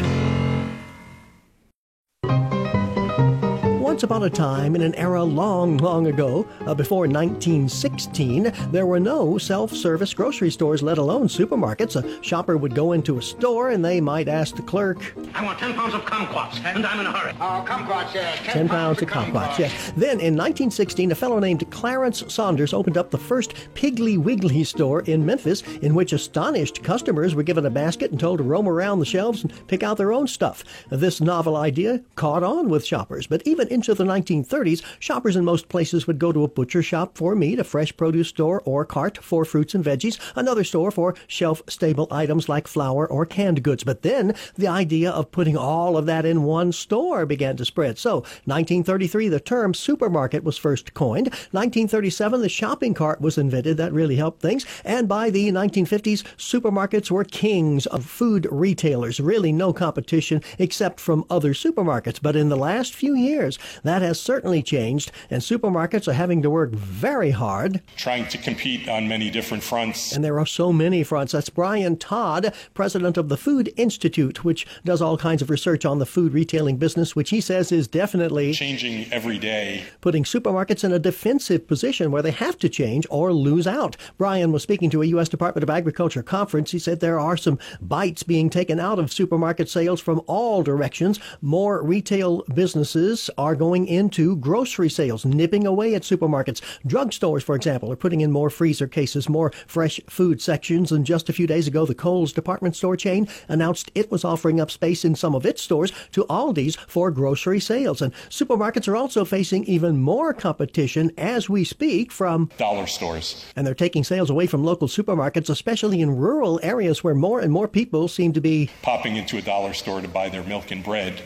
Once 3.99 4.05
upon 4.05 4.23
a 4.23 4.29
time, 4.29 4.75
in 4.77 4.81
an 4.81 4.95
era 4.95 5.21
long, 5.21 5.75
long 5.75 6.07
ago, 6.07 6.47
uh, 6.65 6.73
before 6.73 7.05
1916, 7.05 8.49
there 8.71 8.85
were 8.85 8.97
no 8.97 9.37
self 9.37 9.73
service 9.73 10.13
grocery 10.13 10.49
stores, 10.49 10.81
let 10.81 10.97
alone 10.97 11.27
supermarkets. 11.27 12.01
A 12.01 12.23
shopper 12.23 12.55
would 12.55 12.73
go 12.73 12.93
into 12.93 13.17
a 13.17 13.21
store 13.21 13.71
and 13.71 13.83
they 13.83 13.99
might 13.99 14.29
ask 14.29 14.55
the 14.55 14.61
clerk, 14.61 15.13
I 15.33 15.43
want 15.43 15.59
10 15.59 15.73
pounds 15.73 15.93
of 15.93 16.05
kumquats, 16.05 16.63
and 16.63 16.85
I'm 16.85 17.01
in 17.01 17.07
a 17.07 17.11
hurry. 17.11 17.33
Oh, 17.41 17.65
kumquats, 17.67 18.13
yes. 18.13 18.37
10, 18.45 18.53
10 18.53 18.69
pounds 18.69 19.01
of 19.01 19.09
kumquats, 19.09 19.59
yes. 19.59 19.91
Then 19.97 20.21
in 20.21 20.37
1916, 20.37 21.11
a 21.11 21.15
fellow 21.15 21.39
named 21.39 21.69
Clarence 21.69 22.23
Saunders 22.33 22.73
opened 22.73 22.95
up 22.95 23.11
the 23.11 23.17
first 23.17 23.53
Piggly 23.73 24.17
Wiggly 24.17 24.63
store 24.63 25.01
in 25.01 25.25
Memphis, 25.25 25.61
in 25.81 25.93
which 25.93 26.13
astonished 26.13 26.83
customers 26.83 27.35
were 27.35 27.43
given 27.43 27.65
a 27.65 27.69
basket 27.69 28.11
and 28.11 28.19
told 28.19 28.37
to 28.37 28.45
roam 28.45 28.69
around 28.69 28.99
the 28.99 29.05
shelves 29.05 29.43
and 29.43 29.67
pick 29.67 29.83
out 29.83 29.97
their 29.97 30.13
own 30.13 30.25
stuff. 30.25 30.63
This 30.89 31.19
novel 31.19 31.57
idea 31.57 32.01
caught 32.15 32.43
on 32.43 32.69
with 32.69 32.85
shoppers, 32.85 33.27
but 33.27 33.41
even 33.45 33.67
into 33.67 33.88
into 33.89 34.03
the 34.03 34.09
1930s, 34.09 34.83
shoppers 34.99 35.35
in 35.35 35.43
most 35.43 35.67
places 35.67 36.05
would 36.05 36.19
go 36.19 36.31
to 36.31 36.43
a 36.43 36.47
butcher 36.47 36.83
shop 36.83 37.17
for 37.17 37.35
meat, 37.35 37.59
a 37.59 37.63
fresh 37.63 37.95
produce 37.97 38.27
store 38.27 38.61
or 38.65 38.85
cart 38.85 39.17
for 39.17 39.43
fruits 39.43 39.73
and 39.73 39.83
veggies, 39.83 40.19
another 40.35 40.63
store 40.63 40.91
for 40.91 41.15
shelf 41.27 41.61
stable 41.67 42.07
items 42.11 42.47
like 42.47 42.67
flour 42.67 43.07
or 43.07 43.25
canned 43.25 43.63
goods. 43.63 43.83
But 43.83 44.03
then 44.03 44.35
the 44.55 44.67
idea 44.67 45.09
of 45.09 45.31
putting 45.31 45.57
all 45.57 45.97
of 45.97 46.05
that 46.05 46.25
in 46.25 46.43
one 46.43 46.71
store 46.71 47.25
began 47.25 47.57
to 47.57 47.65
spread. 47.65 47.97
So, 47.97 48.17
1933, 48.45 49.29
the 49.29 49.39
term 49.39 49.73
supermarket 49.73 50.43
was 50.43 50.57
first 50.57 50.93
coined. 50.93 51.27
1937, 51.51 52.41
the 52.41 52.49
shopping 52.49 52.93
cart 52.93 53.21
was 53.21 53.37
invented. 53.37 53.77
That 53.77 53.93
really 53.93 54.17
helped 54.17 54.41
things. 54.41 54.65
And 54.85 55.07
by 55.07 55.31
the 55.31 55.51
1950s, 55.51 56.23
supermarkets 56.37 57.09
were 57.09 57.23
kings 57.23 57.87
of 57.87 58.05
food 58.05 58.47
retailers. 58.51 59.19
Really 59.19 59.51
no 59.51 59.73
competition 59.73 60.43
except 60.59 60.99
from 60.99 61.25
other 61.29 61.53
supermarkets. 61.53 62.19
But 62.21 62.35
in 62.35 62.49
the 62.49 62.55
last 62.55 62.93
few 62.93 63.15
years, 63.15 63.57
that 63.83 64.01
has 64.01 64.19
certainly 64.19 64.61
changed, 64.61 65.11
and 65.29 65.41
supermarkets 65.41 66.07
are 66.07 66.13
having 66.13 66.41
to 66.41 66.49
work 66.49 66.71
very 66.71 67.31
hard. 67.31 67.81
Trying 67.95 68.27
to 68.29 68.37
compete 68.37 68.87
on 68.87 69.07
many 69.07 69.29
different 69.29 69.63
fronts. 69.63 70.13
And 70.13 70.23
there 70.23 70.39
are 70.39 70.45
so 70.45 70.71
many 70.73 71.03
fronts. 71.03 71.33
That's 71.33 71.49
Brian 71.49 71.97
Todd, 71.97 72.53
president 72.73 73.17
of 73.17 73.29
the 73.29 73.37
Food 73.37 73.73
Institute, 73.77 74.43
which 74.43 74.65
does 74.83 75.01
all 75.01 75.17
kinds 75.17 75.41
of 75.41 75.49
research 75.49 75.85
on 75.85 75.99
the 75.99 76.05
food 76.05 76.33
retailing 76.33 76.77
business, 76.77 77.15
which 77.15 77.29
he 77.29 77.41
says 77.41 77.71
is 77.71 77.87
definitely 77.87 78.53
changing 78.53 79.11
every 79.11 79.37
day, 79.37 79.85
putting 80.01 80.23
supermarkets 80.23 80.83
in 80.83 80.91
a 80.91 80.99
defensive 80.99 81.67
position 81.67 82.11
where 82.11 82.21
they 82.21 82.31
have 82.31 82.57
to 82.59 82.69
change 82.69 83.05
or 83.09 83.33
lose 83.33 83.67
out. 83.67 83.95
Brian 84.17 84.51
was 84.51 84.63
speaking 84.63 84.89
to 84.89 85.01
a 85.01 85.05
U.S. 85.07 85.29
Department 85.29 85.63
of 85.63 85.69
Agriculture 85.69 86.23
conference. 86.23 86.71
He 86.71 86.79
said 86.79 86.99
there 86.99 87.19
are 87.19 87.37
some 87.37 87.59
bites 87.81 88.23
being 88.23 88.49
taken 88.49 88.79
out 88.79 88.99
of 88.99 89.11
supermarket 89.11 89.69
sales 89.69 90.01
from 90.01 90.21
all 90.27 90.63
directions. 90.63 91.19
More 91.41 91.83
retail 91.83 92.43
businesses 92.53 93.29
are 93.37 93.55
going 93.55 93.68
going 93.69 93.85
into 93.85 94.35
grocery 94.37 94.89
sales, 94.89 95.25
nipping 95.25 95.67
away 95.67 95.93
at 95.93 96.01
supermarkets. 96.01 96.59
Drugstores, 96.87 97.43
for 97.43 97.55
example, 97.55 97.91
are 97.91 97.95
putting 97.95 98.21
in 98.21 98.31
more 98.31 98.49
freezer 98.49 98.87
cases, 98.87 99.29
more 99.29 99.51
fresh 99.67 100.01
food 100.09 100.41
sections. 100.41 100.91
And 100.91 101.05
just 101.05 101.29
a 101.29 101.33
few 101.33 101.45
days 101.45 101.67
ago, 101.67 101.85
the 101.85 101.93
Kohl's 101.93 102.33
department 102.33 102.75
store 102.75 102.97
chain 102.97 103.27
announced 103.47 103.91
it 103.93 104.09
was 104.09 104.25
offering 104.25 104.59
up 104.59 104.71
space 104.71 105.05
in 105.05 105.13
some 105.13 105.35
of 105.35 105.45
its 105.45 105.61
stores 105.61 105.91
to 106.13 106.25
Aldi's 106.31 106.77
for 106.87 107.11
grocery 107.11 107.59
sales. 107.59 108.01
And 108.01 108.11
supermarkets 108.31 108.87
are 108.87 108.95
also 108.95 109.23
facing 109.23 109.65
even 109.65 110.01
more 110.01 110.33
competition 110.33 111.11
as 111.15 111.47
we 111.47 111.63
speak 111.63 112.11
from 112.11 112.49
dollar 112.57 112.87
stores. 112.87 113.45
And 113.55 113.67
they're 113.67 113.75
taking 113.75 114.03
sales 114.03 114.31
away 114.31 114.47
from 114.47 114.63
local 114.63 114.87
supermarkets, 114.87 115.51
especially 115.51 116.01
in 116.01 116.17
rural 116.17 116.59
areas 116.63 117.03
where 117.03 117.13
more 117.13 117.39
and 117.39 117.53
more 117.53 117.67
people 117.67 118.07
seem 118.07 118.33
to 118.33 118.41
be 118.41 118.71
popping 118.81 119.15
into 119.15 119.37
a 119.37 119.43
dollar 119.43 119.73
store 119.73 120.01
to 120.01 120.07
buy 120.07 120.27
their 120.27 120.43
milk 120.43 120.71
and 120.71 120.83
bread. 120.83 121.21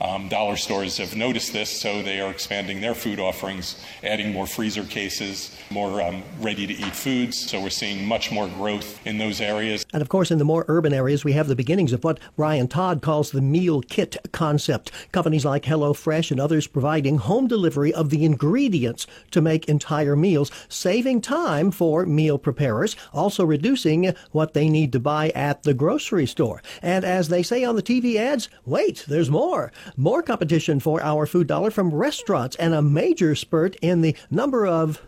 Um, 0.00 0.28
dollar 0.28 0.56
stores 0.56 0.98
have 0.98 1.16
noticed 1.16 1.54
this, 1.54 1.70
so 1.80 2.02
they 2.02 2.20
are 2.20 2.30
expanding 2.30 2.82
their 2.82 2.94
food 2.94 3.18
offerings, 3.18 3.82
adding 4.02 4.30
more 4.30 4.46
freezer 4.46 4.84
cases, 4.84 5.56
more 5.70 6.02
um, 6.02 6.22
ready 6.40 6.66
to 6.66 6.74
eat 6.74 6.94
foods. 6.94 7.48
So 7.50 7.62
we're 7.62 7.70
seeing 7.70 8.06
much 8.06 8.30
more 8.30 8.46
growth 8.48 9.04
in 9.06 9.16
those 9.16 9.40
areas. 9.40 9.86
And 9.94 10.02
of 10.02 10.10
course, 10.10 10.30
in 10.30 10.38
the 10.38 10.44
more 10.44 10.66
urban 10.68 10.92
areas, 10.92 11.24
we 11.24 11.32
have 11.32 11.48
the 11.48 11.56
beginnings 11.56 11.94
of 11.94 12.04
what 12.04 12.20
Brian 12.36 12.68
Todd 12.68 13.00
calls 13.00 13.30
the 13.30 13.40
meal 13.40 13.80
kit 13.80 14.18
concept. 14.32 14.92
Companies 15.12 15.46
like 15.46 15.62
HelloFresh 15.62 16.30
and 16.30 16.40
others 16.40 16.66
providing 16.66 17.16
home 17.16 17.48
delivery 17.48 17.94
of 17.94 18.10
the 18.10 18.24
ingredients 18.24 19.06
to 19.30 19.40
make 19.40 19.66
entire 19.66 20.14
meals, 20.14 20.50
saving 20.68 21.22
time 21.22 21.70
for 21.70 22.04
meal 22.04 22.36
preparers, 22.36 22.96
also 23.14 23.46
reducing 23.46 24.14
what 24.32 24.52
they 24.52 24.68
need 24.68 24.92
to 24.92 25.00
buy 25.00 25.30
at 25.30 25.62
the 25.62 25.72
grocery 25.72 26.26
store. 26.26 26.62
And 26.82 27.02
as 27.02 27.28
they 27.28 27.42
say 27.42 27.64
on 27.64 27.76
the 27.76 27.82
TV 27.82 28.16
ads, 28.16 28.50
wait, 28.66 29.06
there's 29.08 29.30
more. 29.30 29.72
More 29.96 30.22
competition 30.22 30.80
for 30.80 31.02
our 31.02 31.26
food 31.26 31.46
dollar 31.46 31.70
from 31.70 31.94
restaurants 31.94 32.56
and 32.56 32.74
a 32.74 32.82
major 32.82 33.34
spurt 33.34 33.76
in 33.76 34.00
the 34.00 34.16
number 34.30 34.66
of 34.66 35.00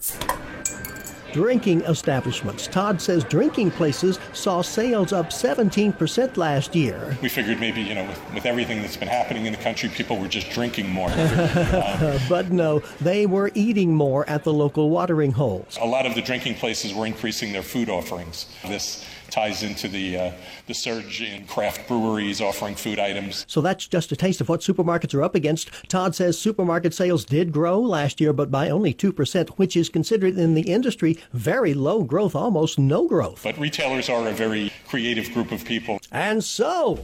drinking 1.33 1.83
establishments. 1.83 2.67
Todd 2.67 3.01
says 3.01 3.25
drinking 3.25 3.71
places 3.73 4.19
saw 4.33 4.63
sales 4.63 5.13
up 5.13 5.31
17% 5.31 6.37
last 6.37 6.75
year. 6.75 7.17
We 7.23 7.29
figured 7.29 7.61
maybe, 7.61 7.83
you 7.83 7.95
know, 7.95 8.05
with, 8.05 8.35
with 8.35 8.47
everything 8.47 8.81
that's 8.81 8.97
been 8.97 9.09
happening 9.09 9.47
in 9.47 9.53
the 9.53 9.59
country, 9.59 9.89
people 9.89 10.19
were 10.19 10.29
just 10.29 10.51
drinking 10.51 10.89
more. 10.89 11.11
um, 11.11 12.19
but 12.29 12.51
no, 12.51 12.81
they 13.01 13.27
were 13.27 13.51
eating 13.55 13.95
more 13.95 14.29
at 14.29 14.45
the 14.45 14.53
local 14.53 14.91
watering 14.91 15.33
holes. 15.33 15.79
A 15.81 15.87
lot 15.87 16.07
of 16.07 16.15
the 16.15 16.23
drinking 16.23 16.55
places 16.55 16.95
were 16.95 17.07
increasing 17.07 17.53
their 17.53 17.63
food 17.63 17.89
offerings. 17.89 18.47
This 18.67 19.05
ties 19.31 19.63
into 19.63 19.89
the 19.89 20.17
uh, 20.17 20.33
the 20.67 20.75
surge 20.75 21.23
in 21.23 21.47
craft 21.47 21.89
breweries 21.89 22.41
offering 22.41 22.75
food 22.75 22.99
items. 22.99 23.45
So 23.49 23.61
that's 23.61 23.87
just 23.87 24.13
a 24.13 24.17
taste 24.17 24.41
of 24.41 24.49
what 24.49 24.61
supermarkets 24.61 25.15
are 25.15 25.23
up 25.23 25.35
against. 25.35 25.71
Todd 25.89 26.15
says 26.15 26.39
supermarket 26.39 26.95
sales 26.95 27.25
did 27.25 27.53
grow 27.53 27.81
last 27.81 28.21
year, 28.21 28.33
but 28.33 28.51
by 28.51 28.71
only 28.71 28.95
2%, 28.95 29.49
which 29.51 29.77
is 29.77 29.89
considered 29.89 30.39
in 30.39 30.55
the 30.55 30.63
industry 30.63 31.19
very 31.33 31.75
low 31.75 32.03
growth, 32.03 32.35
almost 32.35 32.79
no 32.79 33.07
growth. 33.07 33.43
But 33.43 33.59
retailers 33.59 34.09
are 34.09 34.27
a 34.29 34.33
very 34.33 34.73
creative 34.87 35.33
group 35.33 35.53
of 35.53 35.65
people. 35.65 36.01
And 36.13 36.43
so. 36.43 37.03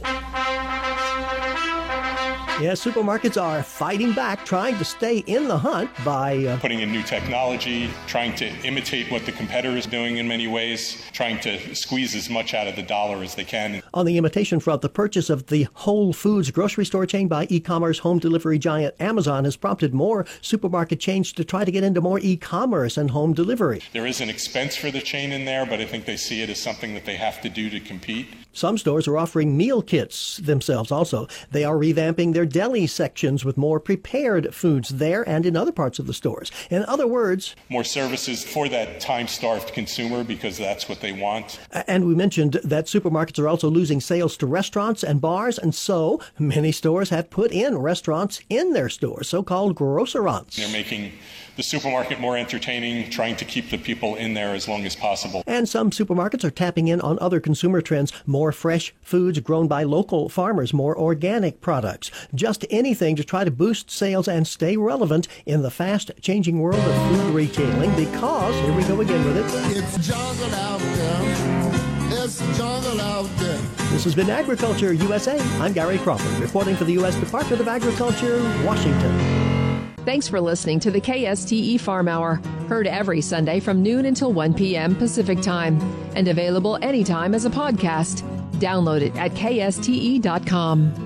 Yes, 2.61 2.81
supermarkets 2.81 3.41
are 3.41 3.61
fighting 3.61 4.13
back, 4.13 4.45
trying 4.45 4.77
to 4.77 4.85
stay 4.85 5.17
in 5.27 5.49
the 5.49 5.57
hunt 5.57 5.89
by 6.05 6.37
uh, 6.45 6.57
putting 6.59 6.79
in 6.79 6.89
new 6.89 7.03
technology, 7.03 7.89
trying 8.07 8.33
to 8.35 8.47
imitate 8.65 9.11
what 9.11 9.25
the 9.25 9.33
competitor 9.33 9.75
is 9.75 9.85
doing 9.85 10.17
in 10.17 10.27
many 10.27 10.47
ways, 10.47 11.03
trying 11.11 11.37
to 11.41 11.75
squeeze 11.75 12.15
as 12.15 12.29
much 12.29 12.53
out 12.53 12.65
of 12.65 12.77
the 12.77 12.81
dollar 12.81 13.21
as 13.21 13.35
they 13.35 13.43
can. 13.43 13.83
On 13.93 14.05
the 14.05 14.17
imitation 14.17 14.61
front, 14.61 14.81
the 14.81 14.87
purchase 14.87 15.29
of 15.29 15.47
the 15.47 15.67
Whole 15.73 16.13
Foods 16.13 16.49
grocery 16.49 16.85
store 16.85 17.05
chain 17.05 17.27
by 17.27 17.45
e 17.49 17.59
commerce 17.59 17.99
home 17.99 18.19
delivery 18.19 18.57
giant 18.57 18.95
Amazon 19.01 19.43
has 19.43 19.57
prompted 19.57 19.93
more 19.93 20.25
supermarket 20.39 21.01
chains 21.01 21.33
to 21.33 21.43
try 21.43 21.65
to 21.65 21.71
get 21.71 21.83
into 21.83 21.99
more 21.99 22.21
e 22.21 22.37
commerce 22.37 22.95
and 22.95 23.11
home 23.11 23.33
delivery. 23.33 23.81
There 23.91 24.07
is 24.07 24.21
an 24.21 24.29
expense 24.29 24.77
for 24.77 24.91
the 24.91 25.01
chain 25.01 25.33
in 25.33 25.43
there, 25.43 25.65
but 25.65 25.81
I 25.81 25.85
think 25.85 26.05
they 26.05 26.15
see 26.15 26.41
it 26.41 26.49
as 26.49 26.61
something 26.61 26.93
that 26.93 27.03
they 27.03 27.17
have 27.17 27.41
to 27.41 27.49
do 27.49 27.69
to 27.69 27.81
compete. 27.81 28.27
Some 28.55 28.77
stores 28.77 29.05
are 29.05 29.17
offering 29.17 29.57
meal 29.57 29.81
kits 29.81 30.37
themselves 30.37 30.89
also. 30.89 31.27
They 31.51 31.65
are 31.65 31.75
revamping 31.75 32.33
their 32.33 32.45
deli 32.45 32.87
sections 32.87 33.43
with 33.43 33.57
more 33.57 33.81
prepared 33.81 34.55
foods 34.55 34.87
there 34.89 35.27
and 35.27 35.45
in 35.45 35.57
other 35.57 35.73
parts 35.73 35.99
of 35.99 36.07
the 36.07 36.13
stores. 36.13 36.51
In 36.69 36.85
other 36.85 37.05
words, 37.05 37.53
more 37.67 37.83
services 37.83 38.45
for 38.45 38.69
that 38.69 39.01
time 39.01 39.27
starved 39.27 39.73
consumer 39.73 40.23
because 40.23 40.57
that's 40.57 40.87
what 40.87 41.01
they 41.01 41.11
want. 41.11 41.59
And 41.85 42.07
we 42.07 42.15
mentioned 42.15 42.53
that 42.63 42.85
supermarkets 42.85 43.39
are 43.39 43.49
also 43.49 43.69
losing 43.69 43.99
sales 43.99 44.37
to 44.37 44.45
restaurants 44.45 45.03
and 45.03 45.19
bars, 45.19 45.59
and 45.59 45.75
so 45.75 46.21
many 46.39 46.71
stores 46.71 47.09
have 47.09 47.29
put 47.29 47.51
in 47.51 47.77
restaurants 47.77 48.39
in 48.49 48.71
their 48.71 48.87
stores, 48.87 49.27
so 49.27 49.43
called 49.43 49.75
grocerants. 49.75 50.55
They're 50.55 50.69
making 50.69 51.11
the 51.55 51.63
supermarket 51.63 52.19
more 52.19 52.37
entertaining, 52.37 53.09
trying 53.09 53.35
to 53.37 53.45
keep 53.45 53.69
the 53.69 53.77
people 53.77 54.15
in 54.15 54.33
there 54.33 54.53
as 54.53 54.67
long 54.67 54.85
as 54.85 54.95
possible. 54.95 55.43
And 55.47 55.67
some 55.67 55.89
supermarkets 55.89 56.43
are 56.43 56.51
tapping 56.51 56.87
in 56.87 57.01
on 57.01 57.17
other 57.19 57.39
consumer 57.39 57.81
trends 57.81 58.11
more 58.25 58.51
fresh 58.51 58.93
foods 59.01 59.39
grown 59.39 59.67
by 59.67 59.83
local 59.83 60.29
farmers, 60.29 60.73
more 60.73 60.97
organic 60.97 61.61
products, 61.61 62.11
just 62.33 62.65
anything 62.69 63.15
to 63.15 63.23
try 63.23 63.43
to 63.43 63.51
boost 63.51 63.89
sales 63.89 64.27
and 64.27 64.47
stay 64.47 64.77
relevant 64.77 65.27
in 65.45 65.61
the 65.61 65.71
fast 65.71 66.11
changing 66.21 66.59
world 66.59 66.79
of 66.79 67.17
food 67.17 67.33
retailing 67.33 67.95
because, 67.95 68.55
here 68.61 68.73
we 68.73 68.83
go 68.83 69.01
again 69.01 69.25
with 69.25 69.37
it. 69.37 69.77
It's 69.77 70.07
jungle 70.07 70.53
out 70.55 70.79
there. 70.79 72.23
It's 72.23 72.39
jungle 72.57 73.01
out 73.01 73.29
there. 73.37 73.57
This 73.91 74.03
has 74.03 74.15
been 74.15 74.29
Agriculture 74.29 74.93
USA. 74.93 75.39
I'm 75.59 75.73
Gary 75.73 75.97
Crawford, 75.99 76.39
reporting 76.39 76.75
for 76.75 76.83
the 76.83 76.93
U.S. 76.93 77.15
Department 77.15 77.61
of 77.61 77.67
Agriculture, 77.67 78.41
Washington. 78.65 79.64
Thanks 80.05 80.27
for 80.27 80.39
listening 80.39 80.79
to 80.81 80.91
the 80.91 81.01
KSTE 81.01 81.79
Farm 81.79 82.07
Hour, 82.07 82.35
heard 82.69 82.85
every 82.85 83.21
Sunday 83.21 83.59
from 83.59 83.81
noon 83.81 84.05
until 84.05 84.31
1 84.31 84.53
p.m. 84.53 84.95
Pacific 84.95 85.41
Time, 85.41 85.81
and 86.15 86.27
available 86.27 86.77
anytime 86.83 87.33
as 87.33 87.45
a 87.45 87.49
podcast. 87.49 88.21
Download 88.59 89.01
it 89.01 89.15
at 89.15 89.31
kste.com. 89.31 91.04